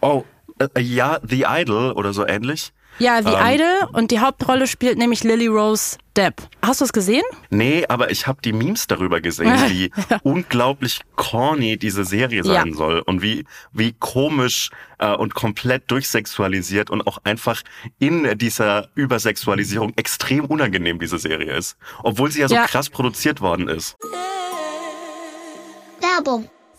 Oh, 0.00 0.24
äh, 0.58 0.80
ja, 0.80 1.18
The 1.22 1.44
Idol 1.48 1.92
oder 1.92 2.12
so 2.12 2.26
ähnlich. 2.26 2.72
Ja, 2.98 3.24
wie 3.24 3.30
Ähm, 3.30 3.54
Idol 3.54 3.88
und 3.94 4.10
die 4.10 4.20
Hauptrolle 4.20 4.66
spielt 4.66 4.98
nämlich 4.98 5.24
Lily 5.24 5.46
Rose 5.46 5.96
Depp. 6.16 6.42
Hast 6.60 6.80
du 6.80 6.84
es 6.84 6.92
gesehen? 6.92 7.22
Nee, 7.48 7.86
aber 7.88 8.10
ich 8.10 8.26
habe 8.26 8.42
die 8.42 8.52
Memes 8.52 8.86
darüber 8.88 9.20
gesehen, 9.22 9.54
wie 9.68 9.90
unglaublich 10.22 11.00
corny 11.16 11.78
diese 11.78 12.04
Serie 12.04 12.44
sein 12.44 12.68
Ja. 12.68 12.74
soll 12.74 13.00
und 13.06 13.22
wie, 13.22 13.44
wie 13.72 13.92
komisch 13.98 14.70
äh, 14.98 15.14
und 15.14 15.34
komplett 15.34 15.90
durchsexualisiert 15.90 16.90
und 16.90 17.06
auch 17.06 17.18
einfach 17.24 17.62
in 17.98 18.36
dieser 18.36 18.88
Übersexualisierung 18.94 19.92
extrem 19.96 20.44
unangenehm 20.44 20.98
diese 20.98 21.18
Serie 21.18 21.54
ist. 21.54 21.76
Obwohl 22.02 22.30
sie 22.30 22.40
ja 22.40 22.48
so 22.48 22.54
Ja. 22.56 22.66
krass 22.66 22.90
produziert 22.90 23.40
worden 23.40 23.68
ist. 23.68 23.96
Werbung. 26.00 26.50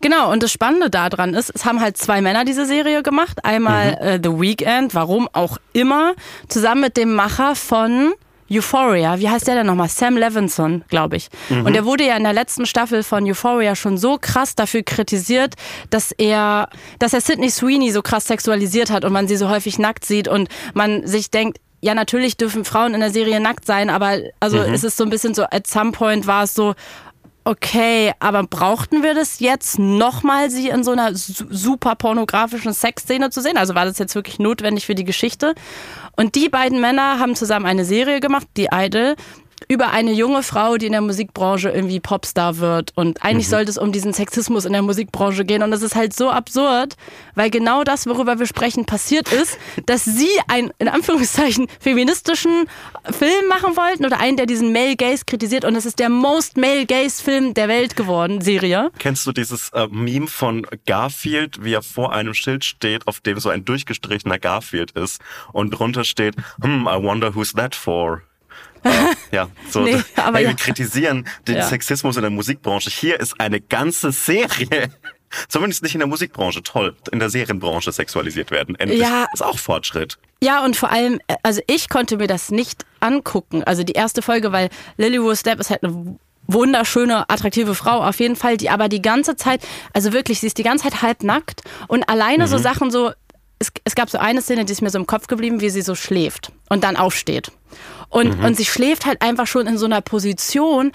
Genau, 0.00 0.30
und 0.32 0.42
das 0.42 0.52
Spannende 0.52 0.90
daran 0.90 1.34
ist, 1.34 1.50
es 1.54 1.64
haben 1.64 1.80
halt 1.80 1.96
zwei 1.96 2.20
Männer 2.20 2.44
diese 2.44 2.66
Serie 2.66 3.02
gemacht. 3.02 3.44
Einmal 3.44 3.94
äh, 4.00 4.20
The 4.22 4.30
Weeknd, 4.30 4.94
warum 4.94 5.28
auch 5.32 5.58
immer, 5.72 6.14
zusammen 6.48 6.82
mit 6.82 6.96
dem 6.96 7.14
Macher 7.14 7.54
von 7.54 8.12
Euphoria. 8.50 9.18
Wie 9.18 9.28
heißt 9.28 9.46
der 9.48 9.54
denn 9.54 9.66
nochmal? 9.66 9.88
Sam 9.88 10.16
Levinson, 10.16 10.84
glaube 10.88 11.16
ich. 11.16 11.28
Und 11.64 11.72
der 11.74 11.84
wurde 11.84 12.04
ja 12.04 12.16
in 12.16 12.24
der 12.24 12.32
letzten 12.32 12.66
Staffel 12.66 13.02
von 13.02 13.24
Euphoria 13.24 13.74
schon 13.74 13.96
so 13.96 14.18
krass 14.20 14.54
dafür 14.54 14.82
kritisiert, 14.82 15.54
dass 15.90 16.12
er, 16.12 16.68
dass 16.98 17.14
er 17.14 17.20
Sydney 17.20 17.50
Sweeney 17.50 17.90
so 17.90 18.02
krass 18.02 18.26
sexualisiert 18.26 18.90
hat 18.90 19.04
und 19.04 19.12
man 19.12 19.28
sie 19.28 19.36
so 19.36 19.48
häufig 19.48 19.78
nackt 19.78 20.04
sieht 20.04 20.28
und 20.28 20.48
man 20.74 21.06
sich 21.06 21.30
denkt, 21.30 21.58
ja, 21.80 21.94
natürlich 21.94 22.36
dürfen 22.36 22.64
Frauen 22.64 22.94
in 22.94 23.00
der 23.00 23.10
Serie 23.10 23.40
nackt 23.40 23.66
sein, 23.66 23.90
aber 23.90 24.16
also 24.40 24.58
es 24.58 24.84
ist 24.84 24.96
so 24.96 25.04
ein 25.04 25.10
bisschen 25.10 25.34
so, 25.34 25.42
at 25.44 25.66
some 25.66 25.92
point 25.92 26.26
war 26.26 26.44
es 26.44 26.54
so, 26.54 26.74
okay, 27.44 28.12
aber 28.20 28.42
brauchten 28.44 29.02
wir 29.02 29.14
das 29.14 29.40
jetzt 29.40 29.78
nochmal, 29.78 30.50
sie 30.50 30.68
in 30.68 30.82
so 30.82 30.92
einer 30.92 31.14
su- 31.14 31.46
super 31.50 31.94
pornografischen 31.94 32.72
Sexszene 32.72 33.30
zu 33.30 33.40
sehen? 33.40 33.56
Also 33.56 33.74
war 33.74 33.84
das 33.84 33.98
jetzt 33.98 34.14
wirklich 34.14 34.38
notwendig 34.38 34.86
für 34.86 34.94
die 34.94 35.04
Geschichte? 35.04 35.54
Und 36.16 36.34
die 36.36 36.48
beiden 36.48 36.80
Männer 36.80 37.18
haben 37.18 37.34
zusammen 37.36 37.66
eine 37.66 37.84
Serie 37.84 38.20
gemacht, 38.20 38.46
die 38.56 38.68
Idol, 38.72 39.16
über 39.68 39.90
eine 39.90 40.12
junge 40.12 40.42
Frau, 40.42 40.76
die 40.76 40.86
in 40.86 40.92
der 40.92 41.00
Musikbranche 41.00 41.70
irgendwie 41.70 42.00
Popstar 42.00 42.58
wird. 42.58 42.92
Und 42.94 43.22
eigentlich 43.24 43.48
sollte 43.48 43.70
es 43.70 43.78
um 43.78 43.92
diesen 43.92 44.12
Sexismus 44.12 44.64
in 44.64 44.72
der 44.72 44.82
Musikbranche 44.82 45.44
gehen. 45.44 45.62
Und 45.62 45.70
das 45.70 45.82
ist 45.82 45.94
halt 45.94 46.14
so 46.14 46.30
absurd, 46.30 46.96
weil 47.34 47.50
genau 47.50 47.84
das, 47.84 48.06
worüber 48.06 48.38
wir 48.38 48.46
sprechen, 48.46 48.84
passiert 48.84 49.32
ist, 49.32 49.58
dass 49.86 50.04
sie 50.04 50.30
einen, 50.48 50.72
in 50.78 50.88
Anführungszeichen, 50.88 51.68
feministischen 51.80 52.66
Film 53.10 53.48
machen 53.48 53.76
wollten 53.76 54.04
oder 54.04 54.20
einen, 54.20 54.36
der 54.36 54.46
diesen 54.46 54.72
Male 54.72 54.96
Gaze 54.96 55.24
kritisiert. 55.26 55.64
Und 55.64 55.76
es 55.76 55.86
ist 55.86 55.98
der 55.98 56.08
most 56.08 56.56
Male 56.56 56.86
Gaze 56.86 57.22
Film 57.22 57.54
der 57.54 57.68
Welt 57.68 57.96
geworden, 57.96 58.40
Serie. 58.40 58.90
Kennst 58.98 59.26
du 59.26 59.32
dieses 59.32 59.70
äh, 59.70 59.88
Meme 59.90 60.26
von 60.26 60.66
Garfield, 60.86 61.64
wie 61.64 61.74
er 61.74 61.82
vor 61.82 62.12
einem 62.12 62.34
Schild 62.34 62.64
steht, 62.64 63.06
auf 63.06 63.20
dem 63.20 63.38
so 63.38 63.48
ein 63.48 63.64
durchgestrichener 63.64 64.38
Garfield 64.38 64.92
ist 64.92 65.20
und 65.52 65.70
drunter 65.70 66.04
steht, 66.04 66.34
hm, 66.62 66.88
I 66.90 67.02
wonder 67.02 67.34
who's 67.34 67.52
that 67.52 67.74
for? 67.74 68.22
Ja, 69.32 69.48
so. 69.68 69.80
Nee, 69.80 70.00
aber 70.16 70.38
hey, 70.38 70.44
ja. 70.44 70.50
Wir 70.50 70.56
kritisieren 70.56 71.26
den 71.48 71.56
Ja. 71.56 71.64
Sexismus 71.64 72.16
in 72.16 72.22
der 72.22 72.30
Musikbranche. 72.30 72.90
Hier 72.90 73.18
ist 73.18 73.40
eine 73.40 73.60
ganze 73.60 74.12
Serie. 74.12 74.90
Zumindest 75.48 75.82
nicht 75.82 75.94
in 75.94 75.98
der 75.98 76.06
Musikbranche, 76.06 76.62
toll. 76.62 76.94
In 77.10 77.18
der 77.18 77.28
Serienbranche 77.30 77.90
sexualisiert 77.90 78.50
werden. 78.52 78.76
Endlich. 78.76 79.00
Ja. 79.00 79.26
Ist 79.32 79.42
auch 79.42 79.58
Fortschritt. 79.58 80.18
Ja, 80.40 80.64
und 80.64 80.76
vor 80.76 80.92
allem, 80.92 81.18
äh, 81.26 81.34
also 81.42 81.60
ich 81.66 81.88
konnte 81.88 82.18
mir 82.18 82.28
das 82.28 82.50
nicht 82.50 82.84
angucken. 83.00 83.64
Also 83.64 83.82
die 83.82 83.94
erste 83.94 84.22
Folge, 84.22 84.52
weil 84.52 84.68
Lily 84.96 85.16
Rose 85.16 85.42
Depp 85.42 85.58
ist 85.58 85.70
halt 85.70 85.82
eine 85.82 86.16
wunderschöne, 86.46 87.28
attraktive 87.30 87.74
Frau 87.74 88.02
auf 88.04 88.20
jeden 88.20 88.36
Fall, 88.36 88.56
die 88.56 88.70
aber 88.70 88.88
die 88.88 89.02
ganze 89.02 89.34
Zeit, 89.34 89.62
also 89.92 90.12
wirklich, 90.12 90.40
sie 90.40 90.46
ist 90.46 90.58
die 90.58 90.62
ganze 90.62 90.84
Zeit 90.84 91.02
halbnackt 91.02 91.62
und 91.88 92.08
alleine 92.08 92.46
so 92.46 92.58
Sachen 92.58 92.90
so, 92.90 93.12
es, 93.58 93.72
es 93.84 93.94
gab 93.94 94.10
so 94.10 94.18
eine 94.18 94.42
Szene, 94.42 94.64
die 94.64 94.72
ist 94.72 94.82
mir 94.82 94.90
so 94.90 94.98
im 94.98 95.06
Kopf 95.06 95.26
geblieben, 95.26 95.60
wie 95.60 95.70
sie 95.70 95.82
so 95.82 95.94
schläft 95.94 96.52
und 96.68 96.84
dann 96.84 96.96
aufsteht. 96.96 97.50
Und, 98.08 98.42
und 98.44 98.56
sie 98.56 98.64
schläft 98.64 99.06
halt 99.06 99.22
einfach 99.22 99.46
schon 99.46 99.66
in 99.66 99.78
so 99.78 99.86
einer 99.86 100.00
Position, 100.00 100.92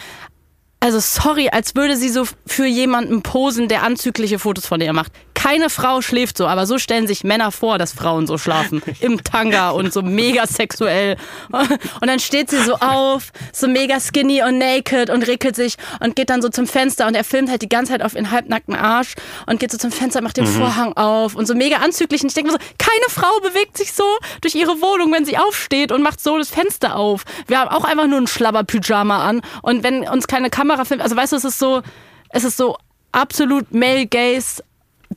also 0.80 1.00
sorry, 1.00 1.50
als 1.50 1.76
würde 1.76 1.98
sie 1.98 2.10
so 2.10 2.26
für 2.45 2.65
jemanden 2.65 3.22
posen, 3.22 3.67
der 3.67 3.84
anzügliche 3.84 4.39
Fotos 4.39 4.65
von 4.65 4.80
ihr 4.80 4.93
macht. 4.93 5.12
Keine 5.41 5.69
Frau 5.69 6.02
schläft 6.02 6.38
so, 6.38 6.47
aber 6.47 6.65
so 6.65 6.78
stellen 6.78 7.08
sich 7.08 7.23
Männer 7.23 7.54
vor, 7.54 7.78
dass 7.78 7.93
Frauen 7.93 8.28
so 8.28 8.38
schlafen. 8.38 8.82
Im 8.99 9.23
Tanga 9.23 9.69
und 9.69 9.93
so 9.93 10.02
mega 10.02 10.45
sexuell. 10.45 11.15
Und 11.49 12.08
dann 12.08 12.19
steht 12.19 12.49
sie 12.49 12.62
so 12.62 12.75
auf, 12.75 13.32
so 13.54 13.69
mega 13.69 14.02
skinny 14.02 14.43
und 14.43 14.58
naked 14.58 15.10
und 15.10 15.25
rickelt 15.25 15.56
sich 15.56 15.78
und 16.02 16.17
geht 16.17 16.30
dann 16.30 16.41
so 16.41 16.49
zum 16.49 16.67
Fenster 16.67 17.08
und 17.08 17.15
er 17.15 17.23
filmt 17.23 17.49
halt 17.49 17.62
die 17.62 17.69
ganze 17.69 17.93
Zeit 17.93 18.02
auf 18.02 18.15
ihren 18.15 18.32
halbnackten 18.32 18.75
Arsch 18.75 19.13
und 19.45 19.62
geht 19.62 19.71
so 19.71 19.78
zum 19.78 19.93
Fenster, 19.93 20.21
macht 20.21 20.36
den 20.36 20.45
Vorhang 20.45 20.91
auf 20.97 21.36
und 21.36 21.47
so 21.47 21.56
mega 21.56 21.78
anzüglich. 21.78 22.21
Und 22.21 22.28
ich 22.28 22.34
denke 22.34 22.52
mir 22.52 22.58
so, 22.60 22.65
keine 22.78 23.10
Frau 23.10 23.39
bewegt 23.39 23.78
sich 23.78 23.93
so 23.93 24.04
durch 24.41 24.56
ihre 24.56 24.82
Wohnung, 24.82 25.13
wenn 25.13 25.23
sie 25.23 25.38
aufsteht 25.38 25.93
und 25.93 26.04
macht 26.04 26.19
so 26.19 26.38
das 26.38 26.49
Fenster 26.49 26.97
auf. 26.97 27.23
Wir 27.47 27.62
haben 27.62 27.69
auch 27.69 27.86
einfach 27.86 28.08
nur 28.08 28.19
ein 28.19 28.28
Schlabber-Pyjama 28.28 29.23
an 29.25 29.41
und 29.62 29.84
wenn 29.84 30.06
uns 30.06 30.28
keine 30.28 30.49
Kamera 30.49 30.84
filmt, 30.84 31.02
also 31.02 31.15
weißt 31.15 31.32
du, 31.32 31.38
es 31.38 31.45
ist 31.45 31.60
so, 31.60 31.82
es 32.28 32.43
ist 32.43 32.58
so 32.58 32.75
absolut 33.13 33.73
male 33.73 34.06
gaze 34.06 34.63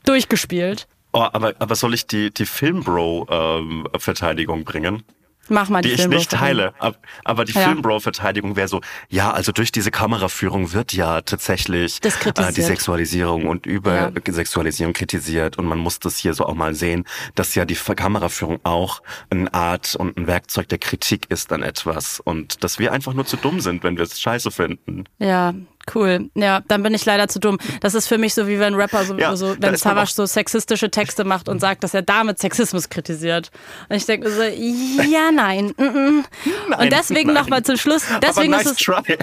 durchgespielt. 0.05 0.87
Oh, 1.13 1.27
aber, 1.33 1.55
aber 1.59 1.75
soll 1.75 1.95
ich 1.95 2.07
die, 2.07 2.33
die 2.33 2.47
Filmbro-Verteidigung 2.47 4.63
bringen? 4.65 5.03
Mach 5.49 5.69
mal 5.69 5.83
die, 5.83 5.89
Die 5.89 5.95
ich 6.01 6.07
nicht 6.09 6.31
teile. 6.31 6.73
Ab- 6.81 6.99
Aber 7.25 7.45
die 7.45 7.53
Ja. 7.53 7.63
Filmbro-Verteidigung 7.63 8.55
wäre 8.55 8.69
so, 8.69 8.81
ja, 9.09 9.33
also 9.33 9.51
durch 9.51 9.73
diese 9.73 9.91
Kameraführung 9.91 10.73
wird 10.73 10.93
ja 10.93 11.21
tatsächlich 11.21 11.99
äh, 12.05 12.53
die 12.53 12.63
Sexualisierung 12.63 13.49
und 13.49 13.67
Übersexualisierung 13.67 14.93
kritisiert. 14.93 15.59
Und 15.59 15.67
man 15.67 15.79
muss 15.79 15.99
das 15.99 16.17
hier 16.17 16.35
so 16.35 16.47
auch 16.47 16.55
mal 16.55 16.77
sehen, 16.77 17.05
dass 17.35 17.57
ja 17.57 17.65
die 17.65 17.75
Kameraführung 17.75 18.61
auch 18.63 19.03
eine 19.31 19.53
Art 19.53 19.97
und 19.97 20.17
ein 20.17 20.29
Werkzeug 20.29 20.69
der 20.69 20.79
Kritik 20.79 21.27
ist 21.29 21.53
an 21.53 21.65
etwas. 21.65 22.21
Und 22.21 22.63
dass 22.63 22.79
wir 22.79 22.93
einfach 22.93 23.13
nur 23.13 23.27
zu 23.27 23.37
dumm 23.37 23.61
sind, 23.61 23.83
wenn 23.83 23.97
wir 23.97 24.05
es 24.05 24.21
scheiße 24.21 24.53
finden. 24.53 25.07
Ja, 25.19 25.55
cool. 25.95 26.31
Ja, 26.35 26.61
dann 26.69 26.83
bin 26.83 26.95
ich 26.95 27.05
leider 27.05 27.29
zu 27.29 27.39
dumm. 27.39 27.59
Das 27.81 27.95
ist 27.95 28.07
für 28.07 28.19
mich 28.19 28.35
so 28.35 28.47
wie 28.47 28.59
wenn 28.59 28.75
ein 28.75 28.81
Rapper 28.81 29.05
so, 29.05 29.17
Ja, 29.17 29.35
so 29.37 29.57
wenn 29.59 29.77
Savage 29.77 30.13
so 30.13 30.27
sexistische 30.27 30.91
Texte 30.91 31.25
macht 31.25 31.49
und 31.49 31.61
sagt, 31.61 31.85
dass 31.85 31.95
er 31.95 32.03
damit 32.03 32.39
Sexismus 32.39 32.89
kritisiert. 32.89 33.51
Und 33.89 33.97
ich 33.97 34.07
denke 34.07 34.29
mir 34.29 34.35
so, 34.35 34.43
ja, 34.43 35.31
nein. 35.33 35.75
mm, 35.77 35.83
mm. 35.83 36.25
und 36.79 36.93
deswegen 36.93 37.33
nein. 37.33 37.43
nochmal 37.43 37.63
zum 37.63 37.77
Schluss. 37.77 38.05
Deswegen 38.23 38.51
nice 38.51 38.67
ist 38.67 38.73
es 38.73 38.79
try. 38.79 39.19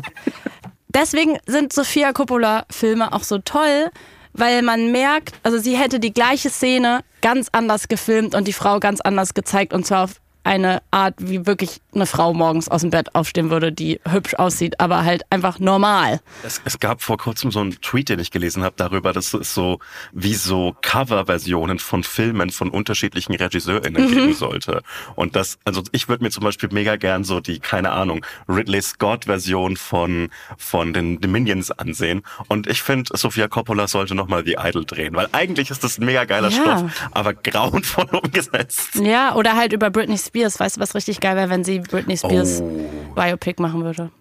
deswegen 0.90 1.38
sind 1.46 1.74
Sofia 1.74 2.14
Coppola 2.14 2.66
Filme 2.70 3.14
auch 3.14 3.24
so 3.24 3.40
toll, 3.40 3.90
weil 4.34 4.62
man 4.62 4.92
merkt, 4.92 5.36
also 5.44 5.58
sie 5.58 5.76
hätte 5.76 6.00
die 6.00 6.14
gleiche 6.14 6.50
Szene 6.50 7.02
ganz 7.22 7.50
anders 7.52 7.88
gefilmt 7.88 8.36
und 8.36 8.48
die 8.48 8.54
Frau 8.54 8.80
ganz 8.80 9.02
anders 9.02 9.34
gezeigt 9.34 9.74
und 9.74 9.86
zwar 9.86 10.06
auf 10.06 10.22
eine 10.50 10.82
Art, 10.90 11.14
wie 11.20 11.46
wirklich 11.46 11.80
eine 11.94 12.08
Frau 12.08 12.34
morgens 12.34 12.70
aus 12.70 12.82
dem 12.82 12.90
Bett 12.90 13.14
aufstehen 13.14 13.52
würde, 13.52 13.72
die 13.72 14.00
hübsch 14.10 14.34
aussieht, 14.34 14.80
aber 14.80 15.06
halt 15.06 15.22
einfach 15.30 15.60
normal. 15.60 16.22
Es, 16.44 16.60
es 16.66 16.80
gab 16.80 17.04
vor 17.04 17.18
kurzem 17.20 17.52
so 17.52 17.60
einen 17.60 17.80
Tweet, 17.82 18.10
den 18.10 18.18
ich 18.20 18.32
gelesen 18.32 18.64
habe 18.64 18.74
darüber, 18.76 19.14
dass 19.14 19.36
es 19.36 19.54
so 19.54 19.78
wie 20.12 20.34
so 20.34 20.76
Coverversionen 20.82 21.78
von 21.78 22.04
Filmen 22.04 22.50
von 22.50 22.70
unterschiedlichen 22.72 23.36
RegisseurInnen 23.36 24.04
Mhm. 24.10 24.12
geben 24.14 24.34
sollte. 24.34 24.82
Und 25.16 25.36
das, 25.36 25.60
also 25.66 25.84
ich 25.92 26.10
würde 26.10 26.24
mir 26.24 26.32
zum 26.32 26.44
Beispiel 26.44 26.70
mega 26.72 26.96
gern 26.96 27.24
so 27.24 27.40
die, 27.40 27.60
keine 27.60 27.92
Ahnung, 27.92 28.26
Ridley 28.48 28.82
Scott-Version 28.82 29.78
von, 29.78 30.30
von 30.58 30.94
den, 30.94 31.22
den 31.22 31.32
Minions 31.32 31.70
ansehen. 31.70 32.24
Und 32.48 32.66
ich 32.66 32.82
finde, 32.82 33.16
Sofia 33.16 33.48
Coppola 33.48 33.88
sollte 33.88 34.16
nochmal 34.16 34.44
The 34.46 34.58
Idol 34.64 34.86
drehen, 34.86 35.16
weil 35.16 35.28
eigentlich 35.32 35.70
ist 35.70 35.84
das 35.84 36.00
ein 36.00 36.06
mega 36.06 36.26
geiler 36.26 36.50
Ja. 36.50 36.62
Stoff, 36.80 37.10
aber 37.12 37.36
grauenvoll 37.36 38.06
umgesetzt. 38.24 38.96
Ja, 38.96 39.36
oder 39.36 39.56
halt 39.56 39.74
über 39.74 39.92
Britney 39.92 40.18
Spears. 40.18 40.39
Weißt 40.44 40.78
du, 40.78 40.82
was 40.82 40.96
richtig 40.96 41.20
geil 41.20 41.36
wäre, 41.36 41.50
wenn 41.50 41.64
sie 41.64 41.80
Britney 41.80 42.18
Spears 42.18 42.62
Oh. 42.62 42.90
Biopic 43.16 43.62
machen 43.62 43.84
würde? 43.84 44.12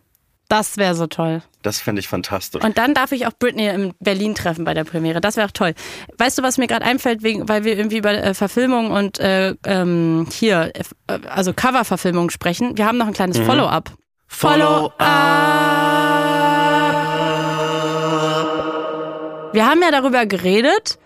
Das 0.49 0.79
wäre 0.79 0.95
so 0.95 1.07
toll. 1.07 1.43
Das 1.61 1.79
finde 1.79 2.01
ich 2.01 2.09
fantastisch. 2.09 2.65
Und 2.65 2.79
dann 2.79 2.95
darf 2.95 3.13
ich 3.13 3.27
auch 3.27 3.33
Britney 3.39 3.69
in 3.69 3.93
Berlin 4.01 4.35
treffen 4.35 4.65
bei 4.65 4.73
der 4.73 4.85
Premiere. 4.85 5.21
Das 5.21 5.37
wäre 5.37 5.47
auch 5.49 5.53
toll. 5.53 5.75
Weißt 6.17 6.39
du, 6.39 6.43
was 6.43 6.57
mir 6.57 6.67
gerade 6.67 6.87
einfällt, 6.87 7.23
wegen, 7.23 7.49
weil 7.51 7.65
wir 7.65 7.77
irgendwie 7.77 7.99
über 7.99 8.13
äh, 8.13 8.33
Verfilmung 8.33 8.91
und 8.91 9.19
äh, 9.21 9.55
ähm, 9.67 10.27
hier, 10.33 10.73
äh, 11.07 11.19
also 11.29 11.53
Cover-Verfilmung 11.53 12.31
sprechen. 12.31 12.79
Wir 12.79 12.87
haben 12.87 12.97
noch 12.97 13.09
ein 13.09 13.13
kleines 13.13 13.39
Follow-up. 13.39 13.93
Follow 14.27 14.91
Wir 19.53 19.67
haben 19.67 19.83
ja 19.83 19.91
darüber 19.91 20.27
geredet, 20.27 20.99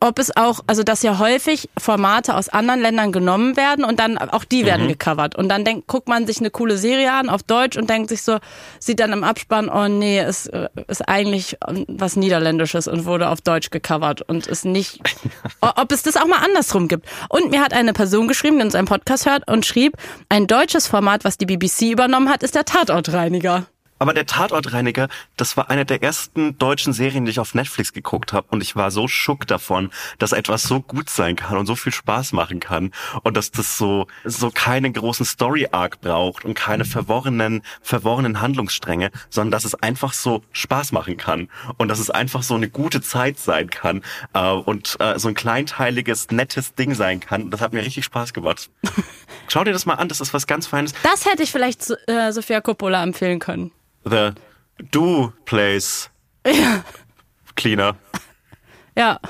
ob 0.00 0.18
es 0.18 0.36
auch, 0.36 0.60
also 0.66 0.82
dass 0.82 1.02
ja 1.02 1.18
häufig 1.18 1.68
Formate 1.78 2.34
aus 2.34 2.48
anderen 2.48 2.80
Ländern 2.80 3.12
genommen 3.12 3.56
werden 3.56 3.84
und 3.84 3.98
dann 3.98 4.16
auch 4.16 4.44
die 4.44 4.64
werden 4.64 4.88
gecovert. 4.88 5.36
Und 5.36 5.48
dann 5.48 5.64
denkt, 5.64 5.88
guckt 5.88 6.08
man 6.08 6.26
sich 6.26 6.38
eine 6.38 6.50
coole 6.50 6.78
Serie 6.78 7.12
an 7.12 7.28
auf 7.28 7.42
Deutsch 7.42 7.76
und 7.76 7.90
denkt 7.90 8.08
sich 8.10 8.22
so, 8.22 8.38
sieht 8.78 9.00
dann 9.00 9.12
im 9.12 9.24
Abspann, 9.24 9.68
oh 9.68 9.88
nee, 9.88 10.20
es 10.20 10.46
äh, 10.46 10.68
ist 10.86 11.08
eigentlich 11.08 11.56
was 11.88 12.16
Niederländisches 12.16 12.86
und 12.86 13.06
wurde 13.06 13.28
auf 13.28 13.40
Deutsch 13.40 13.70
gecovert 13.70 14.22
und 14.22 14.46
ist 14.46 14.64
nicht, 14.64 15.00
ob 15.60 15.90
es 15.90 16.02
das 16.02 16.16
auch 16.16 16.26
mal 16.26 16.44
andersrum 16.44 16.88
gibt. 16.88 17.06
Und 17.28 17.50
mir 17.50 17.60
hat 17.60 17.72
eine 17.72 17.92
Person 17.92 18.28
geschrieben, 18.28 18.58
die 18.58 18.64
uns 18.64 18.74
einen 18.74 18.88
Podcast 18.88 19.26
hört 19.26 19.48
und 19.50 19.66
schrieb, 19.66 19.94
ein 20.28 20.46
deutsches 20.46 20.86
Format, 20.86 21.24
was 21.24 21.38
die 21.38 21.46
BBC 21.46 21.90
übernommen 21.92 22.28
hat, 22.28 22.42
ist 22.42 22.54
der 22.54 22.64
Tatortreiniger. 22.64 23.66
Aber 23.98 24.14
der 24.14 24.26
Tatortreiniger, 24.26 25.08
das 25.36 25.56
war 25.56 25.70
eine 25.70 25.84
der 25.84 26.02
ersten 26.02 26.56
deutschen 26.58 26.92
Serien, 26.92 27.24
die 27.24 27.32
ich 27.32 27.40
auf 27.40 27.54
Netflix 27.54 27.92
geguckt 27.92 28.32
habe. 28.32 28.46
Und 28.50 28.62
ich 28.62 28.76
war 28.76 28.90
so 28.90 29.08
schock 29.08 29.46
davon, 29.46 29.90
dass 30.18 30.32
etwas 30.32 30.62
so 30.62 30.80
gut 30.80 31.10
sein 31.10 31.36
kann 31.36 31.56
und 31.56 31.66
so 31.66 31.74
viel 31.74 31.92
Spaß 31.92 32.32
machen 32.32 32.60
kann. 32.60 32.92
Und 33.22 33.36
dass 33.36 33.50
das 33.50 33.76
so, 33.76 34.06
so 34.24 34.50
keinen 34.50 34.92
großen 34.92 35.26
Story-Arc 35.26 36.00
braucht 36.00 36.44
und 36.44 36.54
keine 36.54 36.84
verworrenen, 36.84 37.62
verworrenen 37.82 38.40
Handlungsstränge, 38.40 39.10
sondern 39.30 39.50
dass 39.52 39.64
es 39.64 39.74
einfach 39.74 40.12
so 40.12 40.42
Spaß 40.52 40.92
machen 40.92 41.16
kann. 41.16 41.48
Und 41.76 41.88
dass 41.88 41.98
es 41.98 42.10
einfach 42.10 42.42
so 42.42 42.54
eine 42.54 42.68
gute 42.68 43.00
Zeit 43.00 43.38
sein 43.38 43.70
kann. 43.70 44.02
Äh, 44.34 44.50
und 44.50 44.96
äh, 45.00 45.18
so 45.18 45.28
ein 45.28 45.34
kleinteiliges, 45.34 46.30
nettes 46.30 46.74
Ding 46.74 46.94
sein 46.94 47.20
kann. 47.20 47.50
Das 47.50 47.60
hat 47.60 47.72
mir 47.72 47.84
richtig 47.84 48.04
Spaß 48.04 48.32
gemacht. 48.32 48.70
Schau 49.48 49.64
dir 49.64 49.72
das 49.72 49.86
mal 49.86 49.94
an, 49.94 50.08
das 50.08 50.20
ist 50.20 50.34
was 50.34 50.46
ganz 50.46 50.66
Feines. 50.66 50.92
Das 51.02 51.26
hätte 51.26 51.42
ich 51.42 51.50
vielleicht 51.50 51.92
äh, 52.06 52.32
Sophia 52.32 52.60
Coppola 52.60 53.02
empfehlen 53.02 53.38
können. 53.38 53.72
The 54.10 54.30
Do 54.90 55.32
Place 55.44 56.10
Cleaner. 57.56 57.96
Ja. 58.96 59.20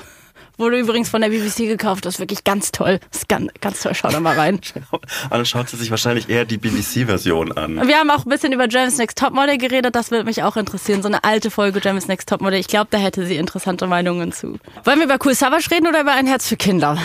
Wurde 0.57 0.77
übrigens 0.77 1.07
von 1.07 1.21
der 1.21 1.29
BBC 1.29 1.67
gekauft. 1.67 2.05
Das 2.05 2.15
ist 2.15 2.19
wirklich 2.19 2.43
ganz 2.43 2.73
toll. 2.73 2.99
Das 3.11 3.21
ist 3.21 3.29
ganz, 3.29 3.49
ganz 3.61 3.81
toll. 3.81 3.93
Schau 3.95 4.09
da 4.09 4.19
mal 4.19 4.35
rein. 4.37 4.59
Und 4.91 5.01
dann 5.29 5.45
schaut 5.45 5.69
sie 5.69 5.77
sich 5.77 5.89
wahrscheinlich 5.89 6.27
eher 6.27 6.43
die 6.43 6.57
BBC-Version 6.57 7.53
an. 7.53 7.87
Wir 7.87 7.95
haben 7.97 8.09
auch 8.09 8.25
ein 8.25 8.29
bisschen 8.29 8.51
über 8.51 8.67
James 8.67 8.97
Next 8.97 9.17
Topmodel 9.17 9.57
geredet. 9.57 9.95
Das 9.95 10.11
würde 10.11 10.25
mich 10.25 10.43
auch 10.43 10.57
interessieren. 10.57 11.01
So 11.01 11.07
eine 11.07 11.23
alte 11.23 11.49
Folge 11.49 11.79
James 11.81 12.09
Next 12.09 12.27
Topmodel. 12.27 12.59
Ich 12.59 12.67
glaube, 12.67 12.87
da 12.91 12.97
hätte 12.97 13.25
sie 13.25 13.37
interessante 13.37 13.87
Meinungen 13.87 14.33
zu. 14.33 14.59
Wollen 14.83 14.99
wir 14.99 15.05
über 15.05 15.17
Cool 15.23 15.33
Savage 15.33 15.71
reden 15.71 15.87
oder 15.87 16.01
über 16.01 16.11
ein 16.11 16.27
Herz 16.27 16.49
für 16.49 16.57
Kinder? 16.57 16.97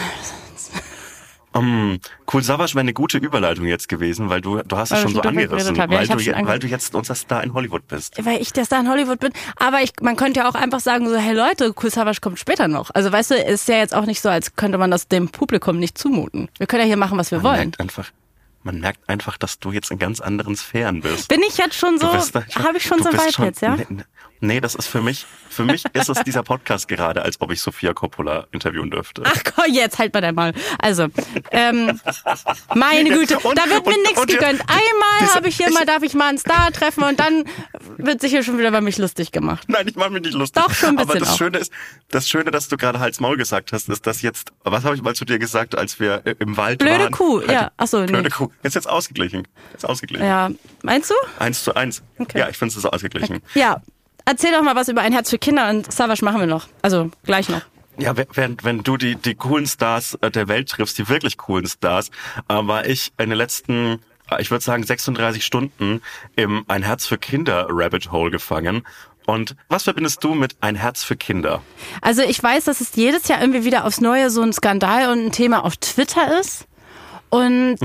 Um, 1.57 2.01
cool 2.33 2.43
Savage 2.43 2.75
wäre 2.75 2.81
eine 2.81 2.93
gute 2.93 3.19
Überleitung 3.19 3.67
jetzt 3.67 3.88
gewesen, 3.88 4.29
weil 4.29 4.40
du, 4.40 4.61
du 4.62 4.77
hast 4.77 4.90
es 4.90 4.97
Weil 4.97 5.03
schon 5.05 5.14
so 5.14 5.21
angerissen. 5.21 5.77
Ja, 5.77 5.88
weil, 5.88 6.03
ich 6.03 6.11
du, 6.11 6.19
schon 6.19 6.35
ange- 6.35 6.47
weil 6.49 6.59
du 6.59 6.67
jetzt 6.67 6.95
unser 6.97 7.14
Star 7.14 7.45
in 7.45 7.55
Hollywood 7.55 7.87
bist. 7.87 8.14
Weil 8.25 8.43
ich 8.43 8.53
der 8.53 8.64
Star 8.64 8.81
in 8.81 8.88
Hollywood 8.88 9.21
bin. 9.21 9.33
Aber 9.57 9.81
ich, 9.81 9.93
man 10.03 10.17
könnte 10.17 10.40
ja 10.40 10.49
auch 10.49 10.57
einfach 10.57 10.81
sagen, 10.81 11.09
so, 11.09 11.14
hey 11.17 11.33
Leute, 11.33 11.73
Cool 11.81 11.90
Savage 11.90 12.19
kommt 12.21 12.40
später 12.40 12.67
noch. 12.67 12.90
Also 12.93 13.12
weißt 13.12 13.31
du, 13.31 13.35
ist 13.37 13.69
ja 13.69 13.77
jetzt 13.77 13.95
auch 13.95 14.05
nicht 14.07 14.21
so, 14.21 14.29
als 14.29 14.57
könnte 14.57 14.79
man 14.79 14.90
das 14.90 15.07
dem 15.07 15.29
Publikum 15.29 15.79
nicht 15.79 15.97
zumuten. 15.97 16.49
Wir 16.59 16.67
können 16.67 16.81
ja 16.83 16.87
hier 16.88 16.97
machen, 16.97 17.19
was 17.19 17.31
wir 17.31 17.38
Man 17.38 17.45
wollen. 17.45 17.59
merkt 17.69 17.81
einfach, 17.81 18.11
man 18.64 18.81
merkt 18.81 19.09
einfach, 19.09 19.37
dass 19.38 19.61
du 19.61 19.71
jetzt 19.71 19.93
in 19.93 19.99
ganz 20.01 20.21
anderen 20.21 20.57
Sphären 20.57 21.03
bist. 21.03 21.29
Bin 21.29 21.40
ich 21.47 21.57
jetzt 21.57 21.77
schon 21.77 21.99
so, 22.01 22.09
habe 22.09 22.79
ich 22.79 22.83
schon 22.85 23.01
so 23.01 23.12
weit 23.12 23.33
schon- 23.33 23.45
jetzt, 23.45 23.61
ja? 23.62 23.77
Nee, 23.77 23.87
nee, 24.40 24.61
das 24.61 24.75
ist 24.75 24.87
für 24.88 25.01
mich, 25.01 25.27
für 25.49 25.64
mich 25.64 25.85
ist 25.92 26.09
es 26.09 26.23
dieser 26.25 26.42
Podcast 26.42 26.88
gerade, 26.88 27.23
als 27.23 27.40
ob 27.40 27.51
ich 27.53 27.61
Sofia 27.61 27.92
Coppola 27.92 28.47
interviewen 28.53 28.90
dürfte. 28.90 29.23
Ach 29.25 29.42
komm, 29.55 29.73
jetzt 29.73 29.99
halt 29.99 30.12
mal 30.14 30.20
dein 30.20 30.35
Mal. 30.35 30.53
Also, 30.79 31.07
ähm, 31.51 32.01
meine 32.75 33.11
Güte, 33.11 33.38
Und- 33.38 33.59
da 33.59 33.68
wird 33.68 33.87
mir 33.87 33.97
nichts 34.03 34.27
gegönnt. 34.27 34.61
Einmal 34.62 35.35
habe 35.35 35.49
ich 35.49 35.57
hier 35.57 35.70
mal, 35.70 35.87
darf 35.87 36.03
ich 36.03 36.14
mal 36.14 36.29
einen 36.29 36.38
Star 36.38 36.70
treffen 36.73 37.05
und 37.05 37.18
dann 37.20 37.44
wird 37.97 38.20
sich 38.20 38.31
hier 38.33 38.42
schon 38.42 38.59
wieder 38.59 38.68
über 38.68 38.81
mich 38.81 38.99
lustig 38.99 39.33
gemacht. 39.33 39.64
Nein, 39.68 39.87
ich 39.88 39.97
mache 39.97 40.11
mich 40.11 40.23
nicht 40.23 40.35
lustig. 40.35 40.62
Doch, 40.62 40.73
schon 40.75 40.90
ein 40.90 40.99
Aber 40.99 41.07
bisschen 41.07 41.20
das 41.20 41.31
auch. 41.35 41.38
Schöne 41.38 41.59
ist, 41.59 41.73
das 42.11 42.29
Schöne, 42.29 42.51
dass 42.51 42.68
du 42.68 42.77
gerade 42.77 43.01
Hals 43.01 43.20
Maul 43.20 43.37
gesagt 43.37 43.73
hast, 43.73 43.88
ist, 43.88 44.07
dass 44.07 44.23
jetzt, 44.23 44.53
was 44.62 44.85
habe 44.85 44.94
ich 44.97 45.03
mal 45.03 45.14
zu 45.14 45.25
dir 45.25 45.38
gesagt, 45.38 45.77
als 45.77 46.01
wir 46.01 46.23
im 46.38 46.57
Wald 46.57 46.79
Blöde 46.81 47.05
waren? 47.05 47.12
Kuh, 47.12 47.40
ja. 47.42 47.70
Ach 47.77 47.87
so, 47.87 48.01
nee. 48.01 48.07
Blöde 48.07 48.31
Kuh. 48.31 48.49
Jetzt 48.62 48.75
jetzt 48.75 48.88
ausgeglichen. 48.88 49.47
Jetzt 49.73 49.85
ausgeglichen. 49.87 50.27
Ja, 50.27 50.51
meinst 50.83 51.11
du? 51.11 51.14
Eins 51.38 51.64
zu 51.64 51.75
eins. 51.75 52.03
Okay. 52.18 52.38
Ja, 52.38 52.49
ich 52.49 52.57
finde 52.59 52.73
es 52.73 52.77
ist 52.77 52.85
ausgeglichen. 52.87 53.40
Ja. 53.55 53.81
Erzähl 54.24 54.52
doch 54.52 54.62
mal 54.62 54.74
was 54.74 54.88
über 54.88 55.02
ein 55.02 55.12
Herz 55.12 55.30
für 55.30 55.38
Kinder 55.38 55.68
und 55.70 55.92
Savage 55.92 56.24
machen 56.24 56.40
wir 56.40 56.46
noch. 56.46 56.66
Also 56.82 57.10
gleich 57.24 57.48
noch. 57.48 57.60
Ja, 57.98 58.16
we- 58.16 58.26
während 58.32 58.64
wenn 58.64 58.82
du 58.82 58.96
die 58.96 59.16
die 59.16 59.34
coolen 59.34 59.66
Stars 59.66 60.18
äh, 60.20 60.30
der 60.30 60.48
Welt 60.48 60.68
triffst, 60.70 60.98
die 60.98 61.08
wirklich 61.08 61.37
coolen 61.37 61.66
Stars, 61.66 62.08
äh, 62.48 62.54
war 62.54 62.87
ich 62.87 63.12
in 63.18 63.30
den 63.30 63.38
letzten, 63.38 64.00
äh, 64.30 64.40
ich 64.40 64.50
würde 64.50 64.64
sagen 64.64 64.82
36 64.82 65.44
Stunden 65.44 66.00
im 66.37 66.64
Ein 66.68 66.82
Herz 66.82 67.06
für 67.06 67.18
Kinder 67.18 67.66
Rabbit 67.70 68.10
Hole 68.10 68.30
gefangen. 68.30 68.82
Und 69.26 69.56
was 69.68 69.84
verbindest 69.84 70.22
du 70.24 70.34
mit 70.34 70.56
Ein 70.60 70.74
Herz 70.74 71.02
für 71.04 71.16
Kinder? 71.16 71.62
Also 72.02 72.22
ich 72.22 72.42
weiß, 72.42 72.64
dass 72.64 72.80
es 72.80 72.94
jedes 72.96 73.28
Jahr 73.28 73.40
irgendwie 73.40 73.64
wieder 73.64 73.84
aufs 73.84 74.00
Neue 74.00 74.28
so 74.30 74.42
ein 74.42 74.52
Skandal 74.52 75.10
und 75.12 75.26
ein 75.26 75.32
Thema 75.32 75.64
auf 75.64 75.76
Twitter 75.76 76.40
ist. 76.40 76.66
Und 77.30 77.78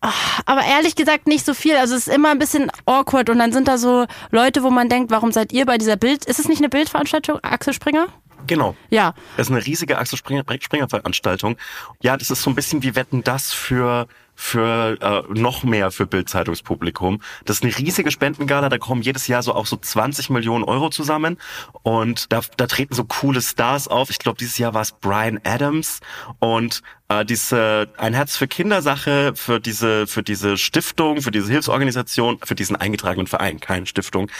ach, 0.00 0.40
aber 0.46 0.64
ehrlich 0.64 0.96
gesagt 0.96 1.26
nicht 1.26 1.44
so 1.44 1.54
viel. 1.54 1.76
Also 1.76 1.94
es 1.94 2.08
ist 2.08 2.14
immer 2.14 2.30
ein 2.30 2.38
bisschen 2.38 2.70
awkward 2.84 3.30
und 3.30 3.38
dann 3.38 3.52
sind 3.52 3.68
da 3.68 3.78
so 3.78 4.06
Leute, 4.30 4.62
wo 4.62 4.70
man 4.70 4.88
denkt, 4.88 5.10
warum 5.10 5.30
seid 5.30 5.52
ihr 5.52 5.66
bei 5.66 5.78
dieser 5.78 5.96
Bild? 5.96 6.24
Ist 6.24 6.40
es 6.40 6.48
nicht 6.48 6.58
eine 6.58 6.68
Bildveranstaltung, 6.68 7.38
Axel 7.42 7.72
Springer? 7.72 8.08
Genau. 8.46 8.74
Ja. 8.90 9.14
Das 9.36 9.48
ist 9.48 9.52
eine 9.52 9.64
riesige 9.64 9.98
Axel 9.98 10.18
Springer, 10.18 10.44
Springer 10.60 10.88
Veranstaltung. 10.88 11.56
Ja, 12.00 12.16
das 12.16 12.30
ist 12.30 12.42
so 12.42 12.50
ein 12.50 12.54
bisschen 12.54 12.82
wie 12.82 12.94
Wetten 12.96 13.22
das 13.22 13.52
für 13.52 14.08
für 14.40 14.96
äh, 15.00 15.22
noch 15.36 15.64
mehr 15.64 15.90
für 15.90 16.06
Bildzeitungspublikum. 16.06 17.20
Das 17.44 17.56
ist 17.56 17.64
eine 17.64 17.76
riesige 17.76 18.12
Spendengala, 18.12 18.68
da 18.68 18.78
kommen 18.78 19.02
jedes 19.02 19.26
Jahr 19.26 19.42
so 19.42 19.52
auch 19.52 19.66
so 19.66 19.76
20 19.76 20.30
Millionen 20.30 20.62
Euro 20.62 20.90
zusammen 20.90 21.38
und 21.82 22.32
da, 22.32 22.42
da 22.56 22.68
treten 22.68 22.94
so 22.94 23.02
coole 23.02 23.42
Stars 23.42 23.88
auf. 23.88 24.10
Ich 24.10 24.20
glaube, 24.20 24.38
dieses 24.38 24.56
Jahr 24.56 24.74
war 24.74 24.82
es 24.82 24.92
Brian 24.92 25.40
Adams 25.42 25.98
und 26.38 26.82
äh, 27.08 27.24
diese 27.24 27.88
ein 27.96 28.14
Herz 28.14 28.36
für 28.36 28.46
Kindersache 28.46 29.32
für 29.34 29.58
diese 29.58 30.06
für 30.06 30.22
diese 30.22 30.56
Stiftung, 30.56 31.20
für 31.20 31.32
diese 31.32 31.50
Hilfsorganisation, 31.50 32.38
für 32.44 32.54
diesen 32.54 32.76
eingetragenen 32.76 33.26
Verein, 33.26 33.58
keine 33.58 33.86
Stiftung, 33.86 34.30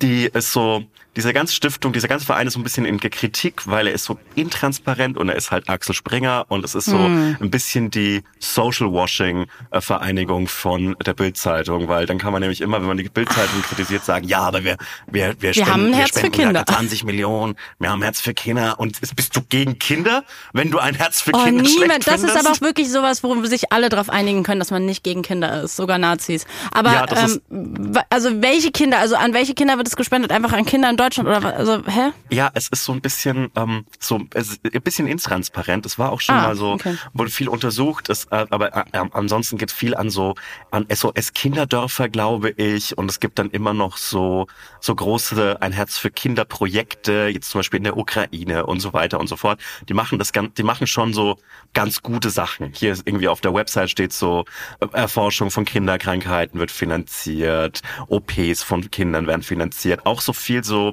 die 0.00 0.24
ist 0.24 0.52
so 0.52 0.86
diese 1.16 1.32
ganze 1.32 1.54
Stiftung, 1.54 1.92
dieser 1.92 2.08
ganze 2.08 2.26
Verein 2.26 2.46
ist 2.46 2.54
so 2.54 2.60
ein 2.60 2.62
bisschen 2.64 2.84
in 2.84 2.98
Kritik, 2.98 3.66
weil 3.66 3.86
er 3.86 3.92
ist 3.92 4.04
so 4.04 4.18
intransparent 4.34 5.16
und 5.18 5.28
er 5.28 5.36
ist 5.36 5.50
halt 5.50 5.68
Axel 5.68 5.94
Springer 5.94 6.46
und 6.48 6.64
es 6.64 6.74
ist 6.74 6.86
so 6.86 6.98
Hm. 6.98 7.36
ein 7.40 7.50
bisschen 7.50 7.90
die 7.90 8.22
Social 8.38 8.92
Washing 8.92 9.46
äh, 9.70 9.80
Vereinigung 9.80 10.48
von 10.48 10.96
der 11.04 11.14
Bildzeitung, 11.14 11.88
weil 11.88 12.06
dann 12.06 12.18
kann 12.18 12.32
man 12.32 12.40
nämlich 12.40 12.60
immer, 12.60 12.80
wenn 12.80 12.86
man 12.88 12.96
die 12.96 13.04
Bildzeitung 13.08 13.62
kritisiert, 13.62 14.04
sagen, 14.04 14.26
ja, 14.26 14.40
aber 14.40 14.64
wir 14.64 14.76
wir 15.10 15.34
wir, 15.40 15.52
spenden, 15.54 15.70
haben 15.72 15.86
ein 15.86 15.92
Herz 15.94 16.18
für 16.20 16.30
Kinder. 16.30 16.64
20 16.66 17.04
Millionen, 17.04 17.56
wir 17.78 17.90
haben 17.90 18.00
ein 18.00 18.04
Herz 18.04 18.20
für 18.20 18.34
Kinder 18.34 18.78
und 18.80 18.98
ist- 19.00 19.14
bist 19.16 19.36
du 19.36 19.40
gegen 19.48 19.78
Kinder, 19.78 20.24
wenn 20.52 20.70
du 20.70 20.78
ein 20.78 20.94
Herz 20.94 21.20
für 21.20 21.30
Oh, 21.34 21.44
Kinder 21.44 21.62
niemand. 21.62 22.06
Das 22.06 22.14
ist 22.16 22.20
findest? 22.30 22.38
aber 22.46 22.50
auch 22.56 22.60
wirklich 22.60 22.90
sowas, 22.90 23.22
worum 23.22 23.44
sich 23.46 23.72
alle 23.72 23.88
darauf 23.88 24.10
einigen 24.10 24.42
können, 24.42 24.58
dass 24.60 24.70
man 24.70 24.84
nicht 24.86 25.04
gegen 25.04 25.22
Kinder 25.22 25.62
ist, 25.62 25.76
sogar 25.76 25.98
Nazis. 25.98 26.44
Aber 26.72 26.92
Ja, 26.92 27.06
ähm, 27.50 27.98
also 28.10 28.42
welche 28.42 28.70
Kinder, 28.72 28.98
also 28.98 29.16
an 29.16 29.32
welche 29.34 29.54
Kinder 29.54 29.76
wird 29.76 29.86
es 29.88 29.96
gespendet? 29.96 30.32
Einfach 30.32 30.52
an 30.52 30.64
Kinder 30.64 30.90
in 30.90 30.96
Deutschland 31.04 31.28
oder 31.28 31.42
was? 31.42 31.54
Also 31.54 31.82
hä? 31.86 32.10
Ja, 32.30 32.50
es 32.54 32.68
ist 32.68 32.84
so 32.84 32.92
ein 32.92 33.00
bisschen 33.00 33.50
ähm, 33.56 33.84
so 34.00 34.20
es 34.34 34.50
ist 34.52 34.74
ein 34.74 34.82
bisschen 34.82 35.06
intransparent. 35.06 35.86
Es 35.86 35.98
war 35.98 36.12
auch 36.12 36.20
schon 36.20 36.34
Ah, 36.34 36.42
mal 36.42 36.56
so, 36.56 36.72
okay. 36.72 36.96
wurde 37.12 37.30
viel 37.30 37.48
untersucht. 37.48 38.08
Es, 38.10 38.24
äh, 38.26 38.46
aber 38.50 38.74
äh, 38.76 38.84
ansonsten 39.12 39.58
geht 39.58 39.70
viel 39.72 39.94
an 39.94 40.10
so 40.10 40.34
an 40.70 40.86
SOS 40.92 41.32
Kinderdörfer, 41.32 42.08
glaube 42.08 42.50
ich. 42.50 42.96
Und 42.96 43.10
es 43.10 43.20
gibt 43.20 43.38
dann 43.38 43.50
immer 43.50 43.74
noch 43.74 43.96
so 43.96 44.46
so 44.80 44.94
große 44.94 45.58
ein 45.60 45.72
Herz 45.72 45.98
für 45.98 46.10
Kinder 46.10 46.44
Projekte, 46.44 47.28
jetzt 47.32 47.50
zum 47.50 47.58
Beispiel 47.60 47.78
in 47.78 47.84
der 47.84 47.96
Ukraine 47.96 48.66
und 48.66 48.80
so 48.80 48.92
weiter 48.92 49.20
und 49.20 49.28
so 49.28 49.36
fort. 49.36 49.60
Die 49.88 49.94
machen 49.94 50.18
das 50.18 50.32
ganz, 50.32 50.54
die 50.54 50.62
machen 50.62 50.86
schon 50.86 51.12
so 51.12 51.36
ganz 51.74 52.02
gute 52.02 52.30
Sachen. 52.30 52.72
Hier 52.74 52.92
ist 52.92 53.06
irgendwie 53.06 53.28
auf 53.28 53.40
der 53.40 53.54
Website 53.54 53.90
steht 53.90 54.12
so 54.12 54.44
äh, 54.80 54.86
Erforschung 54.92 55.50
von 55.50 55.64
Kinderkrankheiten 55.64 56.58
wird 56.60 56.70
finanziert, 56.70 57.82
OPs 58.08 58.62
von 58.62 58.90
Kindern 58.90 59.26
werden 59.26 59.42
finanziert, 59.42 60.06
auch 60.06 60.20
so 60.20 60.32
viel 60.32 60.64
so 60.64 60.92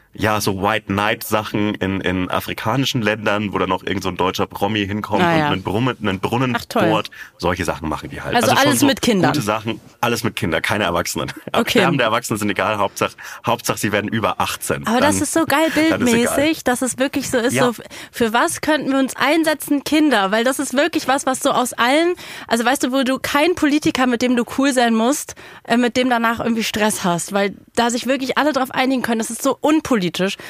ja, 0.13 0.41
so 0.41 0.61
White 0.61 0.87
Knight 0.87 1.23
Sachen 1.23 1.73
in, 1.75 2.01
in 2.01 2.29
afrikanischen 2.29 3.01
Ländern, 3.01 3.53
wo 3.53 3.57
dann 3.59 3.69
noch 3.69 3.83
irgend 3.83 4.03
so 4.03 4.09
ein 4.09 4.17
deutscher 4.17 4.45
Promi 4.45 4.85
hinkommt 4.85 5.23
Ah, 5.23 5.35
und 5.35 5.41
einen 5.53 5.63
Brunnen, 5.63 5.97
einen 6.01 6.19
Brunnen 6.19 6.57
Ach, 6.59 6.65
bohrt. 6.65 7.09
Solche 7.37 7.63
Sachen 7.63 7.87
machen 7.87 8.09
die 8.09 8.21
halt. 8.21 8.35
Also 8.35 8.49
schon 8.49 8.57
alles 8.57 8.79
so 8.81 8.85
mit 8.85 9.01
Kindern. 9.01 9.31
Gute 9.31 9.41
Sachen, 9.43 9.79
alles 10.01 10.23
mit 10.23 10.35
Kindern, 10.35 10.61
keine 10.61 10.83
Erwachsenen. 10.83 11.31
Okay. 11.53 11.79
Sterbende 11.79 12.03
Erwachsene 12.05 12.39
sind 12.39 12.49
egal, 12.49 12.77
Hauptsache, 12.77 13.11
Hauptsache 13.45 13.77
sie 13.77 13.91
werden 13.91 14.07
über 14.09 14.39
18. 14.39 14.87
Aber 14.87 14.99
Dann- 14.99 15.11
das 15.11 15.21
ist 15.21 15.33
so 15.33 15.45
geil 15.45 15.67
ist 15.75 15.75
bildmäßig, 15.75 16.63
dass 16.63 16.81
es 16.81 16.97
wirklich 16.97 17.29
so 17.29 17.37
ist, 17.37 17.53
Ja. 17.53 17.65
so 17.65 17.73
für 18.11 18.31
was 18.33 18.61
könnten 18.61 18.91
wir 18.91 18.99
uns 18.99 19.15
einsetzen, 19.15 19.83
Kinder? 19.83 20.31
Weil 20.31 20.43
das 20.43 20.59
ist 20.59 20.73
wirklich 20.73 21.07
was, 21.07 21.25
was 21.25 21.39
so 21.39 21.51
aus 21.51 21.73
allen, 21.73 22.13
also 22.47 22.63
weißt 22.65 22.83
du, 22.83 22.91
wo 22.91 23.03
du 23.03 23.19
keinen 23.19 23.55
Politiker, 23.55 24.07
mit 24.07 24.21
dem 24.21 24.35
du 24.35 24.43
cool 24.57 24.71
sein 24.73 24.93
musst, 24.93 25.35
äh, 25.63 25.77
mit 25.77 25.97
dem 25.97 26.09
danach 26.09 26.39
irgendwie 26.39 26.63
Stress 26.63 27.03
hast, 27.03 27.33
weil 27.33 27.53
da 27.75 27.89
sich 27.89 28.07
wirklich 28.07 28.37
alle 28.37 28.53
drauf 28.53 28.71
einigen 28.71 29.01
können, 29.01 29.19
das 29.19 29.29
ist 29.29 29.41
so 29.43 29.57
unpolitisch. 29.59 30.00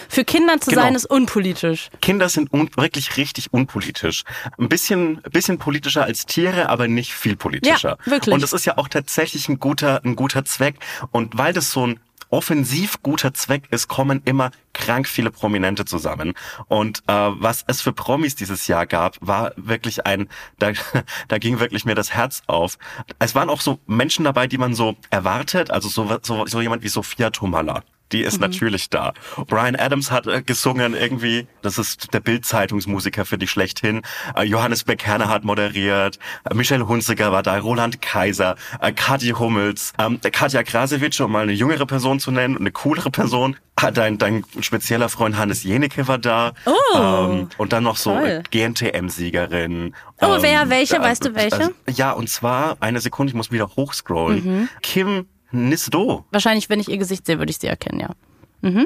Für 0.09 0.23
Kinder 0.23 0.59
zu 0.59 0.69
Genau. 0.69 0.83
sein 0.83 0.95
ist 0.95 1.05
unpolitisch. 1.05 1.89
Kinder 2.01 2.29
sind 2.29 2.53
un 2.53 2.69
wirklich 2.75 3.17
richtig 3.17 3.51
unpolitisch. 3.51 4.23
Ein 4.57 4.69
bisschen, 4.69 5.21
ein 5.23 5.31
bisschen 5.31 5.57
politischer 5.57 6.03
als 6.03 6.25
Tiere, 6.25 6.69
aber 6.69 6.87
nicht 6.87 7.13
viel 7.13 7.35
politischer. 7.35 7.97
Ja, 8.05 8.11
wirklich. 8.11 8.33
Und 8.33 8.41
das 8.41 8.53
ist 8.53 8.65
ja 8.65 8.77
auch 8.77 8.87
tatsächlich 8.87 9.49
ein 9.49 9.59
guter, 9.59 10.01
ein 10.03 10.15
guter 10.15 10.45
Zweck. 10.45 10.75
Und 11.11 11.37
weil 11.37 11.53
das 11.53 11.71
so 11.71 11.87
ein 11.87 11.99
offensiv 12.31 13.01
guter 13.03 13.33
Zweck 13.33 13.63
ist, 13.71 13.87
kommen 13.87 14.21
immer 14.25 14.51
krank 14.73 15.07
viele 15.07 15.31
Prominente 15.31 15.85
zusammen. 15.85 16.33
Und 16.67 16.99
äh, 17.07 17.13
was 17.13 17.63
es 17.67 17.81
für 17.81 17.91
Promis 17.91 18.35
dieses 18.35 18.67
Jahr 18.67 18.87
gab, 18.87 19.17
war 19.19 19.51
wirklich 19.57 20.05
ein, 20.05 20.29
da, 20.57 20.71
da 21.27 21.37
ging 21.37 21.59
wirklich 21.59 21.85
mir 21.85 21.93
das 21.95 22.13
Herz 22.13 22.41
auf. 22.47 22.77
Es 23.19 23.35
waren 23.35 23.49
auch 23.49 23.61
so 23.61 23.79
Menschen 23.85 24.25
dabei, 24.25 24.47
die 24.47 24.57
man 24.57 24.73
so 24.73 24.95
erwartet, 25.09 25.71
also 25.71 25.89
so, 25.89 26.19
so, 26.21 26.45
so 26.45 26.61
jemand 26.61 26.83
wie 26.83 26.87
Sophia 26.87 27.29
Tomala. 27.29 27.83
Die 28.11 28.21
ist 28.21 28.39
natürlich 28.39 28.89
da. 28.89 29.13
Brian 29.47 29.75
Adams 29.75 30.11
hat 30.11 30.27
äh, 30.27 30.41
gesungen 30.41 30.93
irgendwie. 30.93 31.47
Das 31.61 31.77
ist 31.77 32.13
der 32.13 32.19
Bild-Zeitungsmusiker 32.19 33.25
für 33.25 33.37
die 33.37 33.47
schlechthin. 33.47 34.01
Äh, 34.35 34.43
Johannes 34.43 34.83
Bekerner 34.83 35.29
hat 35.29 35.43
moderiert. 35.43 36.19
Äh, 36.49 36.53
Michelle 36.53 36.87
Hunziker 36.87 37.31
war 37.31 37.43
da. 37.43 37.57
Roland 37.57 38.01
Kaiser. 38.01 38.55
Äh, 38.81 38.91
Kathi 38.91 39.29
Hummels. 39.29 39.93
Ähm, 39.97 40.19
Katja 40.21 40.63
Krasewitsch, 40.63 41.21
um 41.21 41.31
mal 41.31 41.43
eine 41.43 41.53
jüngere 41.53 41.85
Person 41.85 42.19
zu 42.19 42.31
nennen, 42.31 42.57
eine 42.57 42.71
coolere 42.71 43.11
Person. 43.11 43.55
Ah, 43.75 43.89
Dein, 43.89 44.19
dein 44.19 44.43
spezieller 44.59 45.09
Freund 45.09 45.37
Hannes 45.37 45.63
Jenecke 45.63 46.07
war 46.07 46.19
da. 46.19 46.53
Oh, 46.65 46.97
ähm, 46.97 47.49
und 47.57 47.73
dann 47.73 47.83
noch 47.83 47.97
so 47.97 48.11
toll. 48.13 48.43
GNTM-Siegerin. 48.51 49.95
Oh, 50.21 50.37
wer? 50.41 50.69
Welche? 50.69 50.99
Weißt 50.99 51.25
du 51.25 51.33
welche? 51.33 51.55
also, 51.55 51.71
ja, 51.87 52.11
und 52.11 52.29
zwar, 52.29 52.77
eine 52.79 52.99
Sekunde, 52.99 53.31
ich 53.31 53.35
muss 53.35 53.51
wieder 53.51 53.67
hochscrollen. 53.75 54.43
Mhm. 54.45 54.69
Kim 54.83 55.25
Nisdo. 55.51 56.25
Wahrscheinlich, 56.31 56.69
wenn 56.69 56.79
ich 56.79 56.89
ihr 56.89 56.97
Gesicht 56.97 57.25
sehe, 57.25 57.39
würde 57.39 57.49
ich 57.51 57.57
sie 57.57 57.67
erkennen, 57.67 57.99
ja. 57.99 58.09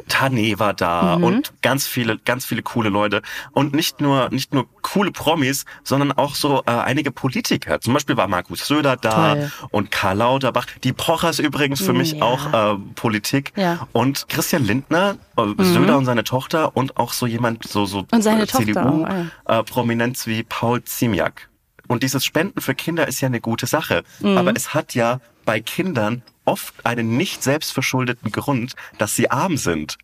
Tane 0.07 0.57
war 0.57 0.73
da 0.73 1.17
Mhm. 1.17 1.23
und 1.25 1.53
ganz 1.61 1.85
viele, 1.85 2.17
ganz 2.17 2.45
viele 2.45 2.61
coole 2.63 2.87
Leute. 2.87 3.21
Und 3.51 3.73
nicht 3.75 3.99
nur, 3.99 4.29
nicht 4.29 4.53
nur 4.53 4.67
coole 4.81 5.11
Promis, 5.11 5.65
sondern 5.83 6.13
auch 6.13 6.35
so 6.35 6.63
äh, 6.65 6.71
einige 6.71 7.11
Politiker. 7.11 7.81
Zum 7.81 7.93
Beispiel 7.93 8.15
war 8.15 8.29
Markus 8.29 8.65
Söder 8.67 8.95
da 8.95 9.35
Toll. 9.35 9.51
und 9.71 9.91
Karl 9.91 10.17
Lauterbach. 10.19 10.67
Die 10.85 10.93
Pochers 10.93 11.39
übrigens 11.39 11.81
für 11.81 11.91
mich 11.91 12.13
Ja. 12.13 12.23
auch 12.23 12.53
äh, 12.53 12.77
Politik. 12.95 13.51
Ja. 13.57 13.85
Und 13.91 14.29
Christian 14.29 14.63
Lindner, 14.63 15.17
äh, 15.35 15.41
Söder 15.61 15.97
und 15.97 16.05
seine 16.05 16.23
Tochter 16.23 16.77
und 16.77 16.95
auch 16.95 17.11
so 17.11 17.27
jemand, 17.27 17.67
so, 17.67 17.85
so 17.85 18.05
äh, 18.13 18.45
CDU, 18.47 19.05
äh, 19.45 19.63
Prominenz 19.63 20.25
wie 20.25 20.43
Paul 20.43 20.83
Ziemiak. 20.85 21.49
Und 21.89 22.01
dieses 22.01 22.23
Spenden 22.23 22.61
für 22.61 22.75
Kinder 22.75 23.09
ist 23.09 23.19
ja 23.19 23.25
eine 23.27 23.41
gute 23.41 23.67
Sache. 23.67 24.03
Mhm. 24.21 24.37
Aber 24.37 24.53
es 24.55 24.73
hat 24.73 24.95
ja 24.95 25.19
bei 25.43 25.59
Kindern 25.59 26.23
oft 26.45 26.85
einen 26.85 27.17
nicht 27.17 27.43
selbstverschuldeten 27.43 28.31
Grund, 28.31 28.73
dass 28.97 29.15
sie 29.15 29.29
arm 29.29 29.57
sind. 29.57 29.97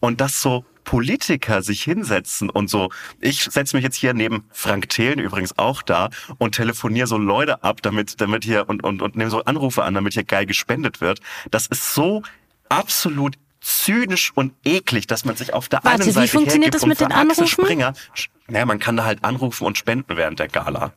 Und 0.00 0.20
dass 0.20 0.42
so 0.42 0.64
Politiker 0.86 1.62
sich 1.62 1.82
hinsetzen 1.82 2.48
und 2.48 2.70
so, 2.70 2.90
ich 3.20 3.42
setze 3.42 3.76
mich 3.76 3.84
jetzt 3.84 3.96
hier 3.96 4.14
neben 4.14 4.44
Frank 4.50 4.88
Thelen 4.88 5.18
übrigens 5.18 5.58
auch 5.58 5.82
da 5.82 6.10
und 6.38 6.54
telefoniere 6.54 7.06
so 7.06 7.18
Leute 7.18 7.62
ab, 7.62 7.82
damit, 7.82 8.20
damit 8.20 8.44
hier 8.44 8.68
und, 8.68 8.82
und, 8.84 9.02
und 9.02 9.16
nehme 9.16 9.30
so 9.30 9.44
Anrufe 9.44 9.82
an, 9.84 9.94
damit 9.94 10.14
hier 10.14 10.24
geil 10.24 10.46
gespendet 10.46 11.00
wird. 11.00 11.20
Das 11.50 11.66
ist 11.66 11.92
so 11.92 12.22
absolut 12.68 13.36
zynisch 13.60 14.32
und 14.34 14.54
eklig, 14.64 15.06
dass 15.08 15.24
man 15.24 15.36
sich 15.36 15.52
auf 15.52 15.68
der 15.68 15.82
Warte, 15.82 16.02
einen 16.02 16.06
wie 16.06 16.12
Seite 16.12 16.28
funktioniert 16.28 16.74
hergibt 16.74 16.82
das 16.82 16.86
mit 16.86 17.00
den 17.00 17.12
Anrufen? 17.12 17.46
Springer, 17.48 17.94
naja, 18.46 18.64
man 18.64 18.78
kann 18.78 18.96
da 18.96 19.04
halt 19.04 19.24
anrufen 19.24 19.66
und 19.66 19.76
spenden 19.76 20.16
während 20.16 20.38
der 20.38 20.48
Gala 20.48 20.92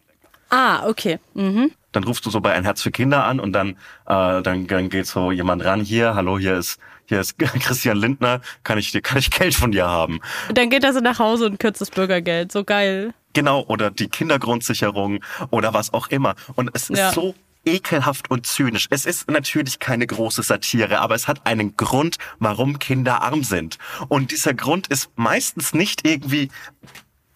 Ah, 0.50 0.88
okay. 0.88 1.20
Mhm. 1.34 1.72
dann 1.92 2.04
rufst 2.04 2.26
du 2.26 2.30
so 2.30 2.40
bei 2.42 2.54
ein 2.54 2.64
Herz 2.64 2.82
für 2.82 2.92
Kinder 2.92 3.24
an 3.26 3.40
und 3.40 3.54
dann 3.54 3.70
äh, 4.06 4.42
dann, 4.42 4.68
dann 4.68 4.90
geht 4.90 5.08
so 5.08 5.32
jemand 5.32 5.64
ran 5.66 5.82
hier 5.82 6.14
hallo 6.16 6.38
hier 6.40 6.56
ist 6.58 6.80
hier 7.06 7.20
ist 7.20 7.38
Christian 7.66 7.98
Lindner 7.98 8.42
kann 8.64 8.78
ich 8.78 8.92
dir 8.92 9.02
kann 9.02 9.18
ich 9.18 9.32
Geld 9.32 9.56
von 9.56 9.72
dir 9.72 9.88
haben 9.88 10.20
Dann 10.54 10.70
geht 10.70 10.84
er 10.84 10.94
so 10.94 11.00
nach 11.00 11.18
Hause 11.20 11.46
und 11.48 11.60
kürzt 11.60 11.82
das 11.82 11.90
Bürgergeld. 11.90 12.52
So 12.52 12.64
geil. 12.64 13.14
genau 13.34 13.64
oder 13.68 13.90
die 13.92 14.08
Kindergrundsicherung 14.08 15.24
oder 15.52 15.74
was 15.74 15.94
auch 15.94 16.08
immer 16.08 16.36
und 16.56 16.70
es 16.74 16.90
ist 16.90 17.00
Ja. 17.00 17.12
so 17.12 17.34
ekelhaft 17.66 18.32
und 18.32 18.48
zynisch. 18.48 18.88
Es 18.90 19.06
ist 19.06 19.30
natürlich 19.30 19.80
keine 19.80 20.08
große 20.08 20.42
Satire, 20.44 21.00
aber 21.02 21.14
es 21.16 21.28
hat 21.28 21.46
einen 21.46 21.76
Grund, 21.76 22.16
warum 22.40 22.80
Kinder 22.80 23.22
arm 23.22 23.44
sind. 23.44 23.78
Und 24.08 24.32
dieser 24.32 24.54
Grund 24.54 24.88
ist 24.88 25.10
meistens 25.18 25.74
nicht 25.74 26.08
irgendwie 26.08 26.50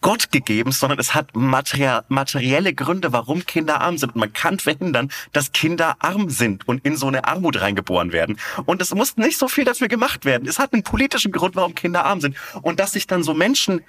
Gott 0.04 0.30
gegeben, 0.30 0.70
sondern 0.70 0.98
es 0.98 1.14
hat 1.14 1.34
materielle 1.34 2.74
Gründe, 2.74 3.14
warum 3.14 3.46
Kinder 3.46 3.80
arm 3.80 3.96
sind. 3.96 4.14
Und 4.14 4.20
man 4.20 4.34
kann 4.34 4.58
verhindern, 4.58 5.10
dass 5.32 5.52
Kinder 5.52 5.96
arm 5.98 6.28
sind 6.28 6.68
und 6.68 6.84
in 6.84 6.94
so 6.94 7.06
eine 7.06 7.24
Armut 7.24 7.58
reingeboren 7.58 8.12
werden. 8.12 8.38
Und 8.66 8.82
es 8.82 8.94
muss 8.94 9.16
nicht 9.16 9.38
so 9.38 9.48
viel 9.48 9.64
dafür 9.64 9.88
gemacht 9.88 10.26
werden. 10.26 10.46
Es 10.46 10.58
hat 10.58 10.74
einen 10.74 10.82
politischen 10.82 11.32
Grund, 11.32 11.56
warum 11.56 11.74
Kinder 11.74 12.04
arm 12.04 12.20
sind. 12.20 12.36
Und 12.60 12.80
dass 12.80 12.92
sich 12.92 13.06
dann 13.06 13.22
so 13.22 13.32
Menschen 13.32 13.80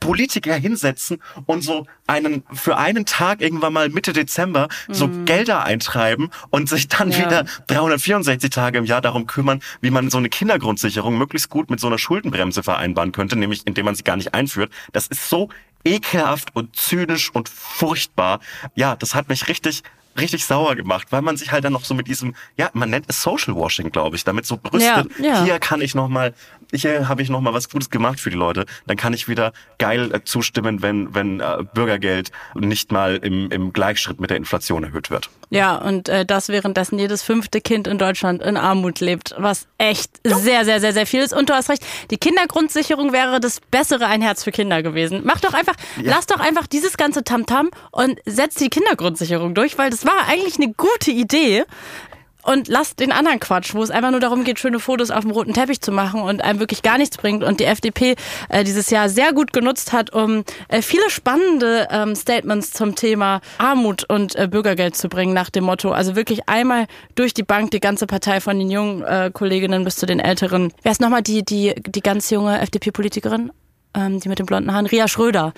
Politiker 0.00 0.54
hinsetzen 0.54 1.22
und 1.46 1.62
so 1.62 1.86
einen 2.06 2.44
für 2.52 2.76
einen 2.76 3.04
Tag 3.04 3.40
irgendwann 3.40 3.72
mal 3.72 3.88
Mitte 3.88 4.12
Dezember 4.12 4.68
so 4.88 5.08
Gelder 5.24 5.64
eintreiben 5.64 6.30
und 6.50 6.68
sich 6.68 6.88
dann 6.88 7.08
Mhm. 7.08 7.14
Ja. 7.14 7.18
wieder 7.26 7.44
364 7.66 8.50
Tage 8.50 8.78
im 8.78 8.84
Jahr 8.84 9.00
darum 9.00 9.26
kümmern, 9.26 9.60
wie 9.80 9.90
man 9.90 10.10
so 10.10 10.18
eine 10.18 10.28
Kindergrundsicherung 10.28 11.16
möglichst 11.18 11.48
gut 11.50 11.70
mit 11.70 11.80
so 11.80 11.86
einer 11.86 11.98
Schuldenbremse 11.98 12.62
vereinbaren 12.62 13.12
könnte, 13.12 13.36
nämlich 13.36 13.66
indem 13.66 13.84
man 13.86 13.94
sie 13.94 14.04
gar 14.04 14.16
nicht 14.16 14.34
einführt. 14.34 14.72
Das 14.92 15.06
ist 15.08 15.28
so 15.28 15.48
ekelhaft 15.84 16.54
und 16.54 16.76
zynisch 16.76 17.30
und 17.32 17.48
furchtbar. 17.48 18.40
Ja, 18.74 18.96
das 18.96 19.14
hat 19.14 19.28
mich 19.28 19.48
richtig 19.48 19.82
richtig 20.18 20.44
sauer 20.44 20.74
gemacht, 20.76 21.08
weil 21.10 21.22
man 21.22 21.36
sich 21.36 21.52
halt 21.52 21.64
dann 21.64 21.72
noch 21.72 21.84
so 21.84 21.94
mit 21.94 22.06
diesem, 22.08 22.34
ja, 22.56 22.70
man 22.72 22.90
nennt 22.90 23.06
es 23.08 23.22
Social 23.22 23.54
Washing, 23.54 23.90
glaube 23.90 24.16
ich, 24.16 24.24
damit 24.24 24.46
so 24.46 24.56
brüstet, 24.56 25.10
Ja, 25.18 25.24
ja. 25.24 25.44
hier 25.44 25.58
kann 25.58 25.80
ich 25.80 25.94
noch 25.94 26.08
mal, 26.08 26.34
hier 26.72 27.08
habe 27.08 27.22
ich 27.22 27.28
noch 27.30 27.40
mal 27.40 27.54
was 27.54 27.68
Gutes 27.68 27.90
gemacht 27.90 28.20
für 28.20 28.30
die 28.30 28.36
Leute, 28.36 28.66
dann 28.86 28.96
kann 28.96 29.12
ich 29.12 29.28
wieder 29.28 29.52
geil 29.78 30.12
äh, 30.14 30.22
zustimmen, 30.24 30.82
wenn 30.82 31.14
wenn 31.14 31.40
äh, 31.40 31.64
Bürgergeld 31.74 32.30
nicht 32.54 32.92
mal 32.92 33.16
im, 33.16 33.50
im 33.50 33.72
Gleichschritt 33.72 34.20
mit 34.20 34.30
der 34.30 34.36
Inflation 34.36 34.84
erhöht 34.84 35.10
wird. 35.10 35.30
Ja, 35.50 35.76
und 35.76 36.08
äh, 36.10 36.26
das 36.26 36.48
währenddessen 36.48 36.98
jedes 36.98 37.22
fünfte 37.22 37.60
Kind 37.60 37.86
in 37.86 37.96
Deutschland 37.96 38.42
in 38.42 38.56
Armut 38.58 39.00
lebt, 39.00 39.34
was 39.38 39.66
echt 39.78 40.20
sehr, 40.22 40.64
sehr, 40.66 40.80
sehr, 40.80 40.92
sehr 40.92 41.06
viel 41.06 41.22
ist. 41.22 41.32
Und 41.32 41.48
du 41.48 41.54
hast 41.54 41.70
recht, 41.70 41.82
die 42.10 42.18
Kindergrundsicherung 42.18 43.12
wäre 43.12 43.40
das 43.40 43.60
bessere 43.60 44.06
Ein 44.06 44.20
Herz 44.20 44.44
für 44.44 44.52
Kinder 44.52 44.82
gewesen. 44.82 45.22
Mach 45.24 45.40
doch 45.40 45.54
einfach, 45.54 45.74
lass 46.02 46.26
doch 46.26 46.40
einfach 46.40 46.66
dieses 46.66 46.96
ganze 46.98 47.24
Tamtam 47.24 47.70
und 47.92 48.18
setz 48.26 48.56
die 48.56 48.68
Kindergrundsicherung 48.68 49.54
durch, 49.54 49.78
weil 49.78 49.88
das 49.90 49.97
war 50.04 50.28
eigentlich 50.28 50.56
eine 50.56 50.72
gute 50.72 51.10
Idee. 51.10 51.64
Und 52.48 52.66
lass 52.66 52.96
den 52.96 53.12
anderen 53.12 53.40
Quatsch, 53.40 53.74
wo 53.74 53.82
es 53.82 53.90
einfach 53.90 54.10
nur 54.10 54.20
darum 54.20 54.42
geht, 54.42 54.58
schöne 54.58 54.80
Fotos 54.80 55.10
auf 55.10 55.20
dem 55.20 55.32
roten 55.32 55.52
Teppich 55.52 55.82
zu 55.82 55.92
machen 55.92 56.22
und 56.22 56.42
einem 56.42 56.60
wirklich 56.60 56.80
gar 56.80 56.96
nichts 56.96 57.18
bringt. 57.18 57.44
Und 57.44 57.60
die 57.60 57.64
FDP 57.64 58.14
äh, 58.48 58.64
dieses 58.64 58.88
Jahr 58.88 59.10
sehr 59.10 59.34
gut 59.34 59.52
genutzt 59.52 59.92
hat, 59.92 60.14
um 60.14 60.44
äh, 60.68 60.80
viele 60.80 61.10
spannende 61.10 61.88
ähm, 61.90 62.14
Statements 62.14 62.72
zum 62.72 62.94
Thema 62.94 63.42
Armut 63.58 64.04
und 64.08 64.34
äh, 64.36 64.48
Bürgergeld 64.48 64.96
zu 64.96 65.10
bringen, 65.10 65.34
nach 65.34 65.50
dem 65.50 65.64
Motto, 65.64 65.90
also 65.90 66.16
wirklich 66.16 66.48
einmal 66.48 66.86
durch 67.16 67.34
die 67.34 67.42
Bank 67.42 67.72
die 67.72 67.80
ganze 67.80 68.06
Partei 68.06 68.40
von 68.40 68.58
den 68.58 68.70
jungen 68.70 69.02
äh, 69.02 69.30
Kolleginnen 69.30 69.84
bis 69.84 69.96
zu 69.96 70.06
den 70.06 70.18
älteren. 70.18 70.72
Wer 70.82 70.92
ist 70.92 71.02
nochmal 71.02 71.22
die, 71.22 71.44
die, 71.44 71.74
die 71.86 72.00
ganz 72.00 72.30
junge 72.30 72.60
FDP-Politikerin? 72.62 73.52
Ähm, 73.94 74.20
die 74.20 74.28
mit 74.28 74.38
den 74.38 74.46
blonden 74.46 74.72
Haaren, 74.72 74.86
Ria 74.86 75.08
Schröder, 75.08 75.52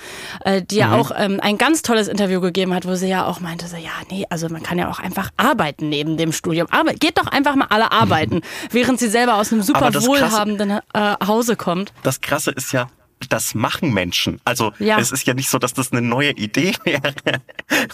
äh, 0.45 0.63
die 0.63 0.77
ja 0.77 0.93
auch 0.95 1.11
ähm, 1.17 1.41
ein 1.43 1.59
ganz 1.59 1.83
tolles 1.83 2.09
Interview 2.09 2.41
gegeben 2.41 2.75
hat, 2.75 2.87
wo 2.87 2.95
sie 2.95 3.09
ja 3.09 3.27
auch 3.27 3.41
meinte, 3.41 3.67
so, 3.67 3.77
ja, 3.77 3.91
nee, 4.11 4.25
also 4.31 4.49
man 4.49 4.63
kann 4.63 4.79
ja 4.79 4.89
auch 4.91 4.99
einfach 5.01 5.31
arbeiten 5.37 5.89
neben 5.89 6.17
dem 6.17 6.33
Studium. 6.33 6.67
Aber 6.71 6.93
geht 6.95 7.19
doch 7.19 7.27
einfach 7.27 7.55
mal 7.57 7.67
alle 7.71 7.93
arbeiten, 7.93 8.43
während 8.71 8.99
sie 9.01 9.09
selber 9.09 9.35
aus 9.37 9.53
einem 9.53 9.63
super 9.63 9.91
das 9.91 10.05
Krasse- 10.05 10.09
wohlhabenden 10.09 10.71
äh, 10.71 10.81
Hause 11.27 11.57
kommt. 11.57 11.93
Das 12.03 12.21
Krasse 12.21 12.51
ist 12.53 12.73
ja, 12.73 12.87
das 13.29 13.55
machen 13.55 13.93
Menschen. 13.93 14.41
Also 14.47 14.73
Ja. 14.79 14.99
es 14.99 15.13
ist 15.13 15.27
ja 15.27 15.35
nicht 15.35 15.51
so, 15.51 15.59
dass 15.59 15.75
das 15.75 15.93
eine 15.93 16.01
neue 16.01 16.31
Idee 16.31 16.73
wäre. 16.85 17.13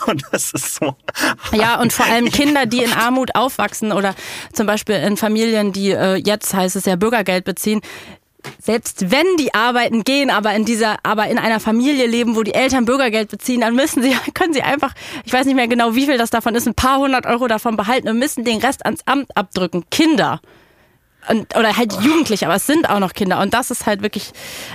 Und 0.07 0.23
das 0.31 0.53
ist 0.53 0.77
so. 0.77 0.95
Ja, 1.53 1.81
und 1.81 1.93
vor 1.93 2.07
allem 2.07 2.27
Kinder, 2.31 2.65
die 2.67 2.83
in 2.85 2.93
Armut 2.93 3.35
aufwachsen 3.35 3.91
oder 3.91 4.15
zum 4.53 4.67
Beispiel 4.69 4.95
in 4.97 5.17
Familien, 5.17 5.73
die 5.73 5.91
äh, 5.91 6.15
jetzt 6.15 6.55
heißt 6.55 6.77
es 6.77 6.85
ja 6.85 6.95
Bürgergeld 6.95 7.45
beziehen. 7.45 7.81
Selbst 8.61 9.11
wenn 9.11 9.27
die 9.39 9.55
arbeiten 9.55 10.05
gehen, 10.05 10.31
aber 10.31 10.55
in 10.55 10.65
dieser, 10.65 10.97
aber 11.03 11.29
in 11.29 11.39
einer 11.39 11.61
Familie 11.61 12.07
leben, 12.07 12.37
wo 12.37 12.43
die 12.43 12.55
Eltern 12.55 12.85
Bürgergeld 12.85 13.31
beziehen, 13.31 13.61
dann 13.61 13.75
müssen 13.75 14.03
sie, 14.03 14.17
können 14.35 14.53
sie 14.53 14.63
einfach, 14.63 14.93
ich 15.25 15.33
weiß 15.33 15.47
nicht 15.47 15.57
mehr 15.57 15.69
genau, 15.69 15.95
wie 15.95 16.07
viel 16.07 16.19
das 16.19 16.31
davon 16.31 16.55
ist, 16.55 16.67
ein 16.67 16.75
paar 16.75 16.99
hundert 16.99 17.27
Euro 17.27 17.47
davon 17.47 17.77
behalten 17.77 18.09
und 18.09 18.19
müssen 18.19 18.45
den 18.45 18.59
Rest 18.59 18.85
ans 18.85 19.01
Amt 19.07 19.37
abdrücken. 19.37 19.85
Kinder. 19.91 20.41
Und, 21.29 21.57
oder 21.57 21.77
halt 21.77 21.93
Jugendliche, 21.93 22.47
aber 22.47 22.57
es 22.57 22.67
sind 22.67 22.89
auch 22.89 23.01
noch 23.01 23.13
Kinder. 23.13 23.41
Und 23.41 23.53
das 23.53 23.71
ist 23.71 23.87
halt 23.87 24.03
wirklich, 24.03 24.33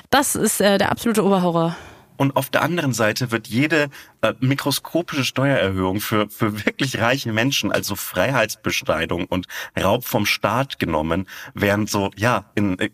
das 0.10 0.36
ist 0.36 0.60
äh, 0.60 0.78
der 0.78 0.92
absolute 0.92 1.24
Oberhorror. 1.24 1.76
Und 2.18 2.36
auf 2.36 2.50
der 2.50 2.62
anderen 2.62 2.94
Seite 2.94 3.32
wird 3.32 3.48
jede 3.48 3.90
äh, 4.22 4.34
mikroskopische 4.40 5.24
Steuererhöhung 5.24 6.00
für, 6.00 6.30
für 6.30 6.66
wirklich 6.66 7.00
reiche 7.00 7.32
Menschen, 7.32 7.72
also 7.72 7.96
Freiheitsbeschneidung 7.96 9.26
und 9.26 9.48
Raub 9.82 10.06
vom 10.06 10.26
Staat 10.26 10.80
genommen, 10.80 11.28
während 11.54 11.90
so, 11.90 12.12
ja, 12.16 12.46
in, 12.56 12.78
äh, 12.80 12.90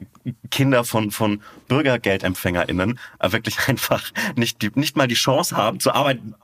Kinder 0.51 0.83
von, 0.83 1.11
von 1.11 1.41
BürgergeldempfängerInnen 1.67 2.99
äh, 3.19 3.31
wirklich 3.31 3.57
einfach 3.67 4.03
nicht, 4.35 4.61
die, 4.61 4.71
nicht 4.75 4.95
mal 4.95 5.07
die 5.07 5.15
Chance 5.15 5.55
haben 5.55 5.79
zu 5.79 5.93
arbeiten. 5.93 6.35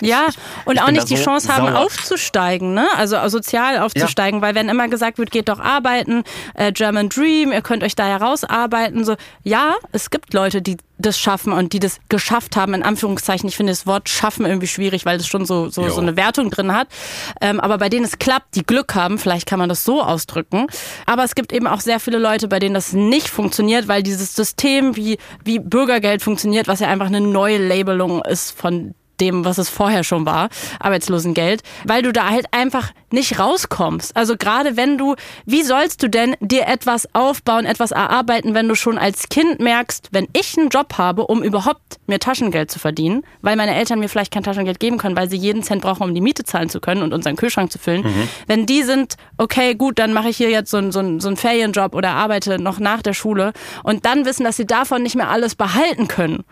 Ja, 0.00 0.28
und 0.64 0.76
Ich 0.76 0.82
auch 0.82 0.90
nicht 0.90 1.10
die 1.10 1.16
so 1.16 1.24
Chance 1.24 1.54
haben, 1.54 1.66
sauer. 1.66 1.80
aufzusteigen, 1.80 2.74
ne? 2.74 2.88
Also 2.96 3.16
sozial 3.28 3.78
aufzusteigen, 3.78 4.40
weil 4.40 4.54
wenn 4.54 4.68
immer 4.68 4.88
gesagt 4.88 5.18
wird, 5.18 5.30
geht 5.30 5.48
doch 5.48 5.60
arbeiten, 5.60 6.24
äh, 6.54 6.72
German 6.72 7.08
Dream, 7.08 7.52
ihr 7.52 7.62
könnt 7.62 7.82
euch 7.82 7.94
da 7.94 8.06
herausarbeiten, 8.06 9.04
so, 9.04 9.16
ja, 9.42 9.74
es 9.92 10.10
gibt 10.10 10.32
Leute, 10.32 10.62
die 10.62 10.76
das 10.98 11.18
schaffen 11.18 11.52
und 11.52 11.72
die 11.72 11.78
das 11.78 11.98
geschafft 12.08 12.56
haben, 12.56 12.74
in 12.74 12.82
Anführungszeichen. 12.82 13.48
Ich 13.48 13.56
finde 13.56 13.72
das 13.72 13.86
Wort 13.86 14.05
schaffen 14.08 14.46
irgendwie 14.46 14.66
schwierig, 14.66 15.04
weil 15.06 15.18
das 15.18 15.26
schon 15.26 15.44
so, 15.46 15.68
so, 15.68 15.82
Jo. 15.82 15.90
so 15.90 16.00
eine 16.00 16.16
Wertung 16.16 16.50
drin 16.50 16.72
hat. 16.72 16.88
Ähm, 17.40 17.60
aber 17.60 17.78
bei 17.78 17.88
denen 17.88 18.04
es 18.04 18.18
klappt, 18.18 18.54
die 18.54 18.64
Glück 18.64 18.94
haben, 18.94 19.18
vielleicht 19.18 19.46
kann 19.46 19.58
man 19.58 19.68
das 19.68 19.84
so 19.84 20.02
ausdrücken. 20.02 20.66
Aber 21.06 21.24
es 21.24 21.34
gibt 21.34 21.52
eben 21.52 21.66
auch 21.66 21.80
sehr 21.80 22.00
viele 22.00 22.18
Leute, 22.18 22.48
bei 22.48 22.58
denen 22.58 22.74
das 22.74 22.92
nicht 22.92 23.28
funktioniert, 23.28 23.88
weil 23.88 24.02
dieses 24.02 24.34
System 24.34 24.96
wie, 24.96 25.18
wie 25.44 25.58
Bürgergeld 25.58 26.22
funktioniert, 26.22 26.68
was 26.68 26.80
ja 26.80 26.88
einfach 26.88 27.06
eine 27.06 27.20
neue 27.20 27.58
Labelung 27.58 28.22
ist 28.22 28.56
von 28.58 28.94
dem, 29.20 29.44
was 29.44 29.58
es 29.58 29.68
vorher 29.68 30.04
schon 30.04 30.26
war, 30.26 30.48
Arbeitslosengeld, 30.80 31.62
weil 31.84 32.02
du 32.02 32.12
da 32.12 32.30
halt 32.30 32.46
einfach 32.52 32.90
nicht 33.10 33.38
rauskommst. 33.38 34.16
Also 34.16 34.36
gerade 34.36 34.76
wenn 34.76 34.98
du, 34.98 35.14
wie 35.44 35.62
sollst 35.62 36.02
du 36.02 36.08
denn 36.08 36.34
dir 36.40 36.66
etwas 36.66 37.08
aufbauen, 37.14 37.64
etwas 37.66 37.90
erarbeiten, 37.90 38.54
wenn 38.54 38.68
du 38.68 38.74
schon 38.74 38.98
als 38.98 39.28
Kind 39.28 39.60
merkst, 39.60 40.08
wenn 40.12 40.28
ich 40.32 40.56
einen 40.58 40.68
Job 40.68 40.94
habe, 40.98 41.26
um 41.26 41.42
überhaupt 41.42 41.98
mir 42.06 42.18
Taschengeld 42.18 42.70
zu 42.70 42.78
verdienen, 42.78 43.22
weil 43.42 43.56
meine 43.56 43.74
Eltern 43.74 43.98
mir 44.00 44.08
vielleicht 44.08 44.32
kein 44.32 44.42
Taschengeld 44.42 44.80
geben 44.80 44.98
können, 44.98 45.16
weil 45.16 45.30
sie 45.30 45.36
jeden 45.36 45.62
Cent 45.62 45.82
brauchen, 45.82 46.02
um 46.02 46.14
die 46.14 46.20
Miete 46.20 46.44
zahlen 46.44 46.68
zu 46.68 46.80
können 46.80 47.02
und 47.02 47.12
unseren 47.12 47.36
Kühlschrank 47.36 47.70
zu 47.72 47.78
füllen. 47.78 48.04
Wenn 48.46 48.66
die 48.66 48.82
sind, 48.82 49.16
okay, 49.38 49.74
gut, 49.74 49.98
dann 49.98 50.12
mache 50.12 50.28
ich 50.28 50.36
hier 50.36 50.50
jetzt 50.50 50.70
so 50.70 50.76
einen 50.78 50.92
so 50.92 50.98
einen- 51.00 51.20
so 51.20 51.28
einen 51.28 51.36
Ferienjob 51.36 51.94
oder 51.94 52.10
arbeite 52.10 52.60
noch 52.60 52.78
nach 52.78 53.02
der 53.02 53.12
Schule 53.14 53.52
und 53.82 54.04
dann 54.06 54.24
wissen, 54.24 54.44
dass 54.44 54.56
sie 54.56 54.66
davon 54.66 55.02
nicht 55.02 55.16
mehr 55.16 55.28
alles 55.30 55.54
behalten 55.54 56.08
können 56.08 56.44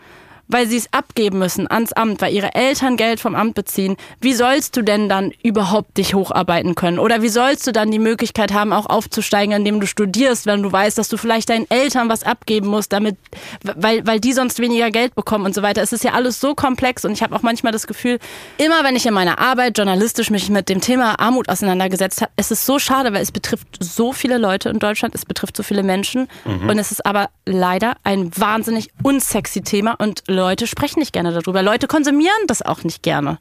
weil 0.47 0.67
sie 0.67 0.77
es 0.77 0.91
abgeben 0.93 1.39
müssen 1.39 1.69
ans 1.69 1.93
Amt, 1.93 2.21
weil 2.21 2.33
ihre 2.33 2.53
Eltern 2.53 2.97
Geld 2.97 3.19
vom 3.19 3.35
Amt 3.35 3.55
beziehen. 3.55 3.97
Wie 4.21 4.33
sollst 4.33 4.77
du 4.77 4.81
denn 4.81 5.09
dann 5.09 5.31
überhaupt 5.43 5.97
dich 5.97 6.13
hocharbeiten 6.13 6.75
können? 6.75 6.99
Oder 6.99 7.21
wie 7.21 7.29
sollst 7.29 7.65
du 7.67 7.71
dann 7.71 7.91
die 7.91 7.99
Möglichkeit 7.99 8.53
haben, 8.53 8.73
auch 8.73 8.85
aufzusteigen, 8.87 9.55
indem 9.55 9.79
du 9.79 9.87
studierst, 9.87 10.45
wenn 10.45 10.63
du 10.63 10.71
weißt, 10.71 10.97
dass 10.97 11.09
du 11.09 11.17
vielleicht 11.17 11.49
deinen 11.49 11.69
Eltern 11.69 12.09
was 12.09 12.23
abgeben 12.23 12.67
musst, 12.67 12.93
damit, 12.93 13.17
weil, 13.63 14.05
weil 14.05 14.19
die 14.19 14.33
sonst 14.33 14.59
weniger 14.59 14.91
Geld 14.91 15.15
bekommen 15.15 15.45
und 15.45 15.55
so 15.55 15.61
weiter. 15.61 15.81
Es 15.81 15.93
ist 15.93 16.03
ja 16.03 16.13
alles 16.13 16.39
so 16.39 16.55
komplex 16.55 17.05
und 17.05 17.11
ich 17.13 17.23
habe 17.23 17.35
auch 17.35 17.41
manchmal 17.41 17.71
das 17.71 17.87
Gefühl, 17.87 18.19
immer 18.57 18.83
wenn 18.83 18.95
ich 18.95 19.05
in 19.05 19.13
meiner 19.13 19.39
Arbeit 19.39 19.77
journalistisch 19.77 20.29
mich 20.29 20.49
mit 20.49 20.69
dem 20.69 20.81
Thema 20.81 21.19
Armut 21.19 21.49
auseinandergesetzt 21.49 22.21
habe, 22.21 22.31
es 22.35 22.51
ist 22.51 22.65
so 22.65 22.79
schade, 22.79 23.13
weil 23.13 23.21
es 23.21 23.31
betrifft 23.31 23.67
so 23.79 24.13
viele 24.13 24.37
Leute 24.37 24.69
in 24.69 24.79
Deutschland, 24.79 25.15
es 25.15 25.25
betrifft 25.25 25.57
so 25.57 25.63
viele 25.63 25.83
Menschen 25.83 26.27
und 26.45 26.77
es 26.79 26.91
ist 26.91 27.05
aber 27.05 27.29
leider 27.45 27.95
ein 28.03 28.31
wahnsinnig 28.37 28.89
unsexy 29.03 29.61
Thema 29.61 29.95
und 29.99 30.23
Leute 30.35 30.67
sprechen 30.67 30.99
nicht 30.99 31.13
gerne 31.13 31.31
darüber. 31.33 31.61
Leute 31.63 31.87
konsumieren 31.87 32.35
das 32.47 32.61
auch 32.61 32.83
nicht 32.83 33.01
gerne. 33.03 33.39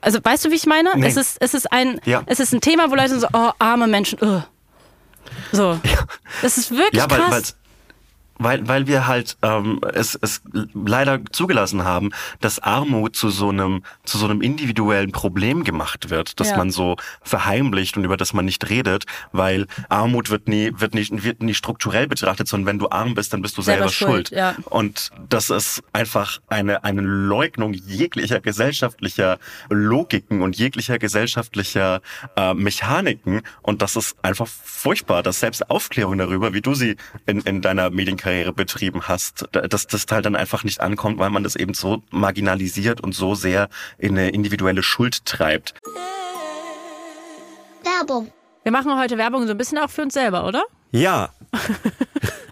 Also 0.00 0.18
weißt 0.22 0.44
du, 0.44 0.50
wie 0.50 0.56
ich 0.56 0.66
meine? 0.66 0.90
Nee. 0.96 1.06
Es, 1.06 1.16
ist, 1.16 1.36
es, 1.40 1.54
ist 1.54 1.70
ein, 1.72 2.00
Ja. 2.04 2.22
es 2.26 2.40
ist 2.40 2.52
ein 2.52 2.60
Thema, 2.60 2.90
wo 2.90 2.94
Leute 2.94 3.18
so, 3.20 3.26
oh, 3.32 3.50
arme 3.58 3.86
Menschen, 3.86 4.18
ugh. 4.20 4.42
so. 5.52 5.78
Das 6.42 6.58
ist 6.58 6.70
wirklich 6.72 6.94
Ja, 7.02 7.10
weil, 7.10 7.20
krass. 7.20 7.56
Weil, 8.42 8.66
weil 8.68 8.86
wir 8.86 9.06
halt 9.06 9.36
ähm, 9.42 9.80
es, 9.94 10.18
es 10.20 10.42
leider 10.74 11.20
zugelassen 11.32 11.84
haben, 11.84 12.10
dass 12.40 12.58
Armut 12.58 13.16
zu 13.16 13.30
so 13.30 13.48
einem 13.50 13.82
zu 14.04 14.18
so 14.18 14.26
einem 14.26 14.40
individuellen 14.42 15.12
Problem 15.12 15.64
gemacht 15.64 16.10
wird, 16.10 16.40
dass 16.40 16.50
Ja. 16.50 16.56
man 16.56 16.70
so 16.70 16.96
verheimlicht 17.22 17.96
und 17.96 18.04
über 18.04 18.16
das 18.16 18.32
man 18.32 18.44
nicht 18.44 18.68
redet, 18.68 19.04
weil 19.32 19.66
Armut 19.88 20.30
wird 20.30 20.48
nie 20.48 20.72
wird 20.76 20.94
nicht 20.94 21.24
wird 21.24 21.42
nie 21.42 21.54
strukturell 21.54 22.06
betrachtet, 22.08 22.48
sondern 22.48 22.66
wenn 22.66 22.78
du 22.78 22.88
arm 22.90 23.14
bist, 23.14 23.32
dann 23.32 23.42
bist 23.42 23.56
du 23.58 23.62
Selber 23.62 23.88
selber, 23.88 23.92
schuld, 24.12 24.28
schuld. 24.28 24.38
ja. 24.38 24.54
Und 24.64 25.10
das 25.28 25.50
ist 25.50 25.82
einfach 25.92 26.38
eine 26.48 26.82
eine 26.84 27.00
Leugnung 27.02 27.72
jeglicher 27.74 28.40
gesellschaftlicher 28.40 29.38
Logiken 29.70 30.42
und 30.42 30.56
jeglicher 30.56 30.98
gesellschaftlicher 30.98 32.00
äh, 32.36 32.54
Mechaniken 32.54 33.42
und 33.62 33.82
das 33.82 33.96
ist 33.96 34.16
einfach 34.22 34.46
furchtbar, 34.48 35.22
dass 35.22 35.40
selbst 35.40 35.70
Aufklärung 35.70 36.18
darüber, 36.18 36.52
wie 36.54 36.60
du 36.60 36.74
sie 36.74 36.96
in, 37.26 37.40
in 37.42 37.62
deiner 37.62 37.90
Medienkarriere 37.90 38.31
betrieben 38.54 39.02
hast, 39.08 39.46
da- 39.52 39.62
dass 39.68 39.86
das 39.86 40.06
halt 40.10 40.24
dann 40.26 40.36
einfach 40.36 40.64
nicht 40.64 40.80
ankommt, 40.80 41.18
weil 41.18 41.30
man 41.30 41.42
das 41.44 41.56
eben 41.56 41.74
so 41.74 42.02
marginalisiert 42.10 43.00
und 43.00 43.14
so 43.14 43.34
sehr 43.34 43.68
in 43.98 44.18
eine 44.18 44.30
individuelle 44.30 44.82
Schuld 44.82 45.24
treibt. 45.24 45.74
Werbung. 47.84 48.32
Wir 48.62 48.72
machen 48.72 48.96
heute 48.98 49.18
Werbung 49.18 49.46
so 49.46 49.52
ein 49.52 49.58
bisschen 49.58 49.78
auch 49.78 49.90
für 49.90 50.02
uns 50.02 50.14
selber, 50.14 50.46
oder? 50.46 50.62
Ja. 50.92 51.30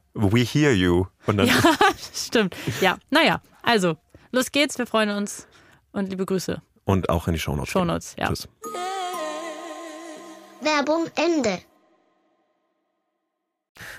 We 0.13 0.39
hear 0.43 0.73
you. 0.73 1.05
Und 1.25 1.37
dann 1.37 1.47
Ja, 1.47 1.55
stimmt. 2.13 2.55
Ja, 2.81 2.97
naja, 3.09 3.41
also, 3.63 3.97
los 4.31 4.51
geht's, 4.51 4.77
wir 4.77 4.85
freuen 4.87 5.09
uns 5.11 5.47
und 5.93 6.09
liebe 6.09 6.25
Grüße. 6.25 6.61
und 6.85 7.09
auch 7.09 7.27
in 7.27 7.33
die 7.33 7.39
Shownotes. 7.39 7.71
Shownotes, 7.71 8.15
ja. 8.17 8.27
Tschüss. 8.27 8.47
Werbung 10.61 11.07
Ende. 11.15 11.59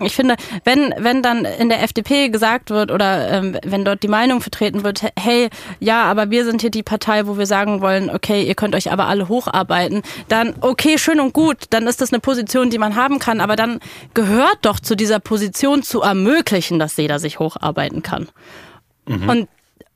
Ich 0.01 0.15
finde, 0.15 0.37
wenn, 0.65 0.95
wenn 0.99 1.23
dann 1.23 1.45
in 1.45 1.69
der 1.69 1.83
FDP 1.83 2.29
gesagt 2.29 2.71
wird 2.71 2.91
oder 2.91 3.29
ähm, 3.31 3.57
wenn 3.65 3.85
dort 3.85 4.03
die 4.03 4.09
Meinung 4.09 4.41
vertreten 4.41 4.85
wird, 4.85 5.03
hey, 5.19 5.49
ja, 5.81 6.05
aber 6.05 6.31
wir 6.31 6.45
sind 6.45 6.61
hier 6.61 6.71
die 6.71 6.83
Partei, 6.83 7.27
wo 7.27 7.39
wir 7.39 7.47
sagen 7.47 7.81
wollen, 7.81 8.11
okay, 8.11 8.43
ihr 8.43 8.55
könnt 8.55 8.75
euch 8.75 8.93
aber 8.93 9.07
alle 9.07 9.29
hocharbeiten, 9.29 10.03
dann 10.29 10.55
okay, 10.61 10.99
schön 10.99 11.21
und 11.21 11.33
gut, 11.33 11.65
dann 11.71 11.87
ist 11.87 12.01
das 12.01 12.13
eine 12.13 12.21
Position, 12.21 12.71
die 12.71 12.79
man 12.79 12.97
haben 12.97 13.19
kann, 13.19 13.41
aber 13.41 13.57
dann 13.57 13.81
gehört 14.15 14.59
doch 14.63 14.81
zu 14.81 14.97
dieser 14.97 15.21
Position 15.21 15.83
zu 15.83 16.03
ermöglichen, 16.03 16.79
dass 16.79 16.97
jeder 16.97 17.19
sich 17.19 17.39
hocharbeiten 17.39 18.03
kann. 18.03 18.29
Und, 19.29 19.49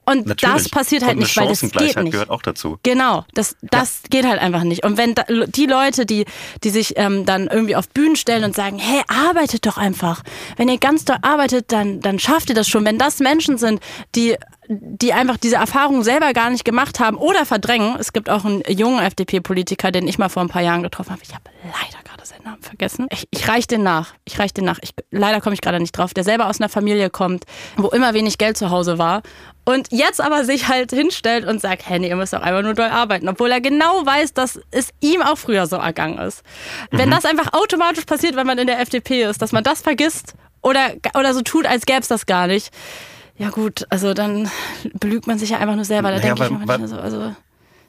und 0.09 0.27
Natürlich. 0.27 0.55
das 0.55 0.69
passiert 0.69 1.05
halt 1.05 1.19
nicht, 1.19 1.37
weil 1.37 1.49
das 1.49 1.61
geht 1.61 1.97
nicht. 1.97 2.13
gehört 2.13 2.31
auch 2.31 2.43
dazu. 2.43 2.79
Genau, 2.85 3.25
das, 3.35 3.57
das 3.61 4.03
geht 4.09 4.25
halt 4.25 4.41
einfach 4.41 4.63
nicht. 4.63 4.85
Und 4.85 4.97
wenn 4.97 5.17
da, 5.17 5.25
die 5.25 5.67
Leute, 5.67 6.07
die, 6.07 6.27
die 6.63 6.71
sich 6.71 6.95
ähm, 6.97 7.27
dann 7.27 7.49
irgendwie 7.49 7.75
auf 7.75 7.89
Bühnen 7.89 8.15
stellen 8.15 8.45
und 8.45 8.55
sagen, 8.55 8.79
hey, 8.79 9.03
arbeitet 9.09 9.67
doch 9.67 9.79
einfach. 9.79 10.23
Wenn 10.57 10.69
ihr 10.69 10.79
ganz 10.79 11.05
doll 11.05 11.17
arbeitet, 11.23 11.73
dann, 11.73 12.01
dann 12.01 12.21
schafft 12.21 12.51
ihr 12.51 12.55
das 12.55 12.69
schon. 12.69 12.85
Wenn 12.85 12.99
das 12.99 13.19
Menschen 13.19 13.59
sind, 13.59 13.81
die, 14.15 14.37
die 14.69 15.13
einfach 15.13 15.37
diese 15.37 15.57
Erfahrung 15.57 16.03
selber 16.03 16.33
gar 16.33 16.51
nicht 16.51 16.65
gemacht 16.65 17.01
haben 17.01 17.17
oder 17.17 17.47
verdrängen. 17.47 17.97
Es 17.99 18.13
gibt 18.13 18.29
auch 18.29 18.45
einen 18.45 18.63
jungen 18.69 19.01
FDP-Politiker, 19.01 19.91
den 19.91 20.09
ich 20.09 20.19
mal 20.19 20.29
vor 20.29 20.43
ein 20.43 20.49
paar 20.49 20.63
Jahren 20.63 20.83
getroffen 20.83 21.13
habe. 21.13 21.23
Ich 21.23 21.35
habe 21.35 21.45
leider 21.65 22.03
gerade 22.05 22.27
seinen 22.27 22.45
Namen 22.45 22.63
vergessen. 22.63 23.07
Ich, 23.11 23.27
ich 23.31 23.49
reich 23.49 23.67
den 23.67 23.83
nach. 23.83 24.15
Ich 24.25 24.39
reich 24.39 24.53
den 24.53 24.65
nach. 24.65 24.79
Ich, 24.83 24.91
leider 25.11 25.41
komme 25.41 25.55
ich 25.55 25.61
gerade 25.61 25.81
nicht 25.81 25.93
drauf. 25.93 26.15
Der 26.15 26.25
selber 26.25 26.49
aus 26.49 26.61
einer 26.61 26.69
Familie 26.69 27.11
kommt, 27.11 27.45
wo 27.77 27.89
immer 27.89 28.15
wenig 28.15 28.39
Geld 28.39 28.57
zu 28.57 28.71
Hause 28.71 28.99
war. 28.99 29.23
Und 29.65 29.89
jetzt 29.91 30.21
aber 30.21 30.45
sich 30.45 30.69
halt 30.69 30.93
hinstellt 30.93 31.45
und 31.45 31.61
sagt, 31.61 31.89
hey, 31.89 31.99
nee, 31.99 32.09
ihr 32.09 32.17
müsst 32.17 32.33
doch 32.33 32.43
einfach 32.43 32.63
nur 32.63 32.75
doll 32.75 32.89
arbeiten. 32.89 33.29
Obwohl 33.29 33.51
er 33.51 33.61
genau 33.61 34.07
weiß, 34.07 34.33
dass 34.33 34.61
es 34.71 34.91
ihm 35.01 35.23
auch 35.23 35.39
früher 35.39 35.67
so 35.67 35.77
ergangen 35.77 36.19
ist. 36.19 36.43
Wenn 36.91 37.11
das 37.11 37.25
einfach 37.25 37.53
automatisch 37.53 38.05
passiert, 38.05 38.37
wenn 38.37 38.47
man 38.47 38.59
in 38.59 38.69
der 38.69 38.81
FDP 38.81 39.25
ist, 39.25 39.43
dass 39.43 39.53
man 39.53 39.65
das 39.65 39.83
vergisst 39.83 40.35
oder, 40.63 40.93
oder 41.15 41.35
so 41.35 41.43
tut, 41.43 41.67
als 41.67 41.85
gäbe 41.85 42.01
es 42.01 42.09
das 42.09 42.27
gar 42.27 42.47
nicht. 42.47 42.73
Ja 43.39 43.51
gut, 43.51 43.87
also 43.91 44.15
dann 44.15 44.51
belügt 44.99 45.27
man 45.27 45.39
sich 45.39 45.51
ja 45.51 45.59
einfach 45.59 45.77
nur 45.77 45.85
selber. 45.85 46.11
Da 46.11 46.19
Naja, 46.19 46.35
denke 46.35 46.45
ich 46.45 46.51
mir 46.51 46.67
manchmal 46.67 46.89
so, 46.89 46.97
also 46.97 47.35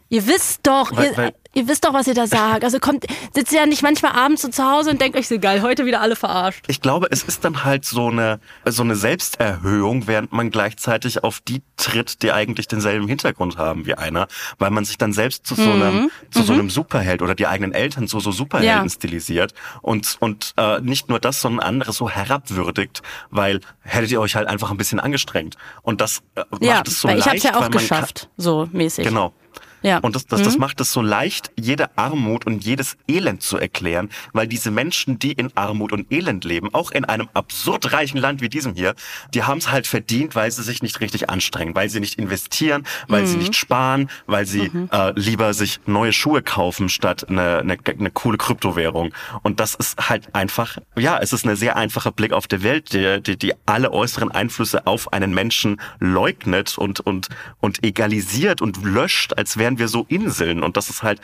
ihr 0.09 0.25
wisst 0.27 0.61
doch, 0.63 0.95
Weil- 0.95 1.11
ihr, 1.11 1.17
weil- 1.17 1.33
ihr 1.53 1.67
wisst 1.67 1.85
doch, 1.85 1.93
was 1.93 2.07
ihr 2.07 2.13
da 2.13 2.27
sagt. 2.27 2.63
Also 2.63 2.79
kommt, 2.79 3.05
sitzt 3.33 3.51
ihr 3.51 3.59
ja 3.59 3.65
nicht 3.65 3.81
manchmal 3.81 4.11
abends 4.13 4.41
so 4.43 4.49
zu 4.49 4.63
Hause 4.63 4.91
und 4.91 5.01
denkt 5.01 5.17
euch 5.17 5.27
so 5.27 5.39
geil, 5.39 5.61
heute 5.61 5.85
wieder 5.85 6.01
alle 6.01 6.15
verarscht. 6.15 6.63
Ich 6.67 6.81
glaube, 6.81 7.07
es 7.09 7.23
ist 7.23 7.43
dann 7.43 7.63
halt 7.63 7.83
so 7.85 8.07
eine, 8.09 8.39
so 8.65 8.83
eine 8.83 8.95
Selbsterhöhung, 8.95 10.07
während 10.07 10.31
man 10.31 10.49
gleichzeitig 10.51 11.23
auf 11.23 11.39
die 11.41 11.61
tritt, 11.77 12.21
die 12.23 12.31
eigentlich 12.31 12.67
denselben 12.67 13.07
Hintergrund 13.07 13.57
haben 13.57 13.85
wie 13.85 13.95
einer, 13.95 14.27
weil 14.59 14.69
man 14.71 14.85
sich 14.85 14.97
dann 14.97 15.13
selbst 15.13 15.45
zu 15.45 15.55
so 15.55 15.71
einem, 15.71 16.09
zu 16.31 16.43
so 16.43 16.53
einem 16.53 16.69
Superheld 16.69 17.21
oder 17.21 17.35
die 17.35 17.47
eigenen 17.47 17.73
Eltern 17.73 18.07
zu 18.07 18.19
so 18.19 18.31
Superhelden 18.31 18.83
Ja. 18.85 18.89
stilisiert 18.89 19.53
und, 19.81 20.15
und 20.19 20.53
äh, 20.57 20.79
nicht 20.81 21.09
nur 21.09 21.19
das, 21.19 21.41
sondern 21.41 21.65
andere 21.67 21.91
so 21.91 22.09
herabwürdigt, 22.09 23.01
weil 23.29 23.59
hättet 23.81 24.11
ihr 24.11 24.21
euch 24.21 24.35
halt 24.35 24.47
einfach 24.47 24.71
ein 24.71 24.77
bisschen 24.77 24.99
angestrengt. 24.99 25.55
Und 25.81 26.01
das 26.01 26.19
äh, 26.35 26.41
macht 26.51 26.63
Ja, 26.63 26.83
es 26.85 27.01
so 27.01 27.07
weil 27.07 27.19
ich 27.19 27.25
leicht, 27.25 27.35
hab's 27.35 27.43
ja 27.43 27.55
auch 27.55 27.61
man 27.61 27.71
kann- 27.71 27.81
geschafft, 27.81 28.29
so 28.37 28.69
mäßig. 28.71 29.05
Genau. 29.05 29.33
Ja. 29.81 29.99
Und 29.99 30.15
das, 30.15 30.25
das, 30.25 30.41
das 30.41 30.57
macht 30.57 30.81
es 30.81 30.91
so 30.91 31.01
leicht, 31.01 31.51
jede 31.59 31.95
Armut 31.97 32.45
und 32.45 32.63
jedes 32.63 32.97
Elend 33.07 33.41
zu 33.41 33.57
erklären, 33.57 34.09
weil 34.33 34.47
diese 34.47 34.71
Menschen, 34.71 35.19
die 35.19 35.33
in 35.33 35.51
Armut 35.55 35.91
und 35.91 36.11
Elend 36.11 36.43
leben, 36.43 36.73
auch 36.73 36.91
in 36.91 37.05
einem 37.05 37.29
absurd 37.33 37.91
reichen 37.93 38.17
Land 38.17 38.41
wie 38.41 38.49
diesem 38.49 38.73
hier, 38.73 38.95
die 39.33 39.43
haben 39.43 39.59
es 39.59 39.71
halt 39.71 39.87
verdient, 39.87 40.35
weil 40.35 40.51
sie 40.51 40.63
sich 40.63 40.81
nicht 40.81 40.99
richtig 40.99 41.29
anstrengen, 41.29 41.75
weil 41.75 41.89
sie 41.89 41.99
nicht 41.99 42.19
investieren, 42.19 42.85
weil 43.07 43.25
sie 43.27 43.37
nicht 43.37 43.55
sparen, 43.55 44.09
weil 44.25 44.45
sie 44.45 44.71
äh, 44.91 45.11
lieber 45.19 45.53
sich 45.53 45.79
neue 45.85 46.13
Schuhe 46.13 46.41
kaufen 46.41 46.89
statt 46.89 47.29
eine, 47.29 47.59
eine, 47.59 47.77
eine 47.87 48.11
coole 48.11 48.37
Kryptowährung. 48.37 49.13
Und 49.43 49.59
das 49.59 49.75
ist 49.75 50.09
halt 50.09 50.33
einfach, 50.35 50.77
ja, 50.95 51.19
es 51.19 51.33
ist 51.33 51.45
eine 51.45 51.55
sehr 51.55 51.75
einfache 51.75 52.11
Blick 52.11 52.33
auf 52.33 52.47
die 52.47 52.63
Welt, 52.63 52.93
die, 52.93 53.21
die, 53.21 53.37
die 53.37 53.53
alle 53.65 53.91
äußeren 53.91 54.31
Einflüsse 54.31 54.87
auf 54.87 55.13
einen 55.13 55.33
Menschen 55.33 55.79
leugnet 55.99 56.77
und, 56.77 56.99
und, 56.99 57.29
und 57.59 57.83
egalisiert 57.83 58.61
und 58.61 58.83
löscht, 58.83 59.33
als 59.37 59.57
wären 59.67 59.79
wir 59.79 59.89
so 59.89 60.05
Inseln. 60.07 60.63
Und 60.63 60.77
das 60.77 60.89
ist 60.89 61.03
halt 61.03 61.19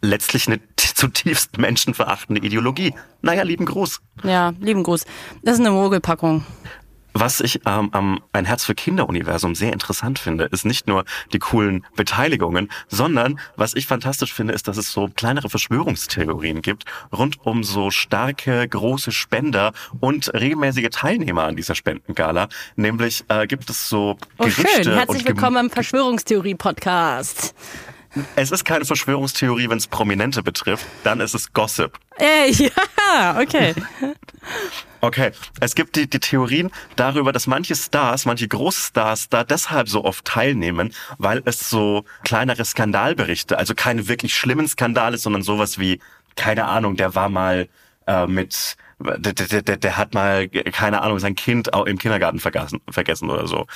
letztlich 0.00 0.48
eine 0.48 0.58
zutiefst 0.76 1.58
menschenverachtende 1.58 2.42
Ideologie. 2.42 2.92
Naja, 3.22 3.42
lieben 3.42 3.66
Gruß. 3.66 4.00
Ja, 4.24 4.52
lieben 4.60 4.82
Gruß. 4.82 5.04
Das 5.42 5.54
ist 5.54 5.60
eine 5.60 5.70
Mogelpackung. 5.70 6.44
Was 7.16 7.40
ich 7.40 7.60
ähm, 7.64 7.90
am 7.92 8.20
Ein 8.32 8.44
Herz 8.44 8.64
für 8.64 8.74
Kinder-Universum 8.74 9.54
sehr 9.54 9.72
interessant 9.72 10.18
finde, 10.18 10.46
ist 10.46 10.64
nicht 10.64 10.88
nur 10.88 11.04
die 11.32 11.38
coolen 11.38 11.86
Beteiligungen, 11.94 12.68
sondern 12.88 13.38
was 13.54 13.74
ich 13.74 13.86
fantastisch 13.86 14.34
finde, 14.34 14.52
ist, 14.52 14.66
dass 14.66 14.76
es 14.78 14.90
so 14.90 15.08
kleinere 15.14 15.48
Verschwörungstheorien 15.48 16.60
gibt 16.60 16.86
rund 17.16 17.38
um 17.46 17.62
so 17.62 17.92
starke, 17.92 18.66
große 18.66 19.12
Spender 19.12 19.72
und 20.00 20.34
regelmäßige 20.34 20.88
Teilnehmer 20.90 21.44
an 21.44 21.54
dieser 21.54 21.76
Spendengala. 21.76 22.48
Nämlich 22.74 23.24
äh, 23.28 23.46
gibt 23.46 23.70
es 23.70 23.88
so 23.88 24.18
Oh, 24.38 24.44
Gerüchte 24.44 24.82
schön. 24.82 24.94
Herzlich 24.94 25.24
willkommen 25.24 25.66
im 25.66 25.70
Verschwörungstheorie-Podcast. 25.70 27.54
Es 28.36 28.50
ist 28.50 28.64
keine 28.64 28.84
Verschwörungstheorie, 28.84 29.68
wenn 29.68 29.78
es 29.78 29.86
Prominente 29.86 30.42
betrifft, 30.42 30.86
dann 31.02 31.20
ist 31.20 31.34
es 31.34 31.52
Gossip. 31.52 31.98
Ey, 32.16 32.52
ja, 32.98 33.40
okay. 33.40 33.74
Okay, 35.00 35.32
es 35.60 35.74
gibt 35.74 35.96
die, 35.96 36.08
die 36.08 36.20
Theorien 36.20 36.70
darüber, 36.96 37.32
dass 37.32 37.46
manche 37.46 37.74
Stars, 37.74 38.24
manche 38.24 38.48
Großstars 38.48 39.28
da 39.28 39.44
deshalb 39.44 39.88
so 39.88 40.04
oft 40.04 40.24
teilnehmen, 40.24 40.94
weil 41.18 41.42
es 41.44 41.68
so 41.68 42.04
kleinere 42.22 42.64
Skandalberichte, 42.64 43.58
also 43.58 43.74
keine 43.74 44.08
wirklich 44.08 44.34
schlimmen 44.34 44.68
Skandale, 44.68 45.18
sondern 45.18 45.42
sowas 45.42 45.78
wie, 45.78 46.00
keine 46.36 46.66
Ahnung, 46.66 46.96
der 46.96 47.14
war 47.14 47.28
mal 47.28 47.68
äh, 48.06 48.26
mit, 48.26 48.76
der, 48.98 49.32
der, 49.32 49.62
der, 49.62 49.76
der 49.76 49.96
hat 49.96 50.14
mal, 50.14 50.48
keine 50.48 51.02
Ahnung, 51.02 51.18
sein 51.18 51.34
Kind 51.34 51.72
auch 51.74 51.86
im 51.86 51.98
Kindergarten 51.98 52.38
vergessen, 52.40 52.80
vergessen 52.90 53.30
oder 53.30 53.46
so. 53.46 53.66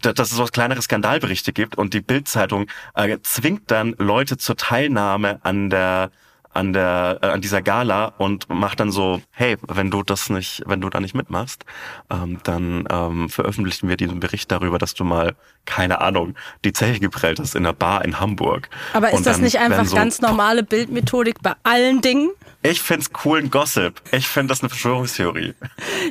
Da- 0.00 0.12
Dass 0.12 0.30
es 0.30 0.36
so 0.36 0.44
kleinere 0.44 0.82
Skandalberichte 0.82 1.52
gibt 1.52 1.76
und 1.78 1.94
die 1.94 2.00
Bildzeitung 2.00 2.66
äh, 2.94 3.18
zwingt 3.22 3.70
dann 3.70 3.94
Leute 3.98 4.36
zur 4.36 4.56
Teilnahme 4.56 5.40
an 5.42 5.70
der 5.70 6.10
an 6.54 6.74
der 6.74 7.18
äh, 7.22 7.26
an 7.28 7.40
dieser 7.40 7.62
Gala 7.62 8.12
und 8.18 8.50
macht 8.50 8.78
dann 8.78 8.90
so, 8.90 9.22
hey, 9.30 9.56
wenn 9.68 9.90
du 9.90 10.02
das 10.02 10.28
nicht, 10.28 10.62
wenn 10.66 10.82
du 10.82 10.90
da 10.90 11.00
nicht 11.00 11.14
mitmachst, 11.14 11.64
ähm, 12.10 12.40
dann 12.42 12.84
ähm, 12.90 13.30
veröffentlichen 13.30 13.88
wir 13.88 13.96
diesen 13.96 14.20
Bericht 14.20 14.52
darüber, 14.52 14.76
dass 14.76 14.92
du 14.92 15.02
mal 15.04 15.34
keine 15.64 16.02
Ahnung 16.02 16.34
die 16.66 16.74
Zeche 16.74 17.00
geprellt 17.00 17.40
hast 17.40 17.54
in 17.54 17.64
einer 17.64 17.72
Bar 17.72 18.04
in 18.04 18.20
Hamburg. 18.20 18.68
Aber 18.92 19.08
ist 19.08 19.14
Und 19.16 19.26
das 19.26 19.38
nicht 19.38 19.60
einfach 19.60 19.86
so, 19.86 19.96
ganz 19.96 20.20
normale 20.20 20.62
Bildmethodik 20.62 21.36
bei 21.40 21.54
allen 21.62 22.02
Dingen? 22.02 22.28
Ich 22.64 22.80
find's 22.80 23.12
coolen 23.12 23.50
Gossip. 23.50 24.00
Ich 24.12 24.28
find 24.28 24.50
das 24.50 24.60
eine 24.60 24.68
Verschwörungstheorie. 24.68 25.54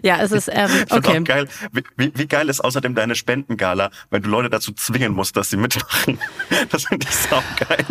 Ja, 0.04 0.18
es 0.18 0.32
ist, 0.32 0.50
ähm, 0.52 0.70
Ich 0.86 0.92
okay. 0.92 1.20
auch 1.20 1.24
geil. 1.24 1.48
Wie, 1.72 1.84
wie, 1.96 2.12
wie 2.14 2.28
geil 2.28 2.50
ist 2.50 2.60
außerdem 2.60 2.94
deine 2.94 3.16
Spendengala, 3.16 3.90
wenn 4.10 4.22
du 4.22 4.30
Leute 4.30 4.50
dazu 4.50 4.74
zwingen 4.74 5.14
musst, 5.14 5.38
dass 5.38 5.50
sie 5.50 5.58
mitmachen? 5.58 6.20
Das 6.70 6.86
finde 6.86 7.08
ich 7.10 7.16
saugeil. 7.16 7.86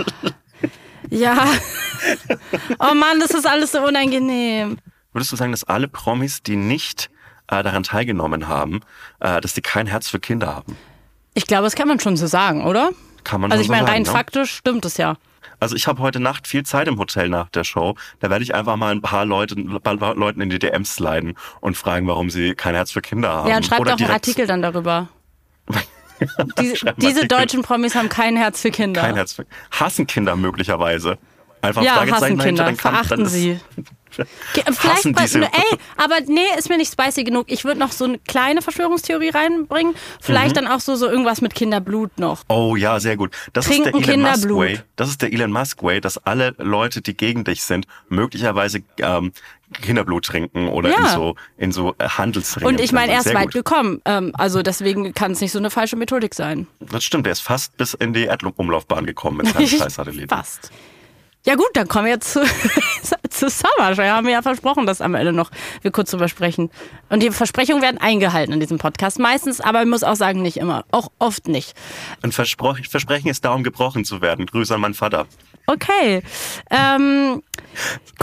Ja. 1.09 1.47
Oh 2.79 2.95
Mann, 2.95 3.19
das 3.21 3.31
ist 3.31 3.47
alles 3.47 3.73
so 3.73 3.81
unangenehm. 3.81 4.79
Würdest 5.13 5.33
du 5.33 5.37
sagen, 5.37 5.51
dass 5.53 5.65
alle 5.65 5.89
Promis, 5.89 6.43
die 6.43 6.57
nicht 6.57 7.11
äh, 7.49 7.63
daran 7.63 7.83
teilgenommen 7.83 8.47
haben, 8.49 8.81
äh, 9.21 9.41
dass 9.41 9.55
die 9.55 9.63
kein 9.63 9.87
Herz 9.87 10.09
für 10.09 10.21
Kinder 10.21 10.55
haben? 10.55 10.77
Ich 11.35 11.47
glaube, 11.47 11.65
das 11.65 11.75
kann 11.75 11.89
man 11.89 11.99
schon 12.01 12.17
so 12.17 12.27
sagen, 12.27 12.65
oder? 12.65 12.91
Kann 13.25 13.41
man 13.41 13.51
Also 13.51 13.63
ich 13.63 13.67
schon 13.67 13.77
so 13.77 13.83
meine, 13.83 13.91
rein 13.93 14.05
sagen, 14.05 14.15
ne? 14.15 14.19
faktisch 14.19 14.55
stimmt 14.55 14.85
es 14.85 14.97
ja. 14.99 15.17
Also 15.61 15.77
ich 15.77 15.87
habe 15.87 16.01
heute 16.03 16.21
Nacht 16.21 16.47
viel 16.47 16.65
Zeit 16.65 16.89
im 16.89 16.99
Hotel 16.99 17.29
nach 17.29 17.51
der 17.51 17.65
Show. 17.65 17.95
Da 18.19 18.31
werde 18.31 18.43
ich 18.43 18.55
einfach 18.55 18.77
mal 18.77 18.93
ein 18.93 19.03
paar, 19.03 19.25
Leute, 19.27 19.55
ein 19.57 19.81
paar 19.81 20.15
Leuten 20.15 20.41
in 20.41 20.51
die 20.51 20.59
DMs 20.59 20.97
sliden 20.97 21.35
und 21.61 21.77
fragen, 21.77 22.09
warum 22.09 22.31
sie 22.31 22.55
kein 22.55 22.75
Herz 22.75 22.91
für 22.91 23.03
Kinder 23.03 23.29
haben. 23.29 23.49
Ja, 23.49 23.57
und 23.57 23.67
schreibt 23.67 23.83
Oder 23.83 23.95
auch 23.95 24.01
einen 24.01 24.11
Artikel 24.11 24.47
dann 24.47 24.63
darüber. 24.63 25.09
Diese, 26.61 26.93
diese 26.99 27.27
deutschen 27.27 27.63
Promis 27.63 27.95
haben 27.95 28.11
kein 28.11 28.37
Herz 28.37 28.61
für 28.61 28.71
Kinder. 28.71 29.01
Kein 29.01 29.15
Herz 29.15 29.33
für 29.33 29.47
Hassen 29.71 30.07
Kinder 30.07 30.37
möglicherweise. 30.37 31.17
Einfach 31.63 31.83
ja, 31.83 31.95
Fragezeichen 31.95 32.15
hassen 32.25 32.39
dahinter, 32.39 32.45
Kinder, 32.45 32.65
dann 32.65 32.77
kann, 32.77 32.95
dann 32.95 33.05
verachten 33.05 33.27
ist, 33.27 33.33
sie. 33.33 33.61
Vielleicht, 34.11 35.13
bei, 35.15 35.25
ey, 35.25 35.79
aber 35.97 36.21
nee, 36.27 36.41
ist 36.59 36.69
mir 36.69 36.77
nicht 36.77 36.93
spicy 36.93 37.25
genug. 37.25 37.47
Ich 37.49 37.65
würde 37.65 37.79
noch 37.79 37.93
so 37.93 38.05
eine 38.05 38.19
kleine 38.19 38.61
Verschwörungstheorie 38.61 39.31
reinbringen. 39.31 39.95
Vielleicht 40.21 40.57
dann 40.57 40.67
auch 40.67 40.81
so, 40.81 40.97
so 40.97 41.09
irgendwas 41.09 41.41
mit 41.41 41.55
Kinderblut 41.55 42.19
noch. 42.19 42.43
Oh 42.49 42.77
ja, 42.77 42.99
sehr 43.01 43.17
gut. 43.17 43.35
Das 43.53 43.67
ist 43.67 43.73
Trinken 43.77 44.01
der 44.03 44.09
Elon 44.09 44.23
Musk 44.23 44.33
Kinderblut. 44.41 44.59
Way. 44.59 44.81
Das 44.97 45.09
ist 45.09 45.23
der 45.23 45.33
Elon 45.33 45.53
Musk 45.53 45.83
Way, 45.83 46.01
dass 46.01 46.19
alle 46.19 46.55
Leute, 46.59 47.03
die 47.03 47.17
gegen 47.17 47.45
dich 47.45 47.63
sind, 47.63 47.87
möglicherweise 48.09 48.83
ähm, 48.99 49.33
Kinderblut 49.81 50.25
trinken 50.25 50.69
oder 50.69 50.91
Ja. 50.91 50.97
in 50.99 51.07
so 51.07 51.35
in 51.57 51.73
so 51.73 51.95
äh, 51.99 52.09
Handelsringen. 52.09 52.67
Und 52.69 52.81
ich 52.81 52.93
meine, 52.93 53.13
er 53.13 53.21
ist 53.21 53.33
weit 53.33 53.45
gut. 53.45 53.53
gekommen. 53.53 54.03
Ähm, 54.05 54.33
also 54.35 54.63
deswegen 54.63 55.15
kann 55.15 55.33
es 55.33 55.41
nicht 55.41 55.53
so 55.53 55.59
eine 55.59 55.71
falsche 55.71 55.95
Methodik 55.97 56.35
sein. 56.35 56.67
Das 56.81 57.05
stimmt, 57.05 57.27
er 57.29 57.33
ist 57.33 57.41
fast 57.41 57.77
bis 57.77 57.95
in 57.95 58.13
die 58.13 58.25
Erdumlaufbahn 58.25 59.07
gekommen 59.07 59.39
mit 59.39 59.49
seinem 59.49 59.67
Scheißsatellit. 59.69 60.29
Fast. 60.29 60.73
Ja 61.47 61.55
gut, 61.55 61.71
dann 61.73 61.89
kommen 61.89 62.05
wir 62.05 62.13
jetzt 62.13 62.33
zu, 62.33 62.41
zu 63.31 63.49
Summer. 63.49 63.97
Wir 63.97 64.13
haben 64.13 64.29
ja 64.29 64.43
versprochen, 64.43 64.85
dass 64.85 65.01
am 65.01 65.15
Ende 65.15 65.33
noch 65.33 65.51
wir 65.81 65.91
kurz 65.91 66.11
drüber 66.11 66.29
sprechen. 66.29 66.71
Und 67.09 67.23
die 67.23 67.31
Versprechungen 67.31 67.83
werden 67.83 67.99
eingehalten 67.99 68.53
in 68.53 68.61
diesem 68.61 68.77
Podcast. 68.77 69.19
Meistens, 69.19 69.61
aber 69.61 69.81
ich 69.83 69.89
muss 69.89 70.05
auch 70.05 70.17
sagen, 70.17 70.43
nicht 70.43 70.59
immer. 70.59 70.85
Auch 70.91 71.09
oft 71.19 71.49
nicht. 71.49 71.75
Ein 72.23 72.33
Verspro 72.33 72.75
Versprechen 72.75 73.29
ist 73.29 73.45
darum 73.45 73.63
gebrochen 73.63 74.05
zu 74.05 74.21
werden. 74.21 74.45
Grüße 74.45 74.75
an 74.75 74.83
meinen 74.83 74.95
Vater. 74.95 75.27
Okay. 75.67 76.23
Ähm, 76.71 77.43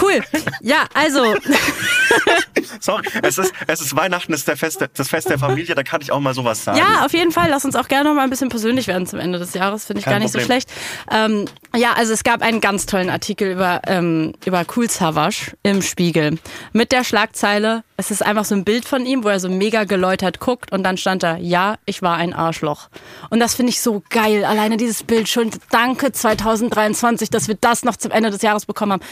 cool. 0.01 0.21
Ja, 0.61 0.85
also. 0.93 1.35
Sorry, 2.79 3.07
es 3.23 3.37
ist, 3.37 3.53
es 3.67 3.81
ist 3.81 3.95
Weihnachten, 3.95 4.33
es 4.33 4.39
ist 4.41 4.47
der 4.47 4.57
Fest, 4.57 4.85
das 4.93 5.07
Fest 5.09 5.29
der 5.29 5.39
Familie, 5.39 5.73
da 5.75 5.83
kann 5.83 6.01
ich 6.01 6.11
auch 6.11 6.19
mal 6.19 6.33
sowas 6.33 6.63
sagen. 6.63 6.77
Ja, 6.77 7.05
auf 7.05 7.13
jeden 7.13 7.31
Fall. 7.31 7.49
Lass 7.49 7.65
uns 7.65 7.75
auch 7.75 7.87
gerne 7.87 8.09
noch 8.09 8.15
mal 8.15 8.23
ein 8.23 8.29
bisschen 8.29 8.49
persönlich 8.49 8.87
werden 8.87 9.07
zum 9.07 9.19
Ende 9.19 9.39
des 9.39 9.53
Jahres. 9.53 9.85
Finde 9.85 9.99
ich 9.99 10.05
Kein 10.05 10.13
gar 10.13 10.19
nicht 10.19 10.31
so 10.31 10.39
Problem. 10.39 10.61
schlecht. 10.61 10.71
Ähm, 11.11 11.45
ja, 11.75 11.93
also 11.93 12.13
es 12.13 12.23
gab 12.23 12.41
einen 12.41 12.61
ganz 12.61 12.85
tollen 12.85 13.09
Artikel 13.09 13.51
über, 13.51 13.81
ähm, 13.87 14.33
über 14.45 14.65
Cool 14.75 14.89
Savage 14.89 15.53
im 15.63 15.81
Spiegel. 15.81 16.37
Mit 16.73 16.91
der 16.91 17.03
Schlagzeile, 17.03 17.83
es 17.97 18.11
ist 18.11 18.23
einfach 18.23 18.45
so 18.45 18.53
ein 18.53 18.63
Bild 18.63 18.85
von 18.85 19.05
ihm, 19.05 19.23
wo 19.23 19.29
er 19.29 19.39
so 19.39 19.49
mega 19.49 19.83
geläutert 19.83 20.39
guckt 20.39 20.71
und 20.71 20.83
dann 20.83 20.97
stand 20.97 21.23
da, 21.23 21.35
ja, 21.37 21.77
ich 21.85 22.03
war 22.03 22.15
ein 22.15 22.31
Arschloch. 22.31 22.89
Und 23.31 23.39
das 23.39 23.55
finde 23.55 23.71
ich 23.71 23.81
so 23.81 24.03
geil. 24.09 24.45
Alleine 24.45 24.77
dieses 24.77 25.01
Bild 25.01 25.27
schon. 25.27 25.49
Danke 25.71 26.11
2023, 26.11 27.31
dass 27.31 27.47
wir 27.47 27.55
das 27.59 27.83
noch 27.83 27.97
zum 27.97 28.11
Ende 28.11 28.29
des 28.29 28.43
Jahres 28.43 28.67
bekommen 28.67 28.93
haben. 28.93 29.03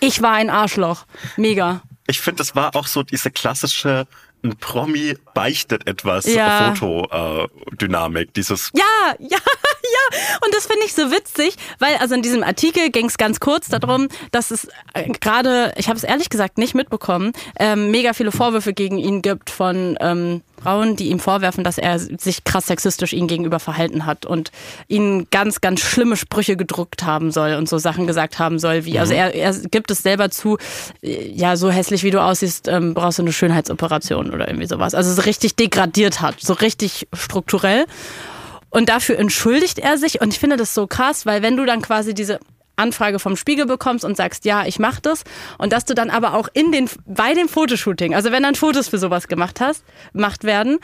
Ich 0.00 0.22
war 0.22 0.32
ein 0.32 0.48
Arschloch. 0.48 1.04
Mega. 1.36 1.82
Ich 2.06 2.20
finde, 2.20 2.38
das 2.38 2.56
war 2.56 2.74
auch 2.74 2.86
so 2.86 3.02
diese 3.02 3.30
klassische 3.30 4.06
ein 4.42 4.56
Promi 4.56 5.16
beichtet 5.32 5.86
etwas 5.86 6.26
Ja. 6.26 6.74
Fotodynamik. 6.74 8.34
Dieses 8.34 8.70
Ja, 8.74 9.14
ja, 9.18 9.28
ja. 9.28 9.38
Und 10.44 10.54
das 10.54 10.66
finde 10.66 10.84
ich 10.86 10.94
so 10.94 11.10
witzig, 11.10 11.56
weil 11.78 11.96
also 11.96 12.14
in 12.14 12.22
diesem 12.22 12.42
Artikel 12.42 12.90
ging 12.90 13.06
es 13.06 13.18
ganz 13.18 13.40
kurz 13.40 13.68
darum, 13.68 14.08
dass 14.32 14.50
es 14.50 14.68
äh, 14.94 15.08
gerade, 15.20 15.72
ich 15.76 15.88
habe 15.88 15.96
es 15.96 16.04
ehrlich 16.04 16.30
gesagt 16.30 16.58
nicht 16.58 16.74
mitbekommen, 16.74 17.32
ähm, 17.58 17.90
mega 17.90 18.12
viele 18.12 18.32
Vorwürfe 18.32 18.72
gegen 18.72 18.98
ihn 18.98 19.22
gibt 19.22 19.50
von 19.50 19.96
ähm, 20.00 20.42
Frauen, 20.64 20.96
die 20.96 21.08
ihm 21.08 21.20
vorwerfen, 21.20 21.62
dass 21.62 21.76
er 21.76 21.98
sich 21.98 22.44
krass 22.44 22.66
sexistisch 22.66 23.12
ihnen 23.12 23.28
gegenüber 23.28 23.60
verhalten 23.60 24.06
hat 24.06 24.24
und 24.24 24.50
ihnen 24.88 25.28
ganz, 25.30 25.60
ganz 25.60 25.80
schlimme 25.80 26.16
Sprüche 26.16 26.56
gedruckt 26.56 27.04
haben 27.04 27.30
soll 27.30 27.54
und 27.54 27.68
so 27.68 27.76
Sachen 27.76 28.06
gesagt 28.06 28.38
haben 28.38 28.58
soll, 28.58 28.86
wie, 28.86 28.98
also 28.98 29.12
er, 29.12 29.34
er 29.34 29.52
gibt 29.52 29.90
es 29.90 30.02
selber 30.02 30.30
zu, 30.30 30.56
äh, 31.02 31.28
ja, 31.28 31.56
so 31.56 31.70
hässlich 31.70 32.02
wie 32.02 32.10
du 32.10 32.22
aussiehst, 32.22 32.68
ähm, 32.68 32.94
brauchst 32.94 33.18
du 33.18 33.22
eine 33.22 33.32
Schönheitsoperation 33.32 34.32
oder 34.32 34.48
irgendwie 34.48 34.66
sowas. 34.66 34.94
Also 34.94 35.12
so 35.12 35.22
richtig 35.22 35.54
degradiert 35.54 36.22
hat, 36.22 36.40
so 36.40 36.54
richtig 36.54 37.08
strukturell. 37.12 37.84
Und 38.74 38.88
dafür 38.88 39.18
entschuldigt 39.20 39.78
er 39.78 39.98
sich. 39.98 40.20
Und 40.20 40.32
ich 40.32 40.40
finde 40.40 40.56
das 40.56 40.74
so 40.74 40.88
krass, 40.88 41.26
weil 41.26 41.42
wenn 41.42 41.56
du 41.56 41.64
dann 41.64 41.80
quasi 41.80 42.12
diese 42.12 42.40
Anfrage 42.74 43.20
vom 43.20 43.36
Spiegel 43.36 43.66
bekommst 43.66 44.04
und 44.04 44.16
sagst, 44.16 44.44
ja, 44.44 44.66
ich 44.66 44.80
mach 44.80 44.98
das, 44.98 45.22
und 45.58 45.72
dass 45.72 45.84
du 45.84 45.94
dann 45.94 46.10
aber 46.10 46.34
auch 46.34 46.48
in 46.54 46.72
den, 46.72 46.90
bei 47.06 47.34
dem 47.34 47.48
Fotoshooting, 47.48 48.16
also 48.16 48.32
wenn 48.32 48.42
dann 48.42 48.56
Fotos 48.56 48.88
für 48.88 48.98
sowas 48.98 49.28
gemacht 49.28 49.60
hast, 49.60 49.84
gemacht 50.12 50.42
werden, 50.42 50.78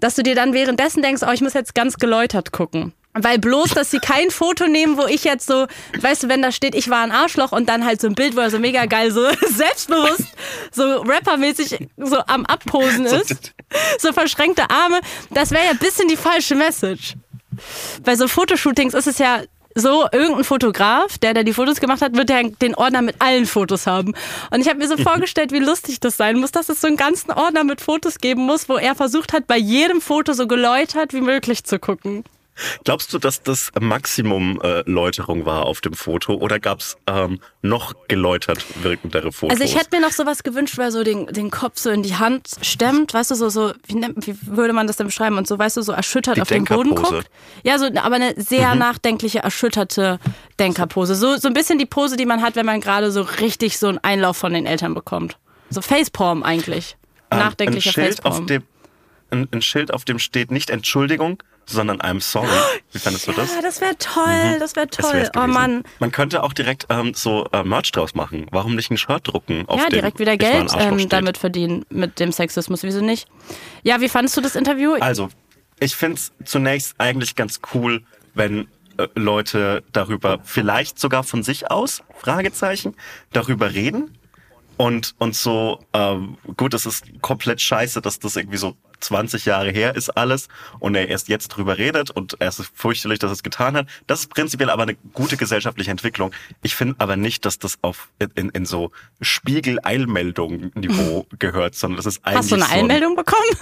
dass 0.00 0.16
du 0.16 0.24
dir 0.24 0.34
dann 0.34 0.54
währenddessen 0.54 1.02
denkst, 1.02 1.22
oh, 1.24 1.30
ich 1.30 1.40
muss 1.40 1.54
jetzt 1.54 1.76
ganz 1.76 1.98
geläutert 1.98 2.50
gucken. 2.50 2.92
Weil 3.14 3.38
bloß, 3.38 3.70
dass 3.70 3.92
sie 3.92 4.00
kein 4.00 4.30
Foto 4.30 4.66
nehmen, 4.66 4.98
wo 4.98 5.06
ich 5.06 5.22
jetzt 5.22 5.46
so, 5.46 5.66
weißt 6.00 6.24
du, 6.24 6.28
wenn 6.28 6.42
da 6.42 6.50
steht, 6.50 6.74
ich 6.74 6.90
war 6.90 7.02
ein 7.02 7.12
Arschloch 7.12 7.52
und 7.52 7.68
dann 7.68 7.86
halt 7.86 8.00
so 8.00 8.08
ein 8.08 8.16
Bild, 8.16 8.36
wo 8.36 8.40
er 8.40 8.50
so 8.50 8.58
mega 8.58 8.86
geil, 8.86 9.12
so 9.12 9.22
selbstbewusst, 9.46 10.26
so 10.72 10.96
rappermäßig 11.02 11.78
so 11.96 12.18
am 12.26 12.44
Abposen 12.44 13.06
ist, 13.06 13.54
so 13.98 14.12
verschränkte 14.12 14.68
Arme, 14.68 15.00
das 15.30 15.52
wäre 15.52 15.64
ja 15.64 15.70
ein 15.70 15.78
bisschen 15.78 16.08
die 16.08 16.16
falsche 16.16 16.56
Message. 16.56 17.14
Bei 18.02 18.16
so 18.16 18.28
Fotoshootings 18.28 18.94
ist 18.94 19.06
es 19.06 19.18
ja 19.18 19.42
so, 19.78 20.06
irgendein 20.10 20.44
Fotograf, 20.44 21.18
der, 21.18 21.34
der 21.34 21.44
die 21.44 21.52
Fotos 21.52 21.80
gemacht 21.80 22.00
hat, 22.00 22.16
wird 22.16 22.30
ja 22.30 22.42
den 22.42 22.74
Ordner 22.74 23.02
mit 23.02 23.16
allen 23.18 23.44
Fotos 23.44 23.86
haben. 23.86 24.14
Und 24.50 24.62
ich 24.62 24.68
habe 24.68 24.78
mir 24.78 24.88
so 24.88 24.96
vorgestellt, 24.96 25.52
wie 25.52 25.58
lustig 25.58 26.00
das 26.00 26.16
sein 26.16 26.38
muss, 26.38 26.50
dass 26.50 26.70
es 26.70 26.80
so 26.80 26.86
einen 26.86 26.96
ganzen 26.96 27.30
Ordner 27.30 27.62
mit 27.62 27.82
Fotos 27.82 28.18
geben 28.18 28.46
muss, 28.46 28.70
wo 28.70 28.78
er 28.78 28.94
versucht 28.94 29.34
hat, 29.34 29.46
bei 29.46 29.58
jedem 29.58 30.00
Foto 30.00 30.32
so 30.32 30.46
geläutert 30.46 31.12
wie 31.12 31.20
möglich 31.20 31.64
zu 31.64 31.78
gucken. 31.78 32.24
Glaubst 32.84 33.12
du, 33.12 33.18
dass 33.18 33.42
das 33.42 33.70
Maximum 33.78 34.60
äh, 34.62 34.82
Läuterung 34.86 35.44
war 35.44 35.66
auf 35.66 35.80
dem 35.80 35.94
Foto 35.94 36.34
oder 36.34 36.58
gab's 36.58 36.96
ähm, 37.06 37.40
noch 37.62 37.94
geläutert 38.08 38.64
wirkendere 38.82 39.32
Fotos? 39.32 39.60
Also 39.60 39.64
ich 39.64 39.78
hätte 39.78 39.96
mir 39.96 40.02
noch 40.02 40.12
sowas 40.12 40.42
gewünscht, 40.42 40.78
weil 40.78 40.90
so 40.90 41.04
den, 41.04 41.26
den 41.26 41.50
Kopf 41.50 41.78
so 41.78 41.90
in 41.90 42.02
die 42.02 42.16
Hand 42.16 42.50
stemmt, 42.62 43.14
weißt 43.14 43.30
du, 43.30 43.34
so, 43.34 43.48
so 43.48 43.72
wie, 43.86 43.94
wie 44.16 44.36
würde 44.42 44.72
man 44.72 44.86
das 44.86 44.96
denn 44.96 45.06
beschreiben? 45.06 45.36
Und 45.36 45.46
so, 45.46 45.58
weißt 45.58 45.76
du, 45.76 45.82
so 45.82 45.92
erschüttert 45.92 46.36
Die 46.36 46.42
auf 46.42 46.48
den 46.48 46.64
Boden 46.64 46.94
guckt. 46.94 47.28
Ja, 47.62 47.78
so, 47.78 47.86
aber 47.86 48.16
eine 48.16 48.34
sehr 48.36 48.74
nachdenkliche, 48.74 49.40
erschütterte 49.40 50.18
Denkerpose. 50.58 51.14
So, 51.14 51.36
so 51.36 51.48
ein 51.48 51.54
bisschen 51.54 51.78
die 51.78 51.86
Pose, 51.86 52.16
die 52.16 52.26
man 52.26 52.42
hat, 52.42 52.56
wenn 52.56 52.66
man 52.66 52.80
gerade 52.80 53.10
so 53.10 53.22
richtig 53.22 53.78
so 53.78 53.88
einen 53.88 53.98
Einlauf 53.98 54.36
von 54.36 54.52
den 54.52 54.66
Eltern 54.66 54.94
bekommt. 54.94 55.36
So 55.70 55.80
Facepalm 55.80 56.42
eigentlich. 56.42 56.96
Ähm, 57.30 57.38
Nachdenklicher 57.38 57.90
ein 57.90 57.92
Schild, 57.92 58.24
auf 58.24 58.36
Facepalm. 58.36 58.46
dem, 58.46 58.62
ein, 59.30 59.48
ein 59.52 59.62
Schild, 59.62 59.92
auf 59.92 60.04
dem 60.04 60.18
steht 60.18 60.50
nicht 60.50 60.70
Entschuldigung, 60.70 61.42
sondern 61.66 62.00
I'm 62.00 62.20
sorry. 62.20 62.48
Wie 62.92 62.98
fandest 62.98 63.26
du 63.26 63.32
das? 63.32 63.54
Ja, 63.54 63.60
das 63.60 63.80
wäre 63.80 63.96
toll, 63.98 64.58
das 64.58 64.76
wäre 64.76 64.86
Das 64.86 64.96
toll. 65.04 65.14
wär's 65.14 65.30
oh. 65.36 65.46
Mann. 65.46 65.82
Man 65.98 66.12
könnte 66.12 66.42
auch 66.42 66.52
direkt 66.52 66.86
ähm, 66.88 67.14
so 67.14 67.46
äh, 67.52 67.62
Merch 67.62 67.92
draus 67.92 68.14
machen. 68.14 68.46
Warum 68.50 68.76
nicht 68.76 68.90
ein 68.90 68.96
Shirt 68.96 69.28
drucken? 69.28 69.68
Auf 69.68 69.80
Ja, 69.80 69.88
direkt 69.88 70.18
wieder 70.18 70.36
Geld 70.36 70.72
ähm, 70.78 71.08
damit 71.08 71.38
verdienen 71.38 71.84
mit 71.90 72.18
dem 72.20 72.32
Sexismus. 72.32 72.82
Wieso 72.82 73.00
nicht? 73.00 73.28
Ja, 73.82 74.00
wie 74.00 74.08
fandest 74.08 74.36
du 74.36 74.40
das 74.40 74.56
Interview? 74.56 74.94
Also, 75.00 75.28
ich 75.80 75.96
find's 75.96 76.32
zunächst 76.44 76.94
eigentlich 76.98 77.34
ganz 77.34 77.60
cool, 77.74 78.04
wenn 78.34 78.68
äh, 78.98 79.08
Leute 79.14 79.82
darüber 79.92 80.38
vielleicht 80.42 80.98
sogar 80.98 81.24
von 81.24 81.42
sich 81.42 81.70
aus, 81.70 82.02
Fragezeichen, 82.18 82.94
darüber 83.32 83.72
reden. 83.72 84.18
Und, 84.78 85.14
und 85.18 85.34
so, 85.34 85.80
ähm, 85.94 86.36
gut, 86.56 86.74
es 86.74 86.84
ist 86.84 87.04
komplett 87.22 87.62
scheiße, 87.62 88.02
dass 88.02 88.18
das 88.18 88.36
irgendwie 88.36 88.58
so 88.58 88.76
20 89.00 89.44
Jahre 89.44 89.70
her 89.70 89.94
ist 89.94 90.10
alles 90.10 90.48
und 90.78 90.94
er 90.94 91.08
erst 91.08 91.28
jetzt 91.28 91.48
drüber 91.48 91.78
redet 91.78 92.10
und 92.10 92.40
er 92.40 92.48
ist 92.48 92.62
fürchterlich, 92.74 93.18
dass 93.18 93.30
er 93.30 93.34
es 93.34 93.42
getan 93.42 93.76
hat. 93.76 93.86
Das 94.06 94.20
ist 94.20 94.30
prinzipiell 94.30 94.70
aber 94.70 94.84
eine 94.84 94.94
gute 95.12 95.36
gesellschaftliche 95.36 95.90
Entwicklung. 95.90 96.32
Ich 96.62 96.74
finde 96.74 96.96
aber 96.98 97.16
nicht, 97.16 97.44
dass 97.44 97.58
das 97.58 97.78
auf 97.82 98.08
in, 98.34 98.50
in 98.50 98.66
so 98.66 98.92
Spiegel-Eilmeldung-Niveau 99.20 101.26
gehört, 101.38 101.74
sondern 101.74 101.96
das 101.96 102.06
ist 102.06 102.24
eigentlich 102.24 102.38
Hast 102.38 102.50
du 102.50 102.54
eine 102.56 102.64
so 102.64 102.70
ein, 102.70 102.80
Einmeldung 102.80 103.16
bekommen? 103.16 103.44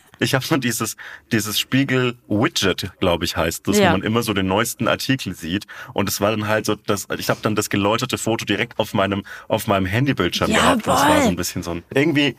ich 0.18 0.34
habe 0.34 0.44
schon 0.44 0.60
dieses, 0.60 0.96
dieses 1.32 1.58
Spiegel-Widget, 1.58 2.92
glaube 3.00 3.24
ich, 3.24 3.36
heißt 3.36 3.66
das, 3.66 3.78
Ja. 3.78 3.88
wo 3.88 3.92
man 3.92 4.02
immer 4.02 4.22
so 4.22 4.34
den 4.34 4.46
neuesten 4.46 4.88
Artikel 4.88 5.34
sieht. 5.34 5.66
Und 5.94 6.08
es 6.08 6.20
war 6.20 6.30
dann 6.30 6.46
halt 6.46 6.66
so, 6.66 6.74
dass 6.74 7.06
ich 7.18 7.30
habe 7.30 7.40
dann 7.42 7.54
das 7.54 7.70
geläuterte 7.70 8.18
Foto 8.18 8.44
direkt 8.44 8.78
auf 8.78 8.94
meinem, 8.94 9.24
auf 9.48 9.66
meinem 9.66 9.86
Handybildschirm 9.86 10.52
gehabt. 10.52 10.86
Das 10.86 11.00
war 11.00 11.22
so 11.22 11.28
ein 11.28 11.36
bisschen 11.36 11.62
so 11.62 11.72
ein. 11.72 11.82
Irgendwie 11.94 12.36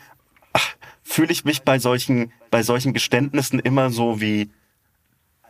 ach, 0.54 0.68
fühle 1.12 1.32
ich 1.32 1.44
mich 1.46 1.64
bei 1.64 1.78
solchen, 1.78 2.32
bei 2.50 2.64
solchen 2.64 2.94
Geständnissen 2.94 3.60
immer 3.60 3.90
so 3.90 4.22
wie 4.22 4.50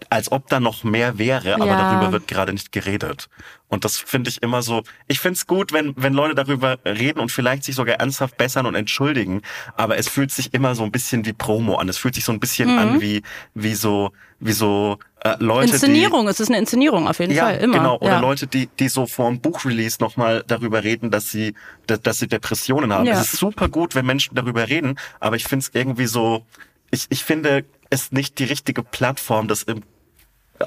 als 0.09 0.31
ob 0.31 0.47
da 0.49 0.59
noch 0.59 0.83
mehr 0.83 1.17
wäre, 1.17 1.55
aber 1.55 1.65
Ja. 1.65 1.77
darüber 1.77 2.11
wird 2.11 2.27
gerade 2.27 2.53
nicht 2.53 2.71
geredet. 2.71 3.29
Und 3.67 3.85
das 3.85 3.97
finde 3.97 4.29
ich 4.29 4.41
immer 4.43 4.61
so, 4.61 4.83
ich 5.07 5.19
finde 5.19 5.35
es 5.37 5.47
gut, 5.47 5.71
wenn, 5.71 5.93
wenn 5.95 6.13
Leute 6.13 6.35
darüber 6.35 6.77
reden 6.85 7.19
und 7.19 7.31
vielleicht 7.31 7.63
sich 7.63 7.75
sogar 7.75 7.95
ernsthaft 7.95 8.37
bessern 8.37 8.65
und 8.65 8.75
entschuldigen, 8.75 9.41
aber 9.77 9.97
es 9.97 10.09
fühlt 10.09 10.31
sich 10.31 10.53
immer 10.53 10.75
so 10.75 10.83
ein 10.83 10.91
bisschen 10.91 11.25
wie 11.25 11.33
Promo 11.33 11.75
an. 11.75 11.87
Es 11.87 11.97
fühlt 11.97 12.15
sich 12.15 12.25
so 12.25 12.31
ein 12.33 12.39
bisschen 12.39 12.77
an 12.77 12.99
wie, 12.99 13.21
wie 13.53 13.73
so, 13.73 14.11
wie 14.39 14.51
so 14.51 14.97
äh, 15.23 15.35
Leute, 15.39 15.67
die 15.67 15.73
Inszenierung, 15.73 16.27
es 16.27 16.39
ist 16.39 16.49
eine 16.49 16.57
Inszenierung 16.57 17.07
auf 17.07 17.19
jeden 17.19 17.33
ja, 17.33 17.45
Fall, 17.45 17.57
immer. 17.59 17.77
genau. 17.77 17.97
Oder 17.97 18.13
ja. 18.13 18.19
Leute, 18.19 18.47
die, 18.47 18.67
die 18.67 18.89
so 18.89 19.05
vor 19.05 19.29
dem 19.29 19.39
Buchrelease 19.39 19.97
nochmal 20.01 20.43
darüber 20.45 20.83
reden, 20.83 21.11
dass 21.11 21.31
sie, 21.31 21.53
dass, 21.87 22.01
dass 22.01 22.19
sie 22.19 22.27
Depressionen 22.27 22.91
haben. 22.91 23.05
Ja. 23.05 23.13
Es 23.13 23.33
ist 23.33 23.39
super 23.39 23.69
gut, 23.69 23.95
wenn 23.95 24.05
Menschen 24.05 24.35
darüber 24.35 24.67
reden, 24.67 24.99
aber 25.19 25.35
ich 25.37 25.45
finde 25.45 25.63
es 25.63 25.71
irgendwie 25.73 26.07
so, 26.07 26.45
ich, 26.89 27.05
ich 27.09 27.23
finde 27.23 27.63
es 27.91 28.11
nicht 28.11 28.39
die 28.39 28.45
richtige 28.45 28.81
Plattform, 28.81 29.47
das 29.47 29.61
im 29.61 29.83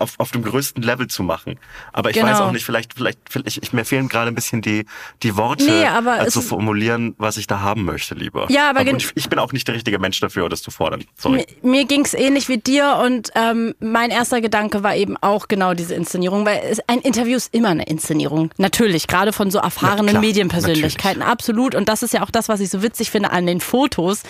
auf, 0.00 0.14
auf 0.18 0.30
dem 0.30 0.42
größten 0.42 0.82
Level 0.82 1.06
zu 1.06 1.22
machen. 1.22 1.58
Aber 1.92 2.10
ich 2.10 2.16
Genau. 2.16 2.28
weiß 2.28 2.40
auch 2.40 2.52
nicht, 2.52 2.64
vielleicht, 2.64 2.94
vielleicht, 2.94 3.18
vielleicht 3.28 3.58
ich, 3.62 3.72
mir 3.72 3.84
fehlen 3.84 4.08
gerade 4.08 4.28
ein 4.28 4.34
bisschen 4.34 4.62
die, 4.62 4.86
die 5.22 5.36
Worte, 5.36 5.64
Nee, 5.64 5.86
aber 5.86 6.18
äh, 6.20 6.26
es 6.26 6.34
zu 6.34 6.40
formulieren, 6.42 7.14
was 7.18 7.36
ich 7.36 7.46
da 7.46 7.60
haben 7.60 7.84
möchte, 7.84 8.14
lieber. 8.14 8.46
Ja, 8.50 8.70
aber 8.70 8.80
und 8.80 9.02
ich, 9.02 9.10
ich 9.14 9.28
bin 9.28 9.38
auch 9.38 9.52
nicht 9.52 9.66
der 9.68 9.74
richtige 9.74 9.98
Mensch 9.98 10.20
dafür, 10.20 10.48
das 10.48 10.62
zu 10.62 10.70
fordern. 10.70 11.04
Sorry. 11.16 11.46
Mir, 11.62 11.70
mir 11.70 11.84
ging's 11.86 12.14
ähnlich 12.14 12.48
wie 12.48 12.58
dir 12.58 13.00
und 13.04 13.30
ähm, 13.34 13.74
mein 13.80 14.10
erster 14.10 14.40
Gedanke 14.40 14.82
war 14.82 14.96
eben 14.96 15.16
auch 15.20 15.48
genau 15.48 15.74
diese 15.74 15.94
Inszenierung, 15.94 16.46
weil 16.46 16.60
es, 16.70 16.80
ein 16.86 17.00
Interview 17.00 17.36
ist 17.36 17.52
immer 17.54 17.68
eine 17.68 17.84
Inszenierung. 17.84 18.50
Natürlich, 18.56 19.06
gerade 19.06 19.32
von 19.32 19.50
so 19.50 19.58
erfahrenen 19.58 20.08
klar, 20.08 20.20
Medienpersönlichkeiten, 20.22 21.22
absolut. 21.22 21.74
Und 21.74 21.88
das 21.88 22.02
ist 22.02 22.14
ja 22.14 22.22
auch 22.22 22.30
das, 22.30 22.48
was 22.48 22.60
ich 22.60 22.70
so 22.70 22.82
witzig 22.82 23.10
finde 23.10 23.30
an 23.30 23.46
den 23.46 23.60
Fotos, 23.60 24.22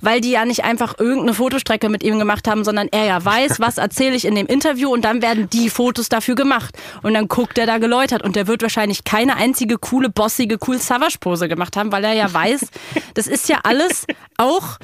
weil 0.00 0.20
die 0.20 0.30
ja 0.30 0.44
nicht 0.44 0.64
einfach 0.64 0.98
irgendeine 0.98 1.34
Fotostrecke 1.34 1.88
mit 1.88 2.02
ihm 2.02 2.18
gemacht 2.18 2.48
haben, 2.48 2.64
sondern 2.64 2.88
er 2.90 3.04
ja 3.04 3.24
weiß, 3.24 3.60
was 3.60 3.78
erzähle 3.78 4.16
ich 4.16 4.24
in 4.24 4.34
dem 4.34 4.46
Interview 4.46 4.90
und 4.92 5.04
dann 5.04 5.11
werden 5.20 5.50
die 5.50 5.68
Fotos 5.68 6.08
dafür 6.08 6.34
gemacht. 6.34 6.74
Und 7.02 7.14
dann 7.14 7.28
guckt 7.28 7.58
er 7.58 7.66
da 7.66 7.78
geläutert 7.78 8.22
und 8.22 8.36
der 8.36 8.46
wird 8.46 8.62
wahrscheinlich 8.62 9.04
keine 9.04 9.36
einzige 9.36 9.76
coole, 9.76 10.08
bossige, 10.08 10.58
cool 10.66 10.78
Savage-Pose 10.78 11.48
gemacht 11.48 11.76
haben, 11.76 11.92
weil 11.92 12.04
er 12.04 12.14
ja 12.14 12.32
weiß, 12.32 12.68
das 13.14 13.26
ist 13.26 13.48
ja 13.48 13.58
alles 13.64 14.06
auch 14.38 14.78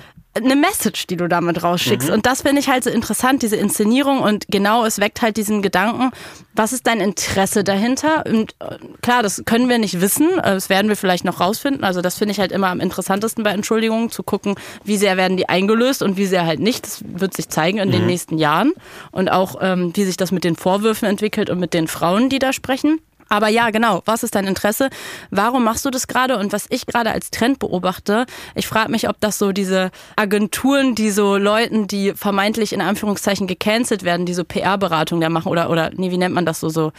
eine 0.44 0.56
Message, 0.56 1.06
die 1.06 1.16
du 1.16 1.28
damit 1.28 1.62
rausschickst. 1.62 2.10
Und 2.10 2.26
das 2.26 2.42
finde 2.42 2.60
ich 2.60 2.68
halt 2.68 2.84
so 2.84 2.90
interessant, 2.90 3.42
diese 3.42 3.56
Inszenierung. 3.56 4.20
Und 4.20 4.46
genau, 4.48 4.84
es 4.84 4.98
weckt 5.00 5.22
halt 5.22 5.36
diesen 5.36 5.62
Gedanken, 5.62 6.10
was 6.54 6.72
ist 6.72 6.86
dein 6.86 7.00
Interesse 7.00 7.64
dahinter? 7.64 8.24
Und 8.26 8.54
äh, 8.58 8.76
klar, 9.02 9.22
das 9.22 9.42
können 9.44 9.68
wir 9.68 9.78
nicht 9.78 10.00
wissen. 10.00 10.38
Äh, 10.38 10.54
Das 10.54 10.68
werden 10.68 10.88
wir 10.88 10.96
vielleicht 10.96 11.24
noch 11.24 11.40
rausfinden. 11.40 11.84
Also 11.84 12.00
das 12.00 12.16
finde 12.16 12.32
ich 12.32 12.40
halt 12.40 12.52
immer 12.52 12.68
am 12.68 12.80
interessantesten 12.80 13.44
bei 13.44 13.50
Entschuldigungen, 13.50 14.10
zu 14.10 14.22
gucken, 14.22 14.54
wie 14.84 14.96
sehr 14.96 15.16
werden 15.16 15.36
die 15.36 15.48
eingelöst 15.48 16.02
und 16.02 16.16
wie 16.16 16.26
sehr 16.26 16.46
halt 16.46 16.60
nicht. 16.60 16.84
Das 16.84 17.02
wird 17.06 17.34
sich 17.34 17.48
zeigen 17.48 17.78
in 17.78 17.90
den 17.90 18.06
nächsten 18.06 18.38
Jahren. 18.38 18.72
Und 19.10 19.28
auch, 19.30 19.56
ähm, 19.60 19.92
wie 19.94 20.04
sich 20.04 20.16
das 20.16 20.32
mit 20.32 20.44
den 20.44 20.56
Vorwürfen 20.56 21.08
entwickelt 21.08 21.50
und 21.50 21.60
mit 21.60 21.74
den 21.74 21.88
Frauen, 21.88 22.28
die 22.28 22.38
da 22.38 22.52
sprechen. 22.52 23.00
Aber 23.28 23.48
ja, 23.48 23.70
genau. 23.70 24.02
Was 24.04 24.22
ist 24.22 24.34
dein 24.34 24.46
Interesse? 24.46 24.88
Warum 25.30 25.64
machst 25.64 25.84
du 25.84 25.90
das 25.90 26.06
gerade? 26.06 26.38
Und 26.38 26.52
was 26.52 26.66
ich 26.70 26.86
gerade 26.86 27.10
als 27.10 27.30
Trend 27.30 27.58
beobachte, 27.58 28.26
ich 28.54 28.66
frage 28.66 28.90
mich, 28.90 29.08
ob 29.08 29.20
das 29.20 29.38
so 29.38 29.52
diese 29.52 29.90
Agenturen, 30.16 30.94
die 30.94 31.10
so 31.10 31.36
Leuten, 31.36 31.86
die 31.86 32.12
vermeintlich 32.14 32.72
in 32.72 32.80
Anführungszeichen 32.80 33.46
gecancelt 33.46 34.02
werden, 34.02 34.26
die 34.26 34.34
so 34.34 34.44
PR-Beratung 34.44 35.20
da 35.20 35.28
machen 35.28 35.48
oder, 35.48 35.70
oder, 35.70 35.90
nee, 35.94 36.10
wie 36.10 36.18
nennt 36.18 36.34
man 36.34 36.46
das 36.46 36.60
so, 36.60 36.68
so, 36.68 36.92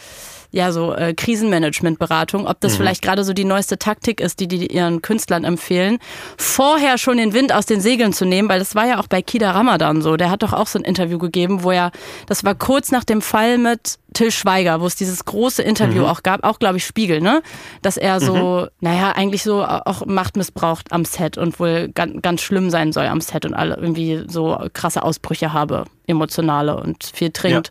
ja, 0.52 0.72
so 0.72 0.92
äh, 0.94 1.14
Krisenmanagement-Beratung, 1.14 2.46
ob 2.46 2.60
das 2.60 2.76
vielleicht 2.76 3.02
gerade 3.02 3.24
so 3.24 3.32
die 3.32 3.44
neueste 3.44 3.78
Taktik 3.78 4.20
ist, 4.20 4.40
die 4.40 4.48
die 4.48 4.66
ihren 4.66 5.00
Künstlern 5.02 5.44
empfehlen, 5.44 5.98
vorher 6.36 6.98
schon 6.98 7.18
den 7.18 7.32
Wind 7.32 7.52
aus 7.52 7.66
den 7.66 7.80
Segeln 7.80 8.12
zu 8.12 8.24
nehmen, 8.24 8.48
weil 8.48 8.58
das 8.58 8.74
war 8.74 8.86
ja 8.86 8.98
auch 8.98 9.06
bei 9.06 9.22
Kida 9.22 9.52
Ramadan 9.52 10.02
so. 10.02 10.16
Der 10.16 10.30
hat 10.30 10.42
doch 10.42 10.52
auch 10.52 10.66
so 10.66 10.78
ein 10.78 10.84
Interview 10.84 11.18
gegeben, 11.18 11.62
wo 11.62 11.70
er, 11.70 11.92
das 12.26 12.44
war 12.44 12.54
kurz 12.54 12.90
nach 12.90 13.04
dem 13.04 13.22
Fall 13.22 13.58
mit 13.58 13.98
Till 14.12 14.32
Schweiger, 14.32 14.80
wo 14.80 14.86
es 14.86 14.96
dieses 14.96 15.24
große 15.24 15.62
Interview 15.62 16.04
auch 16.04 16.24
gab, 16.24 16.42
auch 16.42 16.58
glaube 16.58 16.78
ich 16.78 16.84
Spiegel, 16.84 17.20
ne? 17.20 17.42
Dass 17.80 17.96
er 17.96 18.18
so, 18.20 18.66
naja, 18.80 19.12
eigentlich 19.12 19.44
so 19.44 19.64
auch 19.64 20.04
Macht 20.06 20.36
missbraucht 20.36 20.92
am 20.92 21.04
Set 21.04 21.38
und 21.38 21.60
wohl 21.60 21.88
ganz, 21.94 22.20
ganz 22.20 22.40
schlimm 22.42 22.70
sein 22.70 22.92
soll 22.92 23.06
am 23.06 23.20
Set 23.20 23.44
und 23.44 23.54
alle 23.54 23.76
irgendwie 23.76 24.24
so 24.26 24.58
krasse 24.72 25.04
Ausbrüche 25.04 25.52
habe, 25.52 25.84
emotionale 26.08 26.76
und 26.76 27.04
viel 27.04 27.30
trinkt. 27.30 27.70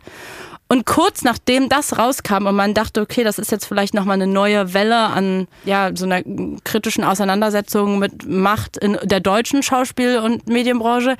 Und 0.72 0.86
kurz 0.86 1.24
nachdem 1.24 1.68
das 1.68 1.98
rauskam 1.98 2.46
und 2.46 2.56
man 2.56 2.76
dachte, 2.76 3.02
okay, 3.02 3.24
das 3.24 3.40
ist 3.40 3.52
jetzt 3.52 3.66
vielleicht 3.66 3.96
nochmal 3.96 4.14
eine 4.14 4.28
neue 4.28 4.76
Welle 4.76 4.98
an 4.98 5.48
ja, 5.66 5.90
so 5.96 6.06
einer 6.06 6.22
kritischen 6.64 7.04
Auseinandersetzung 7.04 7.98
mit 7.98 8.28
Macht 8.30 8.78
in 8.78 8.96
der 9.04 9.20
deutschen 9.20 9.64
Schauspiel- 9.64 10.20
und 10.20 10.48
Medienbranche, 10.48 11.18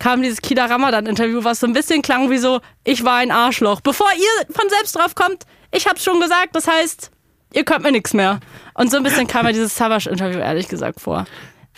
kam 0.00 0.20
dieses 0.22 0.42
Kida 0.42 0.66
Ramadan-Interview, 0.66 1.44
was 1.44 1.60
so 1.60 1.68
ein 1.68 1.72
bisschen 1.72 2.02
klang 2.02 2.28
wie 2.30 2.38
so, 2.38 2.60
ich 2.82 3.04
war 3.04 3.18
ein 3.18 3.30
Arschloch. 3.30 3.80
Bevor 3.80 4.08
ihr 4.16 4.52
von 4.52 4.68
selbst 4.68 4.96
drauf 4.96 5.14
kommt, 5.14 5.44
ich 5.70 5.86
hab's 5.86 6.02
schon 6.02 6.20
gesagt, 6.20 6.56
das 6.56 6.66
heißt, 6.66 7.12
ihr 7.54 7.64
könnt 7.64 7.84
mir 7.84 7.92
nichts 7.92 8.14
mehr. 8.14 8.40
Und 8.74 8.90
so 8.90 8.96
ein 8.96 9.04
bisschen 9.04 9.28
kam 9.28 9.46
mir 9.46 9.52
dieses 9.52 9.76
Savage-Interview 9.76 10.40
ehrlich 10.40 10.66
gesagt 10.66 11.00
vor. 11.00 11.24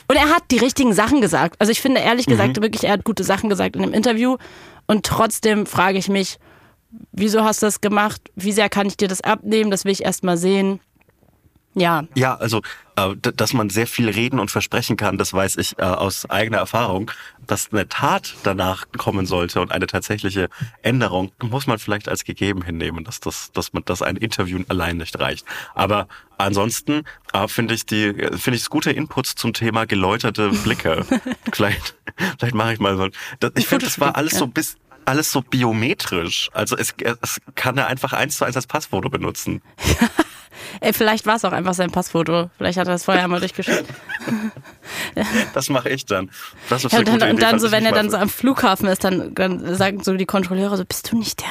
Und 0.09 0.16
er 0.16 0.31
hat 0.35 0.45
die 0.51 0.59
richtigen 0.59 0.95
Sachen 0.95 1.21
gesagt. 1.21 1.57
Also 1.59 1.71
ich 1.71 1.83
finde 1.83 2.01
ehrlich 2.01 2.27
gesagt 2.27 2.61
wirklich, 2.62 2.85
er 2.85 2.93
hat 2.93 3.05
gute 3.05 3.25
Sachen 3.25 3.51
gesagt 3.51 3.77
in 3.77 3.83
dem 3.83 3.93
Interview. 3.93 4.39
Und 4.87 5.05
trotzdem 5.05 5.66
frage 5.66 5.99
ich 5.99 6.09
mich, 6.09 6.39
wieso 7.12 7.45
hast 7.45 7.62
du 7.62 7.66
das 7.66 7.80
gemacht? 7.80 8.20
Wie 8.34 8.53
sehr 8.53 8.68
kann 8.68 8.86
ich 8.86 8.97
dir 8.97 9.09
das 9.09 9.20
abnehmen? 9.20 9.70
Das 9.70 9.84
will 9.84 9.93
ich 9.93 10.05
erst 10.05 10.24
mal 10.24 10.36
sehen. 10.36 10.80
Ja, 11.74 12.05
Ja, 12.16 12.34
also, 12.34 12.62
äh, 12.97 13.14
dass 13.16 13.53
man 13.53 13.70
sehr 13.70 13.86
viel 13.86 14.09
reden 14.09 14.41
und 14.41 14.51
versprechen 14.51 14.97
kann, 14.97 15.18
das 15.18 15.32
weiß 15.32 15.57
ich 15.57 15.78
äh, 15.78 15.82
aus 15.82 16.28
eigener 16.28 16.59
Erfahrung. 16.59 17.12
Dass 17.47 17.72
eine 17.72 17.88
Tat 17.88 18.34
danach 18.43 18.86
kommen 18.99 19.24
sollte 19.24 19.61
und 19.61 19.70
eine 19.70 19.86
tatsächliche 19.86 20.49
Änderung, 20.82 21.30
muss 21.41 21.68
man 21.68 21.78
vielleicht 21.78 22.09
als 22.09 22.24
gegeben 22.24 22.62
hinnehmen, 22.62 23.05
dass, 23.05 23.20
das, 23.20 23.53
dass, 23.53 23.72
man, 23.72 23.84
dass 23.84 24.03
ein 24.03 24.16
Interview 24.16 24.64
allein 24.68 24.97
nicht 24.97 25.18
reicht. 25.20 25.47
Aber 25.74 26.09
ansonsten 26.38 27.05
äh, 27.32 27.47
finde 27.47 27.74
ich 27.74 27.86
die 27.86 28.14
finde 28.14 28.57
ich 28.57 28.62
es 28.62 28.70
gute 28.70 28.91
Inputs 28.91 29.36
zum 29.36 29.53
Thema 29.53 29.86
geläuterte 29.86 30.51
Blicke. 30.51 31.07
vielleicht 31.53 31.95
vielleicht 32.41 32.55
mache 32.57 32.72
ich 32.72 32.80
mal 32.80 32.97
so. 32.97 33.09
Das, 33.38 33.53
ich 33.55 33.68
finde, 33.68 33.84
das 33.84 34.01
war 34.01 34.16
alles 34.16 34.36
so 34.36 34.49
bis 34.49 34.76
alles 35.05 35.30
so 35.30 35.42
biometrisch. 35.42 36.51
Also 36.53 36.76
es, 36.76 36.94
es 37.22 37.40
kann 37.55 37.78
er 37.78 37.86
einfach 37.86 38.12
eins 38.12 38.36
zu 38.36 38.44
eins 38.44 38.57
als 38.57 38.66
Passfoto 38.66 39.09
benutzen. 39.11 39.62
ey, 40.80 40.92
vielleicht 40.92 41.26
war 41.26 41.36
es 41.36 41.44
auch 41.44 41.53
einfach 41.53 41.74
sein 41.74 41.90
Passfoto. 41.90 42.51
Vielleicht 42.59 42.78
hat 42.78 42.86
er 42.86 42.92
das 42.94 43.05
vorher 43.05 43.26
mal 43.28 43.40
durchgeschickt. 43.40 43.86
Das 45.55 45.68
mache 45.68 45.88
ich 45.88 46.07
dann. 46.07 46.30
Das 46.68 46.84
ist 46.84 46.92
Ja, 46.92 47.01
und 47.01 47.09
dann, 47.09 47.14
und 47.14 47.22
Idee, 47.22 47.40
dann 47.40 47.51
fand 47.51 47.61
so, 47.61 47.72
wenn 47.72 47.84
er 47.84 47.92
dann 47.92 48.11
so 48.11 48.16
am 48.16 48.28
Flughafen 48.28 48.88
ist, 48.88 49.05
dann, 49.05 49.34
dann 49.34 49.74
sagen 49.74 50.03
so 50.03 50.16
die 50.16 50.26
Kontrolleure 50.26 50.76
so, 50.76 50.84
bist 50.84 51.11
du 51.11 51.18
nicht 51.18 51.40
der, 51.40 51.48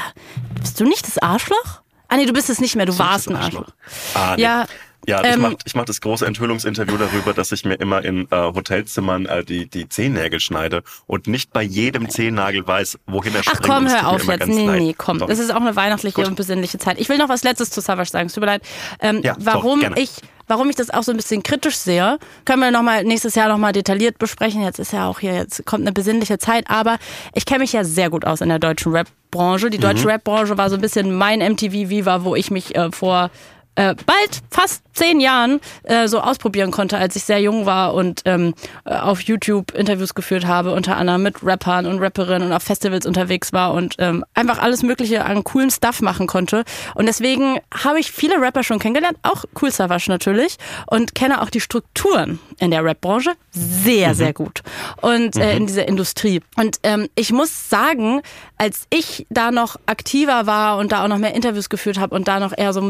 bist 0.62 0.80
du 0.80 0.86
nicht 0.86 1.06
das 1.08 1.18
Arschloch? 1.18 1.82
Ah 2.08 2.18
nee, 2.18 2.26
du 2.26 2.34
bist 2.34 2.50
es 2.50 2.60
nicht 2.60 2.76
mehr, 2.76 2.86
du 2.88 2.98
warst 2.98 3.30
ein 3.30 3.36
Arschloch. 3.36 3.68
Ah, 4.16 4.34
nee. 4.36 4.42
Ja, 4.42 4.66
Ja, 5.08 5.22
ich 5.24 5.34
ähm, 5.36 5.42
mache 5.42 5.56
ich 5.66 5.76
mach 5.76 5.86
das 5.86 6.02
große 6.02 6.26
Enthüllungsinterview 6.26 6.98
darüber, 6.98 7.34
dass 7.34 7.52
ich 7.52 7.66
mir 7.66 7.76
immer 7.76 8.04
in 8.04 8.28
äh, 8.32 8.36
Hotelzimmern 8.36 9.26
äh, 9.26 9.44
die, 9.44 9.68
die 9.70 9.88
Zehennägel 9.90 10.40
schneide 10.40 10.84
und 11.08 11.28
nicht 11.28 11.52
bei 11.54 11.64
jedem 11.64 12.10
Zehennagel 12.10 12.68
weiß, 12.68 13.00
wohin 13.08 13.34
er 13.34 13.42
Ach 13.42 13.44
springt. 13.56 13.64
komm, 13.64 13.78
Und 13.78 13.88
es 13.88 13.94
hör 14.02 14.08
auf 14.10 14.24
jetzt. 14.26 14.48
Nee, 14.48 14.66
leid. 14.68 14.80
nee, 14.82 14.96
komm. 14.98 15.20
Doch. 15.20 15.28
Das 15.28 15.40
ist 15.40 15.52
auch 15.52 15.62
eine 15.62 15.76
weihnachtliche 15.76 16.16
Gut. 16.16 16.28
und 16.28 16.36
besinnliche 16.36 16.78
Zeit. 16.80 17.00
Ich 17.00 17.10
will 17.10 17.18
noch 17.18 17.30
was 17.30 17.44
Letztes 17.44 17.72
zu 17.72 17.82
Savage 17.82 18.10
sagen. 18.10 18.28
Es 18.28 18.34
tut 18.34 18.42
mir 18.42 18.48
leid. 18.48 18.62
Ähm, 19.00 19.22
Ja, 19.24 19.34
doch, 19.36 19.46
warum 19.46 19.80
gerne. 19.80 20.00
ich 20.00 20.12
Warum 20.52 20.68
ich 20.72 20.76
das 20.76 20.90
auch 20.90 21.04
so 21.04 21.12
ein 21.12 21.16
bisschen 21.18 21.44
kritisch 21.44 21.78
sehe, 21.78 22.18
können 22.44 22.64
wir 22.64 22.72
noch 22.72 22.82
mal 22.82 23.04
nächstes 23.04 23.36
Jahr 23.36 23.50
noch 23.50 23.60
mal 23.60 23.72
detailliert 23.72 24.18
besprechen. 24.18 24.64
Jetzt 24.64 24.80
ist 24.80 24.92
ja 24.92 25.08
auch 25.08 25.20
hier, 25.20 25.36
jetzt 25.36 25.64
kommt 25.68 25.84
eine 25.84 25.92
besinnliche 25.92 26.40
Zeit, 26.40 26.68
aber 26.72 26.98
ich 27.36 27.46
kenne 27.46 27.60
mich 27.60 27.72
ja 27.72 27.84
sehr 27.84 28.10
gut 28.10 28.26
aus 28.26 28.42
in 28.42 28.50
der 28.50 28.58
deutschen 28.58 28.92
Rap-Branche. 28.92 29.70
Die 29.70 29.78
deutsche 29.78 30.06
Mhm. 30.06 30.10
Rap-Branche 30.10 30.58
war 30.58 30.72
so 30.72 30.76
ein 30.76 30.82
bisschen 30.82 31.14
mein 31.14 31.38
MTV 31.38 31.90
Viva, 31.90 32.24
wo 32.24 32.36
ich 32.36 32.50
mich 32.50 32.76
äh, 32.76 32.92
vor 32.92 33.30
äh, 33.76 33.96
bald 34.06 34.42
fast 34.52 34.84
zehn 34.94 35.20
Jahren 35.22 35.62
äh, 35.84 36.08
so 36.08 36.20
ausprobieren 36.20 36.72
konnte, 36.72 36.98
als 36.98 37.16
ich 37.16 37.24
sehr 37.24 37.40
jung 37.40 37.66
war 37.66 37.94
und 37.94 38.22
ähm, 38.26 38.54
äh, 38.86 38.94
auf 38.96 39.22
YouTube 39.22 39.72
Interviews 39.72 40.14
geführt 40.14 40.46
habe, 40.46 40.74
unter 40.74 40.98
anderem 40.98 41.24
mit 41.24 41.42
Rappern 41.44 41.86
und 41.86 42.00
Rapperinnen 42.00 42.50
und 42.50 42.54
auf 42.54 42.64
Festivals 42.64 43.06
unterwegs 43.06 43.54
war 43.54 43.74
und 43.74 43.96
ähm, 44.00 44.26
einfach 44.34 44.60
alles 44.60 44.84
Mögliche 44.84 45.24
an 45.24 45.44
coolen 45.46 45.72
Stuff 45.72 46.02
machen 46.02 46.28
konnte. 46.28 46.66
Und 46.96 47.06
deswegen 47.06 47.60
habe 47.74 48.00
ich 48.00 48.12
viele 48.12 48.42
Rapper 48.42 48.64
schon 48.64 48.80
kennengelernt, 48.80 49.18
auch 49.24 49.46
Cool 49.62 49.72
Savage 49.72 50.10
natürlich, 50.10 50.58
und 50.88 51.16
kenne 51.16 51.42
auch 51.42 51.50
die 51.50 51.62
Strukturen 51.62 52.40
in 52.60 52.72
der 52.72 52.84
Rap-Branche 52.84 53.32
sehr, 53.52 54.16
sehr 54.16 54.34
gut. 54.34 54.62
Und 55.02 55.38
äh, 55.38 55.56
in 55.56 55.68
dieser 55.68 55.88
Industrie. 55.88 56.42
Und 56.58 56.78
ähm, 56.84 57.08
ich 57.16 57.32
muss 57.32 57.70
sagen, 57.70 58.22
als 58.58 58.86
ich 58.90 59.26
da 59.30 59.52
noch 59.52 59.78
aktiver 59.86 60.46
war 60.46 60.78
und 60.78 60.92
da 60.92 61.04
auch 61.04 61.08
noch 61.08 61.18
mehr 61.18 61.34
Interviews 61.34 61.70
geführt 61.70 61.98
habe 61.98 62.14
und 62.16 62.28
da 62.28 62.40
noch 62.40 62.58
eher 62.58 62.74
so 62.74 62.82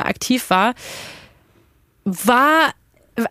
musikjournalistischer 0.00 0.06
aktiv 0.06 0.50
war, 0.50 0.74
war 2.04 2.74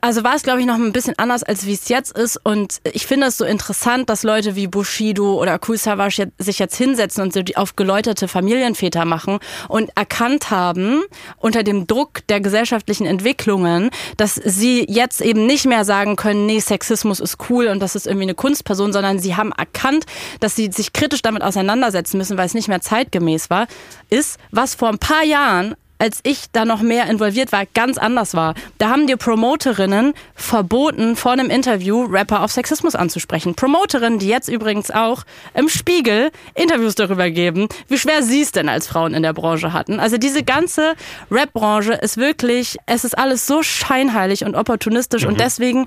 also 0.02 0.24
war 0.24 0.36
es, 0.36 0.44
glaube 0.44 0.60
ich, 0.60 0.66
noch 0.66 0.76
ein 0.76 0.92
bisschen 0.92 1.18
anders, 1.18 1.44
als 1.44 1.66
wie 1.66 1.74
es 1.74 1.90
jetzt 1.90 2.16
ist. 2.16 2.38
Und 2.44 2.80
ich 2.84 3.08
finde 3.08 3.28
es 3.28 3.38
so 3.38 3.46
interessant, 3.46 4.10
dass 4.10 4.24
Leute 4.24 4.56
wie 4.56 4.68
Bushido 4.68 5.40
oder 5.40 5.58
Kool 5.60 5.78
sich 5.78 6.60
jetzt 6.60 6.76
hinsetzen 6.76 7.24
und 7.24 7.34
so 7.34 7.42
auf 7.56 7.76
geläuterte 7.76 8.28
Familienväter 8.28 9.06
machen 9.06 9.40
und 9.68 9.90
erkannt 9.96 10.52
haben, 10.52 11.04
unter 11.38 11.64
dem 11.64 11.88
Druck 11.88 12.28
der 12.28 12.42
gesellschaftlichen 12.42 13.06
Entwicklungen, 13.06 13.90
dass 14.18 14.36
sie 14.36 14.86
jetzt 14.88 15.22
eben 15.22 15.46
nicht 15.46 15.66
mehr 15.66 15.86
sagen 15.86 16.16
können, 16.16 16.46
nee, 16.46 16.60
Sexismus 16.60 17.20
ist 17.20 17.38
cool 17.50 17.68
und 17.68 17.80
das 17.80 17.96
ist 17.96 18.06
irgendwie 18.06 18.26
eine 18.26 18.36
Kunstperson, 18.36 18.94
sondern 18.94 19.20
sie 19.20 19.36
haben 19.36 19.52
erkannt, 19.54 20.06
dass 20.40 20.56
sie 20.56 20.70
sich 20.72 20.94
kritisch 20.94 21.22
damit 21.22 21.42
auseinandersetzen 21.42 22.18
müssen, 22.18 22.38
weil 22.38 22.46
es 22.46 22.54
nicht 22.54 22.68
mehr 22.68 22.82
zeitgemäß 22.82 23.50
war, 23.50 23.68
ist, 24.10 24.40
was 24.52 24.76
vor 24.76 24.90
ein 24.90 25.00
paar 25.00 25.24
Jahren 25.24 25.76
als 26.00 26.22
ich 26.24 26.46
da 26.54 26.64
noch 26.64 26.82
mehr 26.82 27.08
involviert 27.08 27.52
war, 27.52 27.66
ganz 27.74 27.98
anders 27.98 28.34
war. 28.34 28.56
Da 28.78 28.90
haben 28.90 29.06
die 29.06 29.18
Promoterinnen 29.18 30.14
verboten, 30.34 31.18
vor 31.18 31.34
einem 31.34 31.50
Interview 31.50 32.06
Rapper 32.06 32.42
auf 32.42 32.54
Sexismus 32.54 32.96
anzusprechen. 32.96 33.54
Promoterinnen, 33.54 34.18
die 34.18 34.30
jetzt 34.30 34.48
übrigens 34.48 34.92
auch 34.92 35.24
im 35.54 35.68
Spiegel 35.68 36.32
Interviews 36.56 36.96
darüber 36.96 37.30
geben, 37.30 37.68
wie 37.90 37.98
schwer 37.98 38.24
sie 38.24 38.42
es 38.42 38.54
denn 38.54 38.70
als 38.70 38.88
Frauen 38.88 39.14
in 39.14 39.24
der 39.24 39.34
Branche 39.34 39.74
hatten. 39.74 40.00
Also 40.00 40.18
diese 40.18 40.44
ganze 40.44 40.96
Rap-Branche 41.30 41.94
ist 41.94 42.16
wirklich, 42.16 42.78
es 42.86 43.04
ist 43.04 43.18
alles 43.18 43.46
so 43.46 43.62
scheinheilig 43.62 44.46
und 44.46 44.56
opportunistisch 44.56 45.26
und 45.26 45.40
deswegen 45.40 45.86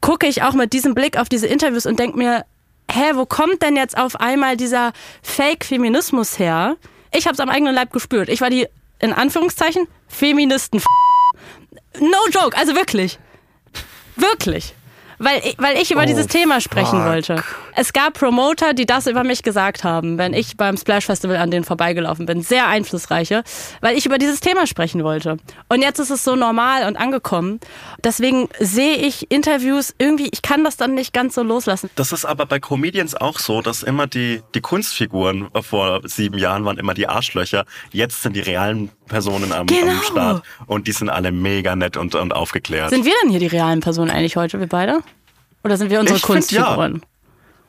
gucke 0.00 0.26
ich 0.26 0.42
auch 0.42 0.54
mit 0.54 0.72
diesem 0.72 0.94
Blick 0.94 1.16
auf 1.18 1.28
diese 1.28 1.46
Interviews 1.46 1.86
und 1.86 2.00
denke 2.00 2.18
mir, 2.18 2.44
hä, 2.90 3.12
wo 3.14 3.26
kommt 3.26 3.62
denn 3.62 3.76
jetzt 3.76 3.96
auf 3.96 4.20
einmal 4.20 4.56
dieser 4.56 4.92
Fake-Feminismus 5.22 6.40
her? 6.40 6.76
Ich 7.12 7.26
habe 7.26 7.34
es 7.34 7.40
am 7.40 7.48
eigenen 7.48 7.74
Leib 7.74 7.92
gespürt. 7.92 8.28
Ich 8.28 8.40
war 8.40 8.50
die, 8.50 8.66
in 9.00 9.12
Anführungszeichen, 9.12 9.88
Feministen. 10.08 10.82
No 12.00 12.18
joke, 12.30 12.56
also 12.56 12.74
wirklich. 12.74 13.18
Wirklich. 14.16 14.74
Weil, 15.18 15.40
ich- 15.44 15.56
weil 15.58 15.76
ich 15.76 15.90
über 15.90 16.02
Oh, 16.02 16.06
dieses 16.06 16.26
Thema 16.28 16.60
sprechen 16.60 16.98
fuck. 17.00 17.06
wollte. 17.06 17.42
Es 17.74 17.92
gab 17.92 18.14
Promoter, 18.14 18.72
die 18.74 18.86
das 18.86 19.06
über 19.06 19.24
mich 19.24 19.42
gesagt 19.42 19.84
haben, 19.84 20.18
wenn 20.18 20.32
ich 20.32 20.56
beim 20.56 20.76
Splash 20.76 21.06
Festival 21.06 21.36
an 21.36 21.50
denen 21.50 21.64
vorbeigelaufen 21.64 22.26
bin. 22.26 22.42
Sehr 22.42 22.66
einflussreiche, 22.68 23.42
weil 23.80 23.96
ich 23.96 24.06
über 24.06 24.18
dieses 24.18 24.40
Thema 24.40 24.66
sprechen 24.66 25.04
wollte. 25.04 25.36
Und 25.68 25.82
jetzt 25.82 25.98
ist 25.98 26.10
es 26.10 26.24
so 26.24 26.36
normal 26.36 26.86
und 26.86 26.96
angekommen. 26.96 27.60
Deswegen 28.04 28.48
sehe 28.60 28.96
ich 28.96 29.30
Interviews 29.30 29.94
irgendwie, 29.98 30.28
ich 30.32 30.42
kann 30.42 30.64
das 30.64 30.76
dann 30.76 30.94
nicht 30.94 31.12
ganz 31.12 31.34
so 31.34 31.42
loslassen. 31.42 31.90
Das 31.96 32.12
ist 32.12 32.24
aber 32.24 32.46
bei 32.46 32.58
Comedians 32.60 33.14
auch 33.14 33.38
so, 33.38 33.60
dass 33.62 33.82
immer 33.82 34.06
die, 34.06 34.42
die 34.54 34.60
Kunstfiguren 34.60 35.48
vor 35.62 36.00
sieben 36.04 36.38
Jahren 36.38 36.64
waren 36.64 36.78
immer 36.78 36.94
die 36.94 37.08
Arschlöcher. 37.08 37.64
Jetzt 37.92 38.22
sind 38.22 38.34
die 38.36 38.40
realen 38.40 38.90
Personen 39.06 39.52
am, 39.52 39.66
Genau. 39.66 39.92
am 39.92 40.02
Start 40.02 40.42
und 40.66 40.86
die 40.86 40.92
sind 40.92 41.08
alle 41.10 41.32
mega 41.32 41.74
nett 41.76 41.96
und, 41.96 42.14
und 42.14 42.32
aufgeklärt. 42.34 42.90
Sind 42.90 43.04
wir 43.04 43.12
denn 43.22 43.30
hier 43.30 43.40
die 43.40 43.46
realen 43.46 43.80
Personen 43.80 44.10
eigentlich 44.10 44.36
heute, 44.36 44.58
wir 44.60 44.66
beide? 44.68 45.00
Oder 45.64 45.76
sind 45.76 45.90
wir 45.90 46.00
unsere 46.00 46.18
Ich 46.18 46.24
find, 46.24 46.50
ja. 46.52 46.62
Kunstfiguren? 46.62 47.02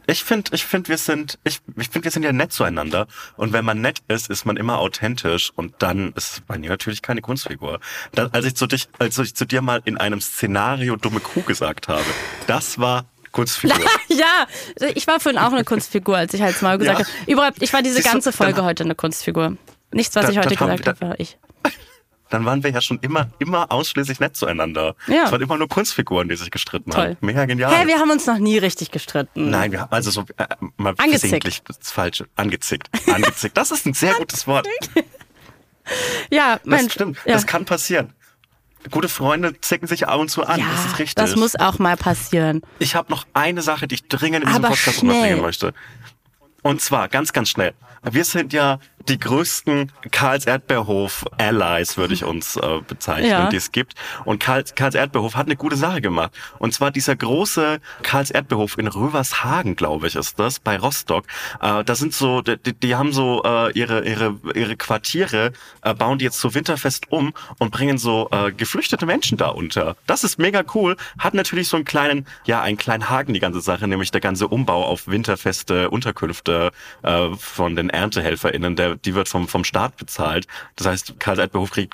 Ich 0.07 0.23
finde, 0.23 0.51
ich 0.55 0.65
find, 0.65 0.89
wir 0.89 0.97
sind, 0.97 1.37
ich, 1.43 1.59
ich 1.77 1.89
finde, 1.89 2.05
wir 2.05 2.11
sind 2.11 2.23
ja 2.23 2.31
nett 2.31 2.51
zueinander. 2.51 3.05
Und 3.37 3.53
wenn 3.53 3.63
man 3.63 3.79
nett 3.79 3.99
ist, 4.07 4.29
ist 4.29 4.43
man 4.45 4.57
immer 4.57 4.79
authentisch. 4.79 5.51
Und 5.55 5.75
dann 5.79 6.13
ist 6.13 6.41
man 6.47 6.63
ja 6.63 6.69
natürlich 6.71 7.03
keine 7.03 7.21
Kunstfigur. 7.21 7.79
Dann, 8.13 8.31
als 8.31 8.45
ich 8.45 8.55
zu 8.55 8.65
dich, 8.65 8.87
als 8.97 9.19
ich 9.19 9.35
zu 9.35 9.45
dir 9.45 9.61
mal 9.61 9.81
in 9.85 9.97
einem 9.97 10.19
Szenario 10.19 10.95
dumme 10.95 11.19
Kuh 11.19 11.41
gesagt 11.43 11.87
habe, 11.89 12.03
das 12.47 12.79
war 12.79 13.05
Kunstfigur. 13.31 13.77
Ja, 14.09 14.47
ich 14.95 15.05
war 15.05 15.19
vorhin 15.19 15.39
auch 15.39 15.51
eine 15.53 15.63
Kunstfigur, 15.63 16.17
als 16.17 16.33
ich 16.33 16.41
halt 16.41 16.59
mal 16.63 16.77
gesagt 16.79 16.99
Ja. 17.01 17.05
habe. 17.05 17.31
Überhaupt, 17.31 17.61
ich 17.61 17.71
war 17.71 17.83
diese 17.83 17.95
Siehst 17.95 18.07
du, 18.07 18.11
ganze 18.11 18.31
Folge 18.31 18.55
dann- 18.55 18.65
heute 18.65 18.83
eine 18.83 18.95
Kunstfigur. 18.95 19.55
Nichts, 19.91 20.15
was 20.15 20.25
Da- 20.25 20.31
ich 20.31 20.37
heute 20.39 20.55
gesagt 20.55 20.87
habe, 20.87 21.01
war 21.01 21.19
ich. 21.19 21.37
Dann 22.29 22.45
waren 22.45 22.63
wir 22.63 22.69
ja 22.71 22.79
schon 22.81 22.99
immer, 22.99 23.29
immer 23.39 23.71
ausschließlich 23.71 24.19
nett 24.19 24.35
zueinander. 24.35 24.95
Ja. 25.07 25.23
Es 25.25 25.31
waren 25.31 25.41
immer 25.41 25.57
nur 25.57 25.67
Kunstfiguren, 25.67 26.29
die 26.29 26.35
sich 26.35 26.51
gestritten 26.51 26.91
Toll. 26.91 27.09
haben. 27.09 27.17
Mega 27.21 27.45
genial. 27.45 27.73
Hä, 27.73 27.87
wir 27.87 27.97
haben 27.99 28.11
uns 28.11 28.27
noch 28.27 28.37
nie 28.37 28.57
richtig 28.59 28.91
gestritten. 28.91 29.49
Nein, 29.49 29.71
wir 29.71 29.81
haben 29.81 29.91
also 29.91 30.11
so 30.11 30.25
äh, 30.37 30.45
mal 30.77 30.93
Angezickt. 30.97 31.63
das 31.67 31.91
falsche 31.91 32.27
angezickt. 32.35 32.89
Angezickt. 33.11 33.57
Das 33.57 33.71
ist 33.71 33.85
ein 33.87 33.93
sehr 33.93 34.13
gutes 34.13 34.45
Wort. 34.47 34.67
Ja, 36.29 36.57
Das 36.57 36.65
Mensch. 36.65 36.93
stimmt. 36.93 37.17
Ja. 37.25 37.33
Das 37.33 37.47
kann 37.47 37.65
passieren. 37.65 38.13
Gute 38.91 39.09
Freunde 39.09 39.59
zicken 39.59 39.87
sich 39.87 40.07
ab 40.07 40.19
und 40.19 40.29
zu 40.29 40.45
an. 40.45 40.59
ja, 40.59 40.65
das 40.71 40.85
ist 40.85 40.99
richtig. 40.99 41.15
das 41.15 41.35
muss 41.35 41.55
auch 41.55 41.79
mal 41.79 41.97
passieren. 41.97 42.61
ich 42.77 42.95
habe 42.95 43.11
noch 43.11 43.25
eine 43.33 43.61
Sache, 43.61 43.87
die 43.87 43.95
ich 43.95 44.07
dringend 44.07 44.43
in 44.43 44.47
diesem 44.49 44.63
Aber 44.63 44.69
Podcast 44.73 44.99
schnell. 44.99 45.11
unterbringen 45.15 45.41
möchte. 45.41 45.73
Und 46.61 46.81
zwar 46.81 47.07
ganz, 47.07 47.33
ganz 47.33 47.49
schnell. 47.49 47.73
Wir 48.09 48.23
sind 48.23 48.53
ja 48.53 48.79
die 49.07 49.19
größten 49.19 49.91
Karls 50.11 50.45
Erdbeerhof 50.45 51.25
Allies, 51.37 51.97
würde 51.97 52.13
ich 52.13 52.23
uns 52.23 52.55
äh, 52.57 52.79
bezeichnen, 52.87 53.29
Ja. 53.29 53.49
die 53.49 53.55
es 53.57 53.71
gibt. 53.71 53.95
Und 54.23 54.39
Karls, 54.39 54.75
Karls 54.75 54.95
Erdbeerhof 54.95 55.35
hat 55.35 55.47
eine 55.47 55.55
gute 55.55 55.75
Sache 55.75 55.99
gemacht. 55.99 56.31
Und 56.59 56.73
zwar 56.73 56.91
dieser 56.91 57.15
große 57.15 57.79
Karls 58.03 58.29
Erdbeerhof 58.31 58.77
in 58.77 58.87
Rövershagen, 58.87 59.75
glaube 59.75 60.07
ich, 60.07 60.15
ist 60.15 60.39
das, 60.39 60.59
bei 60.59 60.77
Rostock. 60.77 61.25
Äh, 61.61 61.83
da 61.83 61.95
sind 61.95 62.13
so, 62.13 62.41
die, 62.41 62.57
die 62.73 62.95
haben 62.95 63.11
so 63.11 63.41
äh, 63.43 63.71
ihre, 63.73 64.05
ihre, 64.05 64.37
ihre 64.53 64.75
Quartiere, 64.77 65.51
äh, 65.81 65.93
bauen 65.93 66.17
die 66.19 66.25
jetzt 66.25 66.39
zu 66.39 66.53
Winterfest 66.53 67.11
um 67.11 67.33
und 67.57 67.71
bringen 67.71 67.97
so 67.97 68.29
äh, 68.31 68.51
geflüchtete 68.51 69.05
Menschen 69.05 69.37
da 69.37 69.49
unter. 69.49 69.95
Das 70.07 70.23
ist 70.23 70.39
mega 70.39 70.63
cool. 70.75 70.95
Hat 71.17 71.33
natürlich 71.33 71.67
so 71.67 71.77
einen 71.77 71.85
kleinen, 71.85 72.27
ja, 72.45 72.61
einen 72.61 72.77
kleinen 72.77 73.09
Haken, 73.09 73.33
die 73.33 73.39
ganze 73.39 73.61
Sache, 73.61 73.87
nämlich 73.87 74.11
der 74.11 74.21
ganze 74.21 74.47
Umbau 74.47 74.85
auf 74.85 75.07
winterfeste 75.07 75.89
Unterkünfte 75.89 76.48
äh, 76.49 77.35
von 77.37 77.75
den 77.75 77.89
ErntehelferInnen, 77.89 78.75
der, 78.75 78.95
die 78.95 79.15
wird 79.15 79.29
vom, 79.29 79.47
vom 79.47 79.63
Staat 79.63 79.97
bezahlt. 79.97 80.47
Das 80.75 80.87
heißt, 80.87 81.19
Karls 81.19 81.39
Erdbeerhof 81.39 81.71
kriegt 81.71 81.93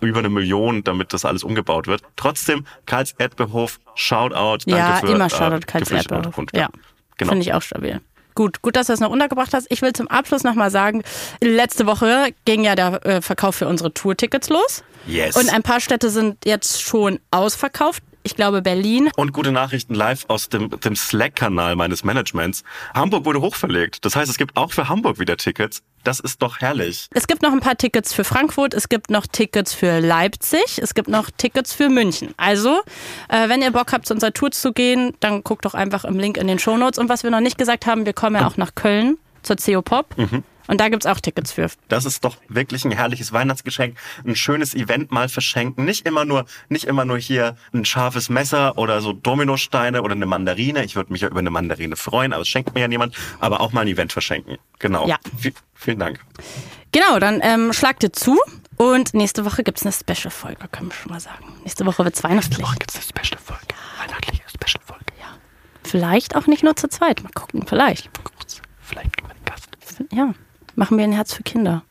über 0.00 0.20
eine 0.20 0.30
Million, 0.30 0.82
damit 0.82 1.12
das 1.12 1.24
alles 1.24 1.42
umgebaut 1.44 1.86
wird. 1.86 2.02
Trotzdem, 2.16 2.66
Karls 2.86 3.14
Erdbeerhof, 3.18 3.80
Shoutout, 3.94 4.64
danke 4.66 4.70
ja, 4.70 4.96
für 4.96 5.08
immer 5.08 5.26
äh, 5.26 5.30
Shoutout 5.30 5.66
Karls 5.66 5.88
geflüchtete 5.88 6.14
Erdbeerhof. 6.14 6.38
Unterkunft. 6.38 6.56
Ja, 6.56 6.68
Genau. 7.16 7.30
finde 7.30 7.42
ich 7.46 7.54
auch 7.54 7.62
stabil. 7.62 8.00
Gut, 8.34 8.62
gut, 8.62 8.74
dass 8.74 8.88
du 8.88 8.92
es 8.92 9.00
noch 9.00 9.10
untergebracht 9.10 9.54
hast. 9.54 9.68
Ich 9.70 9.80
will 9.80 9.92
zum 9.92 10.08
Abschluss 10.08 10.42
nochmal 10.42 10.70
sagen, 10.70 11.04
letzte 11.40 11.86
Woche 11.86 12.30
ging 12.44 12.64
ja 12.64 12.74
der 12.74 13.06
äh, 13.06 13.22
Verkauf 13.22 13.54
für 13.54 13.68
unsere 13.68 13.94
Tourtickets 13.94 14.48
los. 14.48 14.82
Yes. 15.06 15.36
Und 15.36 15.52
ein 15.52 15.62
paar 15.62 15.80
Städte 15.80 16.10
sind 16.10 16.44
jetzt 16.44 16.82
schon 16.82 17.20
ausverkauft. 17.30 18.02
Ich 18.26 18.36
glaube 18.36 18.62
Berlin. 18.62 19.10
Und 19.16 19.34
gute 19.34 19.52
Nachrichten 19.52 19.94
live 19.94 20.24
aus 20.28 20.48
dem, 20.48 20.70
dem 20.80 20.96
Slack-Kanal 20.96 21.76
meines 21.76 22.04
Managements. 22.04 22.64
Hamburg 22.94 23.26
wurde 23.26 23.42
hochverlegt. 23.42 24.02
Das 24.02 24.16
heißt, 24.16 24.30
es 24.30 24.38
gibt 24.38 24.56
auch 24.56 24.72
für 24.72 24.88
Hamburg 24.88 25.18
wieder 25.18 25.36
Tickets. 25.36 25.82
Das 26.04 26.20
ist 26.20 26.40
doch 26.40 26.60
herrlich. 26.60 27.08
Es 27.12 27.26
gibt 27.26 27.42
noch 27.42 27.52
ein 27.52 27.60
paar 27.60 27.76
Tickets 27.76 28.14
für 28.14 28.24
Frankfurt, 28.24 28.72
es 28.72 28.88
gibt 28.88 29.10
noch 29.10 29.26
Tickets 29.26 29.74
für 29.74 30.00
Leipzig, 30.00 30.78
es 30.78 30.94
gibt 30.94 31.08
noch 31.08 31.30
Tickets 31.30 31.74
für 31.74 31.90
München. 31.90 32.32
Also, 32.38 32.80
äh, 33.28 33.48
wenn 33.50 33.60
ihr 33.60 33.70
Bock 33.70 33.92
habt, 33.92 34.06
zu 34.06 34.14
unserer 34.14 34.32
Tour 34.32 34.50
zu 34.50 34.72
gehen, 34.72 35.14
dann 35.20 35.44
guckt 35.44 35.66
doch 35.66 35.74
einfach 35.74 36.04
im 36.04 36.18
Link 36.18 36.38
in 36.38 36.46
den 36.46 36.58
Shownotes. 36.58 36.98
Und 36.98 37.10
was 37.10 37.24
wir 37.24 37.30
noch 37.30 37.40
nicht 37.40 37.58
gesagt 37.58 37.84
haben, 37.86 38.06
wir 38.06 38.14
kommen 38.14 38.36
ja 38.36 38.46
auch 38.46 38.56
nach 38.56 38.74
Köln 38.74 39.18
zur 39.42 39.56
CO 39.56 39.82
Pop. 39.82 40.14
Und 40.66 40.80
da 40.80 40.88
gibt's 40.88 41.06
auch 41.06 41.20
Tickets 41.20 41.52
für. 41.52 41.68
Das 41.88 42.04
ist 42.04 42.24
doch 42.24 42.36
wirklich 42.48 42.84
ein 42.84 42.90
herrliches 42.90 43.32
Weihnachtsgeschenk, 43.32 43.98
ein 44.26 44.36
schönes 44.36 44.74
Event 44.74 45.10
mal 45.10 45.28
verschenken. 45.28 45.84
Nicht 45.84 46.06
immer 46.06 46.24
nur, 46.24 46.46
nicht 46.68 46.84
immer 46.84 47.04
nur 47.04 47.18
hier 47.18 47.56
ein 47.72 47.84
scharfes 47.84 48.28
Messer 48.28 48.78
oder 48.78 49.00
so 49.00 49.12
Dominosteine 49.12 50.02
oder 50.02 50.14
eine 50.14 50.26
Mandarine. 50.26 50.84
Ich 50.84 50.96
würde 50.96 51.12
mich 51.12 51.22
ja 51.22 51.28
über 51.28 51.40
eine 51.40 51.50
Mandarine 51.50 51.96
freuen, 51.96 52.32
aber 52.32 52.42
es 52.42 52.48
schenkt 52.48 52.74
mir 52.74 52.80
ja 52.80 52.88
niemand. 52.88 53.14
Aber 53.40 53.60
auch 53.60 53.72
mal 53.72 53.82
ein 53.82 53.88
Event 53.88 54.12
verschenken. 54.12 54.56
Genau. 54.78 55.06
Ja. 55.06 55.18
V 55.36 55.50
vielen 55.74 55.98
Dank. 55.98 56.20
Genau, 56.92 57.18
dann 57.18 57.40
ähm, 57.42 57.72
schlagt 57.72 58.02
ihr 58.02 58.12
zu. 58.12 58.38
Und 58.76 59.14
nächste 59.14 59.44
Woche 59.44 59.62
gibt's 59.62 59.82
eine 59.82 59.92
Special-Folge, 59.92 60.68
können 60.68 60.88
wir 60.88 60.94
schon 60.94 61.12
mal 61.12 61.20
sagen. 61.20 61.44
Nächste 61.62 61.86
Woche 61.86 62.04
wird's 62.04 62.24
weihnachtlich. 62.24 62.66
gibt's 62.78 62.96
eine 62.96 63.04
Special-Folge. 63.04 63.74
Weihnachtliche 64.00 64.42
Special-Folge. 64.48 65.04
Ja. 65.20 65.26
Vielleicht 65.84 66.34
auch 66.34 66.46
nicht 66.46 66.64
nur 66.64 66.74
zu 66.74 66.88
zweit. 66.88 67.22
Mal 67.22 67.30
gucken, 67.34 67.64
vielleicht. 67.66 68.10
Vielleicht 68.80 69.16
gibt 69.16 69.30
einen 69.30 69.44
Gast. 69.44 69.68
Ja, 70.12 70.34
machen 70.76 70.96
wir 70.98 71.04
ein 71.04 71.12
Herz 71.12 71.34
für 71.34 71.42
Kinder. 71.42 71.82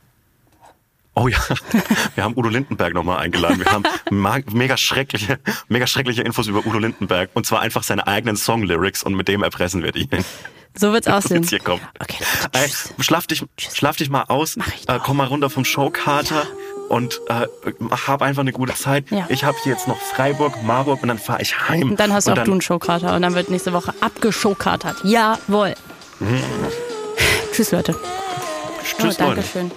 Oh 1.15 1.27
ja, 1.27 1.37
wir 2.15 2.23
haben 2.23 2.35
Udo 2.35 2.49
Lindenberg 2.49 2.95
nochmal 2.95 3.19
eingeladen. 3.19 3.59
Wir 3.59 3.71
haben 3.71 3.83
mega 4.09 4.77
schreckliche, 4.77 5.39
mega 5.67 5.85
schreckliche 5.85 6.23
Infos 6.23 6.47
über 6.47 6.65
Udo 6.65 6.79
Lindenberg. 6.79 7.29
Und 7.35 7.45
zwar 7.45 7.61
einfach 7.61 7.83
seine 7.83 8.07
eigenen 8.07 8.35
Song-Lyrics 8.35 9.03
und 9.03 9.13
mit 9.13 9.27
dem 9.27 9.43
erpressen 9.43 9.83
wir 9.83 9.91
die. 9.91 10.09
So 10.73 10.91
wird's 10.91 11.05
aussehen. 11.07 11.43
Jetzt 11.43 11.49
hier 11.51 11.59
kommt. 11.59 11.81
Okay, 11.99 12.17
Leute, 12.41 12.57
Ey, 12.57 12.65
tschüss. 12.67 12.93
schlaf 12.99 13.27
dich, 13.27 13.45
schlaf 13.59 13.95
dich 13.97 14.09
mal 14.09 14.23
aus, 14.23 14.57
äh, 14.57 14.99
komm 15.03 15.17
mal 15.17 15.27
runter 15.27 15.51
vom 15.51 15.65
Showkater 15.65 16.47
und 16.89 17.21
äh, 17.27 17.45
hab 18.07 18.23
einfach 18.23 18.41
eine 18.41 18.51
gute 18.51 18.73
Zeit. 18.73 19.11
Ja. 19.11 19.27
Ich 19.29 19.43
habe 19.43 19.55
hier 19.61 19.73
jetzt 19.73 19.87
noch 19.87 19.99
Freiburg, 19.99 20.63
Marburg 20.63 21.03
und 21.03 21.09
dann 21.09 21.19
fahre 21.19 21.43
ich 21.43 21.69
heim. 21.69 21.91
Und 21.91 21.99
dann 21.99 22.11
hast 22.11 22.25
du 22.27 22.31
Und 22.31 22.39
auch 22.39 22.43
du 22.43 22.51
einen 22.53 22.61
Showkater 22.61 23.15
und 23.15 23.21
dann 23.21 23.35
wird 23.35 23.51
nächste 23.51 23.71
Woche 23.71 23.93
abgeschowkatert. 24.01 24.97
Jawohl. 25.03 25.75
Tschüss, 27.51 27.71
Leute. 27.71 27.95
Tschüss, 28.83 29.17
oh, 29.19 29.23
Leute. 29.23 29.35
Dankeschön. 29.35 29.71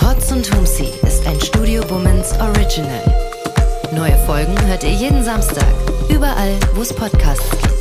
Hotz 0.00 0.32
und 0.32 0.54
Humsi 0.54 0.92
ist 1.06 1.26
ein 1.26 1.40
Studio 1.40 1.82
Bummens 1.86 2.32
Original. 2.40 3.02
Neue 3.92 4.16
Folgen 4.26 4.60
hört 4.66 4.82
ihr 4.82 4.90
jeden 4.90 5.22
Samstag, 5.24 5.66
überall, 6.08 6.56
wo 6.74 6.82
es 6.82 6.92
Podcasts 6.92 7.50
gibt. 7.50 7.72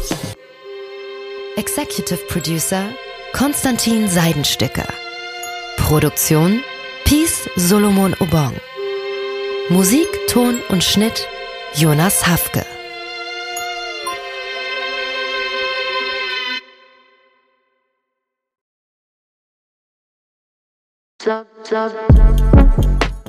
Executive 1.58 2.20
Producer 2.28 2.86
Konstantin 3.34 4.08
Seidenstücker. 4.08 4.88
Produktion 5.78 6.64
Peace 7.06 7.50
Solomon 7.56 8.16
Obong. 8.20 8.54
Musik, 9.70 10.08
Ton 10.28 10.60
und 10.70 10.84
Schnitt 10.84 11.28
Jonas 11.74 12.28
Hafke. 12.28 12.66